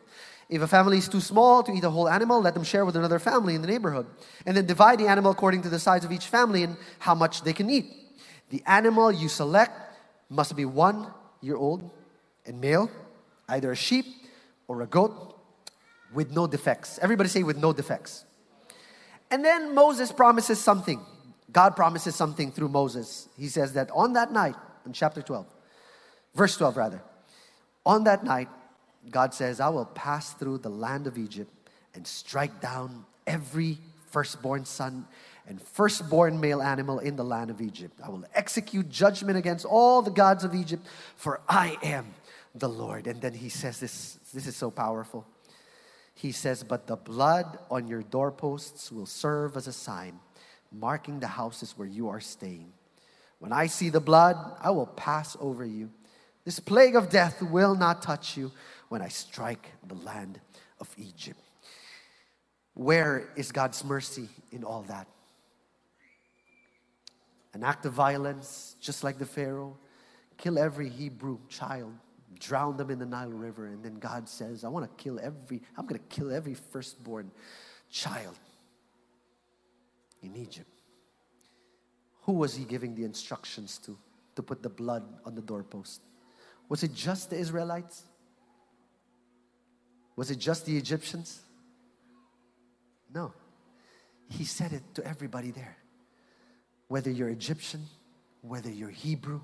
If 0.48 0.62
a 0.62 0.68
family 0.68 0.98
is 0.98 1.08
too 1.08 1.20
small 1.20 1.62
to 1.62 1.72
eat 1.72 1.84
a 1.84 1.90
whole 1.90 2.08
animal, 2.08 2.40
let 2.40 2.54
them 2.54 2.64
share 2.64 2.84
with 2.84 2.96
another 2.96 3.18
family 3.18 3.54
in 3.54 3.62
the 3.62 3.68
neighborhood. 3.68 4.06
And 4.44 4.56
then 4.56 4.66
divide 4.66 4.98
the 4.98 5.06
animal 5.06 5.32
according 5.32 5.62
to 5.62 5.68
the 5.68 5.78
size 5.78 6.04
of 6.04 6.12
each 6.12 6.26
family 6.26 6.62
and 6.62 6.76
how 6.98 7.14
much 7.14 7.42
they 7.42 7.52
can 7.52 7.70
eat. 7.70 7.86
The 8.50 8.62
animal 8.66 9.10
you 9.10 9.28
select 9.28 9.72
must 10.28 10.54
be 10.54 10.64
one 10.64 11.06
year 11.40 11.56
old 11.56 11.90
and 12.46 12.60
male, 12.60 12.90
either 13.48 13.72
a 13.72 13.76
sheep 13.76 14.06
or 14.68 14.82
a 14.82 14.86
goat 14.86 15.38
with 16.12 16.30
no 16.30 16.46
defects. 16.46 16.98
Everybody 17.00 17.28
say 17.28 17.42
with 17.42 17.56
no 17.56 17.72
defects. 17.72 18.24
And 19.30 19.44
then 19.44 19.74
Moses 19.74 20.12
promises 20.12 20.60
something. 20.60 21.00
God 21.50 21.76
promises 21.76 22.14
something 22.14 22.52
through 22.52 22.68
Moses. 22.68 23.28
He 23.36 23.48
says 23.48 23.72
that 23.74 23.90
on 23.92 24.12
that 24.14 24.32
night, 24.32 24.56
in 24.86 24.92
chapter 24.92 25.22
12, 25.22 25.46
verse 26.34 26.56
12 26.56 26.76
rather, 26.76 27.02
on 27.86 28.04
that 28.04 28.24
night, 28.24 28.48
God 29.10 29.34
says, 29.34 29.60
I 29.60 29.68
will 29.68 29.84
pass 29.84 30.32
through 30.32 30.58
the 30.58 30.70
land 30.70 31.06
of 31.06 31.18
Egypt 31.18 31.52
and 31.94 32.06
strike 32.06 32.60
down 32.60 33.04
every 33.26 33.78
firstborn 34.10 34.64
son 34.64 35.06
and 35.46 35.60
firstborn 35.60 36.40
male 36.40 36.62
animal 36.62 36.98
in 36.98 37.16
the 37.16 37.24
land 37.24 37.50
of 37.50 37.60
Egypt. 37.60 38.00
I 38.02 38.08
will 38.08 38.24
execute 38.34 38.88
judgment 38.88 39.36
against 39.36 39.64
all 39.64 40.02
the 40.02 40.10
gods 40.10 40.44
of 40.44 40.54
Egypt, 40.54 40.86
for 41.16 41.40
I 41.48 41.76
am 41.82 42.14
the 42.54 42.68
Lord. 42.68 43.06
And 43.06 43.20
then 43.20 43.34
he 43.34 43.48
says 43.48 43.80
this 43.80 44.18
this 44.32 44.46
is 44.46 44.56
so 44.56 44.70
powerful. 44.70 45.26
He 46.14 46.32
says, 46.32 46.62
But 46.62 46.86
the 46.86 46.96
blood 46.96 47.58
on 47.70 47.88
your 47.88 48.02
doorposts 48.02 48.90
will 48.90 49.06
serve 49.06 49.56
as 49.56 49.66
a 49.66 49.72
sign, 49.72 50.18
marking 50.72 51.20
the 51.20 51.26
houses 51.26 51.74
where 51.76 51.88
you 51.88 52.08
are 52.08 52.20
staying. 52.20 52.72
When 53.38 53.52
I 53.52 53.66
see 53.66 53.90
the 53.90 54.00
blood, 54.00 54.36
I 54.60 54.70
will 54.70 54.86
pass 54.86 55.36
over 55.40 55.64
you. 55.64 55.90
This 56.44 56.60
plague 56.60 56.94
of 56.94 57.10
death 57.10 57.42
will 57.42 57.74
not 57.74 58.02
touch 58.02 58.36
you 58.36 58.52
when 58.94 59.02
I 59.02 59.08
strike 59.08 59.72
the 59.88 59.96
land 59.96 60.38
of 60.78 60.88
Egypt. 60.96 61.40
Where 62.74 63.28
is 63.34 63.50
God's 63.50 63.82
mercy 63.82 64.28
in 64.52 64.62
all 64.62 64.82
that? 64.82 65.08
An 67.54 67.64
act 67.64 67.86
of 67.86 67.92
violence, 67.92 68.76
just 68.80 69.02
like 69.02 69.18
the 69.18 69.26
Pharaoh, 69.26 69.76
kill 70.38 70.60
every 70.60 70.88
Hebrew 70.88 71.40
child 71.48 71.92
drown 72.38 72.76
them 72.76 72.88
in 72.88 73.00
the 73.00 73.06
Nile 73.06 73.32
River. 73.32 73.66
And 73.66 73.84
then 73.84 73.94
God 73.94 74.28
says, 74.28 74.62
I 74.62 74.68
want 74.68 74.86
to 74.86 75.02
kill 75.02 75.18
every, 75.18 75.60
I'm 75.76 75.86
going 75.86 76.00
to 76.00 76.06
kill 76.16 76.32
every 76.32 76.54
firstborn 76.54 77.32
child 77.90 78.38
in 80.22 80.36
Egypt. 80.36 80.70
Who 82.22 82.34
was 82.34 82.54
he 82.54 82.64
giving 82.64 82.94
the 82.94 83.02
instructions 83.02 83.78
to, 83.86 83.98
to 84.36 84.42
put 84.44 84.62
the 84.62 84.68
blood 84.68 85.02
on 85.24 85.34
the 85.34 85.42
doorpost? 85.42 86.00
Was 86.68 86.84
it 86.84 86.94
just 86.94 87.30
the 87.30 87.36
Israelites? 87.36 88.04
Was 90.16 90.30
it 90.30 90.38
just 90.38 90.66
the 90.66 90.76
Egyptians? 90.76 91.40
No. 93.12 93.32
He 94.28 94.44
said 94.44 94.72
it 94.72 94.82
to 94.94 95.06
everybody 95.06 95.50
there. 95.50 95.76
Whether 96.88 97.10
you're 97.10 97.28
Egyptian, 97.28 97.86
whether 98.42 98.70
you're 98.70 98.90
Hebrew, 98.90 99.40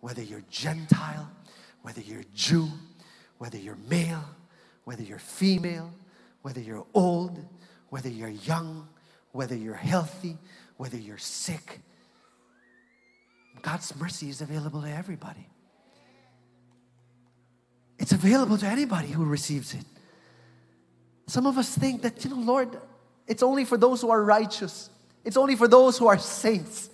whether 0.00 0.22
you're 0.22 0.44
Gentile, 0.50 1.30
whether 1.82 2.00
you're 2.00 2.24
Jew, 2.34 2.68
whether 3.38 3.58
you're 3.58 3.78
male, 3.88 4.24
whether 4.84 5.02
you're 5.02 5.18
female, 5.18 5.92
whether 6.42 6.60
you're 6.60 6.86
old, 6.94 7.44
whether 7.88 8.08
you're 8.08 8.28
young, 8.28 8.88
whether 9.32 9.54
you're 9.54 9.74
healthy, 9.74 10.36
whether 10.76 10.96
you're 10.96 11.18
sick. 11.18 11.80
God's 13.62 13.94
mercy 13.96 14.28
is 14.28 14.40
available 14.40 14.82
to 14.82 14.90
everybody. 14.90 15.48
It's 17.98 18.12
available 18.12 18.58
to 18.58 18.66
anybody 18.66 19.08
who 19.08 19.24
receives 19.24 19.74
it. 19.74 19.84
Some 21.26 21.46
of 21.46 21.58
us 21.58 21.76
think 21.76 22.02
that, 22.02 22.24
you 22.24 22.30
know, 22.30 22.36
Lord, 22.36 22.78
it's 23.26 23.42
only 23.42 23.64
for 23.64 23.76
those 23.76 24.00
who 24.00 24.10
are 24.10 24.22
righteous, 24.22 24.90
it's 25.24 25.36
only 25.36 25.56
for 25.56 25.66
those 25.68 25.98
who 25.98 26.06
are 26.06 26.18
saints. 26.18 26.90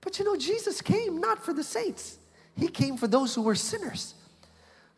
But 0.00 0.18
you 0.18 0.24
know, 0.24 0.36
Jesus 0.36 0.80
came 0.80 1.20
not 1.20 1.42
for 1.44 1.52
the 1.52 1.64
saints, 1.64 2.18
he 2.56 2.68
came 2.68 2.96
for 2.96 3.06
those 3.06 3.34
who 3.34 3.42
were 3.42 3.54
sinners, 3.54 4.14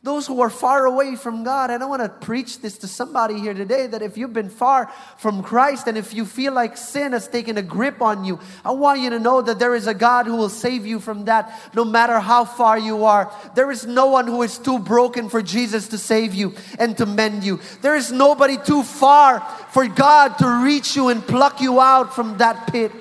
those 0.04 0.26
who 0.26 0.42
are 0.42 0.50
far 0.50 0.84
away 0.84 1.16
from 1.16 1.44
God. 1.44 1.70
And 1.70 1.82
I 1.82 1.86
want 1.86 2.02
to 2.02 2.10
preach 2.10 2.60
this 2.60 2.76
to 2.78 2.86
somebody 2.86 3.40
here 3.40 3.54
today 3.54 3.86
that 3.86 4.02
if 4.02 4.18
you've 4.18 4.34
been 4.34 4.50
far 4.50 4.92
from 5.16 5.42
Christ 5.42 5.86
and 5.86 5.96
if 5.96 6.12
you 6.12 6.26
feel 6.26 6.52
like 6.52 6.76
sin 6.76 7.12
has 7.12 7.26
taken 7.26 7.56
a 7.56 7.62
grip 7.62 8.02
on 8.02 8.22
you, 8.22 8.38
I 8.66 8.72
want 8.72 9.00
you 9.00 9.08
to 9.10 9.18
know 9.18 9.40
that 9.40 9.58
there 9.58 9.74
is 9.74 9.86
a 9.86 9.94
God 9.94 10.26
who 10.26 10.36
will 10.36 10.50
save 10.50 10.84
you 10.84 11.00
from 11.00 11.24
that 11.24 11.58
no 11.74 11.86
matter 11.86 12.20
how 12.20 12.44
far 12.44 12.78
you 12.78 13.04
are. 13.04 13.32
There 13.54 13.70
is 13.70 13.86
no 13.86 14.08
one 14.08 14.26
who 14.26 14.42
is 14.42 14.58
too 14.58 14.78
broken 14.78 15.30
for 15.30 15.40
Jesus 15.40 15.88
to 15.88 15.96
save 15.96 16.34
you 16.34 16.54
and 16.78 16.94
to 16.98 17.06
mend 17.06 17.42
you. 17.42 17.60
There 17.80 17.96
is 17.96 18.12
nobody 18.12 18.58
too 18.58 18.82
far 18.82 19.40
for 19.70 19.88
God 19.88 20.36
to 20.38 20.62
reach 20.62 20.96
you 20.96 21.08
and 21.08 21.26
pluck 21.26 21.62
you 21.62 21.80
out 21.80 22.14
from 22.14 22.36
that 22.36 22.70
pit 22.70 22.92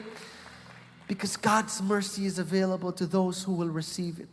because 1.10 1.36
God's 1.36 1.82
mercy 1.82 2.26
is 2.26 2.40
available 2.40 2.94
to 2.94 3.06
those 3.06 3.44
who 3.44 3.52
will 3.52 3.70
receive 3.70 4.22
it. 4.22 4.30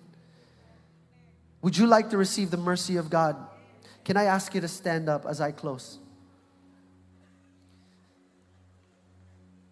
Would 1.62 1.76
you 1.76 1.86
like 1.86 2.10
to 2.10 2.16
receive 2.16 2.50
the 2.50 2.56
mercy 2.56 2.96
of 2.96 3.10
God? 3.10 3.36
Can 4.04 4.16
I 4.16 4.24
ask 4.24 4.54
you 4.54 4.60
to 4.60 4.68
stand 4.68 5.08
up 5.08 5.26
as 5.26 5.40
I 5.40 5.52
close? 5.52 5.98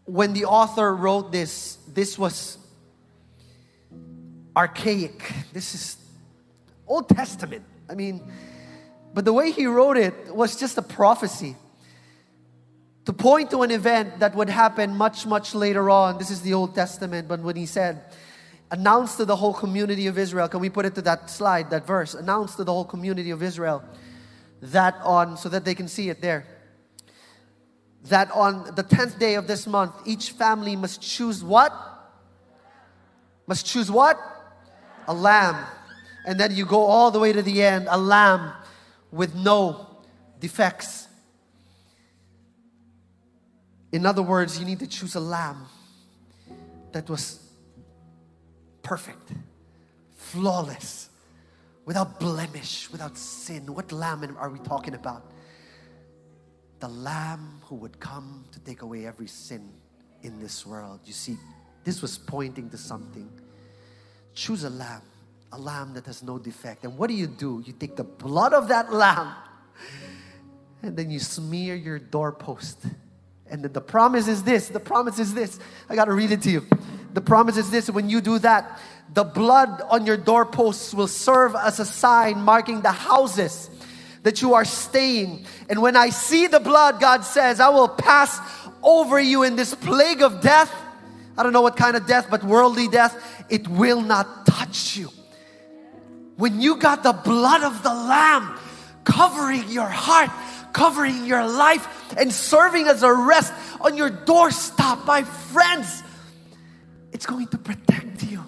When 0.05 0.33
the 0.33 0.47
author 0.47 0.95
wrote 0.95 1.33
this, 1.33 1.79
this 1.93 2.19
was 2.19 2.59
archaic. 4.57 5.33
This 5.53 5.75
is 5.75 5.97
Old 6.87 7.09
Testament. 7.09 7.65
I 7.89 7.95
mean, 7.95 8.21
but 9.15 9.25
the 9.25 9.33
way 9.33 9.51
he 9.51 9.67
wrote 9.67 9.97
it 9.97 10.35
was 10.35 10.57
just 10.57 10.79
a 10.79 10.83
prophecy 10.83 11.57
to 13.05 13.13
point 13.13 13.51
to 13.51 13.63
an 13.63 13.71
event 13.71 14.19
that 14.21 14.35
would 14.35 14.51
happen 14.51 14.95
much, 14.95 15.25
much 15.25 15.55
later 15.55 15.89
on. 15.89 16.19
This 16.19 16.31
is 16.31 16.43
the 16.43 16.53
Old 16.53 16.75
Testament, 16.75 17.27
but 17.27 17.41
when 17.41 17.57
he 17.57 17.65
said, 17.65 18.03
Announce 18.71 19.17
to 19.17 19.25
the 19.25 19.37
whole 19.37 19.55
community 19.55 20.07
of 20.07 20.19
Israel. 20.19 20.49
Can 20.49 20.61
we 20.61 20.69
put 20.69 20.85
it 20.85 20.95
to 20.97 21.03
that 21.03 21.31
slide, 21.31 21.71
that 21.71 21.87
verse? 21.87 22.15
Announce 22.15 22.55
to 22.57 22.65
the 22.65 22.73
whole 22.73 22.85
community 22.85 23.31
of 23.31 23.43
Israel 23.43 23.83
that 24.61 24.97
on, 25.05 25.37
so 25.37 25.49
that 25.49 25.65
they 25.65 25.75
can 25.75 25.89
see 25.89 26.11
it 26.11 26.21
there. 26.21 26.45
That 28.05 28.31
on 28.33 28.75
the 28.75 28.85
10th 28.85 29.19
day 29.19 29.35
of 29.35 29.47
this 29.47 29.67
month, 29.67 29.95
each 30.05 30.33
family 30.33 30.77
must 30.77 31.01
choose 31.01 31.43
what? 31.43 31.73
Must 33.47 33.65
choose 33.65 33.91
what? 33.91 34.19
A 35.07 35.15
lamb. 35.15 35.65
And 36.27 36.39
then 36.39 36.55
you 36.55 36.67
go 36.67 36.83
all 36.83 37.11
the 37.11 37.19
way 37.19 37.33
to 37.33 37.43
the 37.43 37.63
end, 37.63 37.87
a 37.89 37.97
lamb 37.97 38.53
with 39.11 39.35
no 39.35 39.87
defects. 40.41 41.07
In 43.91 44.05
other 44.05 44.23
words, 44.23 44.59
you 44.59 44.67
need 44.67 44.81
to 44.81 44.87
choose 44.87 45.15
a 45.15 45.21
lamb 45.21 45.65
that 46.93 47.09
was 47.09 47.48
perfect, 48.89 49.33
flawless, 50.17 51.11
without 51.85 52.19
blemish, 52.19 52.91
without 52.91 53.19
sin. 53.19 53.75
What 53.75 53.93
lamb 53.93 54.35
are 54.39 54.49
we 54.49 54.59
talking 54.61 54.95
about? 54.95 55.31
The 56.81 56.89
lamb 56.89 57.61
who 57.67 57.75
would 57.77 58.01
come 58.01 58.47
to 58.51 58.61
take 58.61 58.81
away 58.81 59.07
every 59.07 59.27
sin 59.27 59.69
in 60.23 60.41
this 60.41 60.65
world. 60.65 61.01
You 61.05 61.13
see, 61.13 61.37
this 61.85 62.01
was 62.01 62.17
pointing 62.17 62.71
to 62.71 62.79
something. 62.79 63.29
Choose 64.33 64.65
a 64.65 64.71
lamb, 64.71 65.03
a 65.53 65.59
lamb 65.59 65.93
that 65.93 66.07
has 66.07 66.23
no 66.23 66.39
defect. 66.39 66.85
And 66.85 66.97
what 66.97 67.09
do 67.09 67.15
you 67.15 67.27
do? 67.27 67.63
You 67.67 67.75
take 67.75 67.95
the 67.95 68.05
blood 68.05 68.55
of 68.55 68.69
that 68.69 68.91
lamb 68.91 69.35
and 70.83 70.97
then 70.97 71.11
you 71.11 71.19
smear 71.19 71.75
your 71.75 71.99
doorpost. 71.99 72.87
And 73.51 73.63
the, 73.63 73.69
the 73.69 73.83
promise 73.83 74.29
is 74.29 74.43
this 74.43 74.69
the 74.69 74.81
promise 74.81 75.19
is 75.19 75.35
this. 75.35 75.59
I 75.91 75.95
got 75.95 76.07
to 76.07 76.13
read 76.13 76.33
it 76.33 76.41
to 76.43 76.51
you. 76.51 76.67
The 77.15 77.21
promise 77.21 77.57
is 77.57 77.71
this 77.71 77.89
when 77.91 78.09
you 78.11 78.21
do 78.21 78.39
that, 78.41 78.81
the 79.15 79.25
blood 79.25 79.83
on 79.89 80.07
your 80.07 80.17
doorposts 80.17 80.93
will 80.93 81.09
serve 81.09 81.55
as 81.55 81.81
a 81.81 81.85
sign 81.85 82.43
marking 82.43 82.83
the 82.83 82.93
houses 82.93 83.71
that 84.23 84.43
you 84.43 84.55
are 84.55 84.65
staying. 84.65 85.47
And 85.71 85.81
when 85.81 85.97
I 85.97 86.11
see 86.11 86.47
the 86.47 86.61
blood, 86.61 87.01
God 87.01 87.25
says, 87.25 87.61
I 87.61 87.71
will 87.71 87.89
pass 87.89 88.39
over 88.83 89.19
you 89.19 89.45
in 89.45 89.57
this 89.57 89.75
plague 89.75 90.23
of 90.23 90.41
death. 90.41 90.71
I 91.37 91.43
don't 91.43 91.53
know 91.53 91.63
what 91.63 91.77
kind 91.77 91.97
of 91.97 92.07
death, 92.07 92.27
but 92.31 92.45
worldly 92.45 92.89
death, 92.89 93.17
it 93.49 93.67
will 93.69 94.03
not 94.03 94.45
touch 94.45 94.97
you. 94.97 95.11
when 96.39 96.61
you 96.61 96.77
got 96.77 97.03
the 97.03 97.13
blood 97.13 97.65
of 97.65 97.83
the 97.83 97.93
Lamb 97.93 98.57
covering 99.03 99.69
your 99.69 99.89
heart, 99.89 100.31
covering 100.73 101.27
your 101.27 101.45
life, 101.45 102.15
and 102.17 102.33
serving 102.33 102.87
as 102.87 103.03
a 103.03 103.13
rest 103.13 103.53
on 103.81 103.97
your 103.97 104.09
doorstep, 104.09 105.05
my 105.05 105.25
friends, 105.25 106.05
it's 107.19 107.27
going 107.27 107.49
to 107.49 107.59
protect 107.59 108.23
you. 108.23 108.41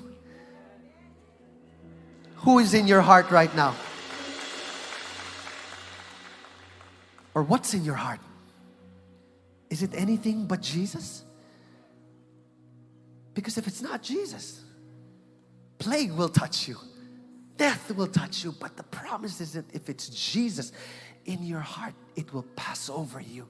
Who 2.37 2.61
is 2.61 2.73
in 2.73 2.87
your 2.87 3.01
heart 3.01 3.29
right 3.33 3.53
now? 3.57 3.75
Or 7.35 7.43
what's 7.43 7.75
in 7.75 7.85
your 7.85 7.97
heart? 7.97 8.21
Is 9.71 9.83
it 9.83 9.91
anything 9.93 10.47
but 10.47 10.63
Jesus? 10.63 11.25
Because 13.35 13.59
if 13.59 13.67
it's 13.67 13.83
not 13.83 14.05
Jesus, 14.05 14.63
plague 15.81 16.13
will 16.13 16.29
touch 16.29 16.69
you, 16.69 16.77
death 17.57 17.93
will 17.97 18.07
touch 18.07 18.45
you. 18.45 18.53
But 18.53 18.77
the 18.77 18.85
promise 18.85 19.41
is 19.41 19.55
that 19.55 19.65
if 19.75 19.89
it's 19.89 20.11
Jesus 20.11 20.71
in 21.25 21.43
your 21.43 21.59
heart, 21.59 21.95
it 22.15 22.33
will 22.33 22.47
pass 22.55 22.89
over 22.89 23.21
you. 23.21 23.49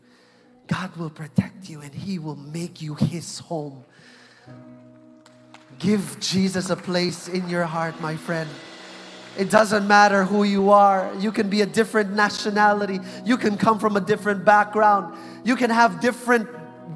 God 0.66 0.97
will 0.97 1.11
protect 1.11 1.68
you 1.68 1.83
and 1.83 1.95
He 1.95 2.18
will 2.18 2.37
make 2.37 2.81
you 2.81 2.95
His 2.95 3.39
home. 3.41 3.85
Give 5.81 6.20
Jesus 6.20 6.70
a 6.70 6.76
place 6.76 7.26
in 7.26 7.49
your 7.49 7.64
heart, 7.64 8.01
my 8.01 8.14
friend. 8.14 8.49
It 9.39 9.51
doesn't 9.51 9.89
matter 9.89 10.24
who 10.24 10.45
you 10.45 10.70
are. 10.70 11.11
You 11.18 11.33
can 11.33 11.49
be 11.49 11.62
a 11.62 11.66
different 11.66 12.12
nationality. 12.12 13.01
You 13.24 13.39
can 13.39 13.57
come 13.57 13.78
from 13.78 13.97
a 13.97 14.01
different 14.01 14.45
background. 14.45 15.16
You 15.43 15.57
can 15.57 15.70
have 15.70 16.01
different 16.01 16.49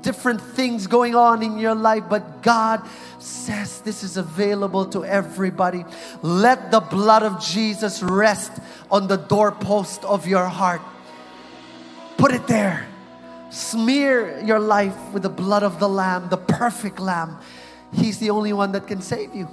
different 0.03 0.41
things 0.41 0.87
going 0.87 1.14
on 1.14 1.43
in 1.43 1.57
your 1.59 1.74
life, 1.74 2.05
but 2.11 2.43
God 2.43 2.82
says 3.18 3.80
this 3.80 4.03
is 4.03 4.16
available 4.18 4.85
to 4.87 5.05
everybody. 5.05 5.85
Let 6.20 6.70
the 6.70 6.80
blood 6.80 7.22
of 7.22 7.43
Jesus 7.43 8.03
rest 8.03 8.53
on 8.91 9.09
the 9.09 9.16
doorpost 9.16 10.05
of 10.05 10.26
your 10.26 10.47
heart. 10.47 10.82
Put 12.18 12.32
it 12.32 12.47
there. 12.47 12.87
Smear 13.51 14.43
your 14.45 14.59
life 14.59 14.97
with 15.12 15.22
the 15.22 15.30
blood 15.30 15.62
of 15.62 15.78
the 15.78 15.89
Lamb, 15.89 16.28
the 16.28 16.37
perfect 16.37 16.99
Lamb. 17.01 17.39
He's 17.95 18.18
the 18.18 18.30
only 18.30 18.53
one 18.53 18.72
that 18.72 18.86
can 18.86 19.01
save 19.01 19.34
you. 19.34 19.49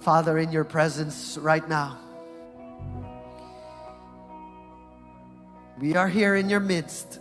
Father, 0.00 0.38
in 0.38 0.52
your 0.52 0.64
presence 0.64 1.36
right 1.38 1.68
now, 1.68 1.98
we 5.80 5.96
are 5.96 6.08
here 6.08 6.34
in 6.36 6.48
your 6.48 6.60
midst. 6.60 7.18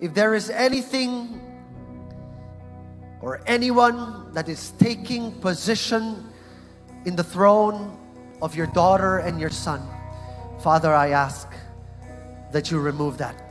If 0.00 0.12
there 0.12 0.34
is 0.34 0.50
anything 0.50 1.40
or 3.20 3.40
anyone 3.46 4.32
that 4.34 4.48
is 4.48 4.72
taking 4.78 5.32
position 5.40 6.24
in 7.04 7.16
the 7.16 7.24
throne 7.24 7.96
of 8.42 8.54
your 8.54 8.66
daughter 8.68 9.18
and 9.18 9.40
your 9.40 9.50
son, 9.50 9.80
Father, 10.60 10.92
I 10.92 11.10
ask 11.10 11.48
that 12.52 12.70
you 12.70 12.78
remove 12.78 13.18
that. 13.18 13.45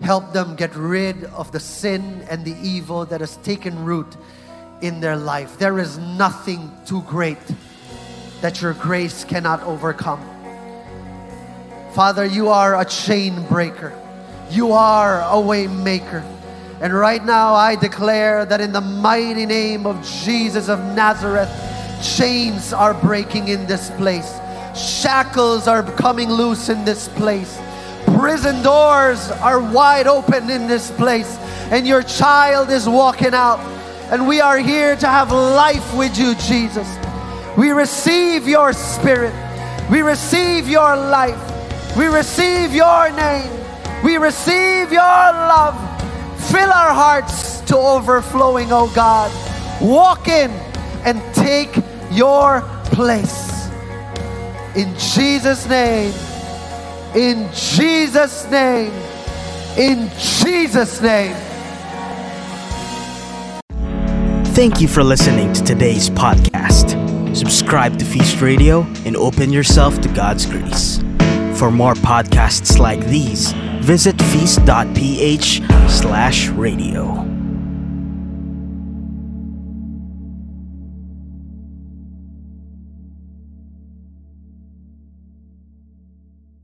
Help 0.00 0.32
them 0.32 0.56
get 0.56 0.74
rid 0.74 1.24
of 1.24 1.52
the 1.52 1.60
sin 1.60 2.24
and 2.30 2.44
the 2.44 2.56
evil 2.62 3.04
that 3.06 3.20
has 3.20 3.36
taken 3.38 3.84
root 3.84 4.16
in 4.80 5.00
their 5.00 5.16
life. 5.16 5.58
There 5.58 5.78
is 5.78 5.98
nothing 5.98 6.70
too 6.86 7.02
great 7.02 7.38
that 8.40 8.60
your 8.60 8.74
grace 8.74 9.24
cannot 9.24 9.62
overcome. 9.62 10.20
Father, 11.92 12.24
you 12.24 12.48
are 12.48 12.80
a 12.80 12.84
chain 12.84 13.46
breaker. 13.48 13.92
You 14.50 14.72
are 14.72 15.22
a 15.30 15.40
way 15.40 15.66
maker. 15.66 16.24
And 16.80 16.92
right 16.92 17.24
now 17.24 17.54
I 17.54 17.76
declare 17.76 18.44
that 18.44 18.60
in 18.60 18.72
the 18.72 18.80
mighty 18.80 19.46
name 19.46 19.86
of 19.86 20.04
Jesus 20.24 20.68
of 20.68 20.80
Nazareth, 20.96 21.48
chains 22.02 22.72
are 22.72 22.92
breaking 22.94 23.48
in 23.48 23.66
this 23.66 23.90
place. 23.90 24.34
Shackles 24.74 25.68
are 25.68 25.82
coming 25.92 26.28
loose 26.28 26.68
in 26.68 26.84
this 26.84 27.08
place. 27.10 27.56
Prison 28.22 28.62
doors 28.62 29.32
are 29.32 29.58
wide 29.58 30.06
open 30.06 30.48
in 30.48 30.68
this 30.68 30.92
place. 30.92 31.36
And 31.72 31.88
your 31.88 32.04
child 32.04 32.70
is 32.70 32.88
walking 32.88 33.34
out 33.34 33.58
and 34.12 34.28
we 34.28 34.40
are 34.40 34.58
here 34.58 34.94
to 34.94 35.08
have 35.08 35.32
life 35.32 35.92
with 35.96 36.16
you, 36.16 36.36
Jesus. 36.36 36.88
We 37.58 37.70
receive 37.70 38.46
your 38.46 38.72
spirit. 38.74 39.34
We 39.90 40.02
receive 40.02 40.68
your 40.68 40.94
life. 40.94 41.96
We 41.96 42.06
receive 42.06 42.72
your 42.72 43.10
name. 43.10 43.50
We 44.04 44.18
receive 44.18 44.92
your 44.92 45.00
love. 45.00 45.74
Fill 46.48 46.70
our 46.70 46.94
hearts 46.94 47.60
to 47.62 47.76
overflowing, 47.76 48.68
oh 48.70 48.88
God. 48.94 49.32
Walk 49.82 50.28
in 50.28 50.52
and 51.04 51.20
take 51.34 51.74
your 52.12 52.60
place. 52.84 53.68
In 54.76 54.96
Jesus' 54.96 55.68
name. 55.68 56.31
In 57.14 57.50
Jesus' 57.52 58.50
name. 58.50 58.92
In 59.76 60.10
Jesus' 60.18 61.00
name. 61.02 61.36
Thank 64.54 64.80
you 64.80 64.88
for 64.88 65.04
listening 65.04 65.52
to 65.52 65.62
today's 65.62 66.08
podcast. 66.08 67.36
Subscribe 67.36 67.98
to 67.98 68.04
Feast 68.06 68.40
Radio 68.40 68.82
and 69.04 69.14
open 69.16 69.52
yourself 69.52 70.00
to 70.00 70.08
God's 70.08 70.46
grace. 70.46 71.00
For 71.58 71.70
more 71.70 71.94
podcasts 71.94 72.78
like 72.78 73.04
these, 73.06 73.52
visit 73.80 74.20
feast.ph 74.22 75.60
slash 75.90 76.48
radio. 76.48 77.41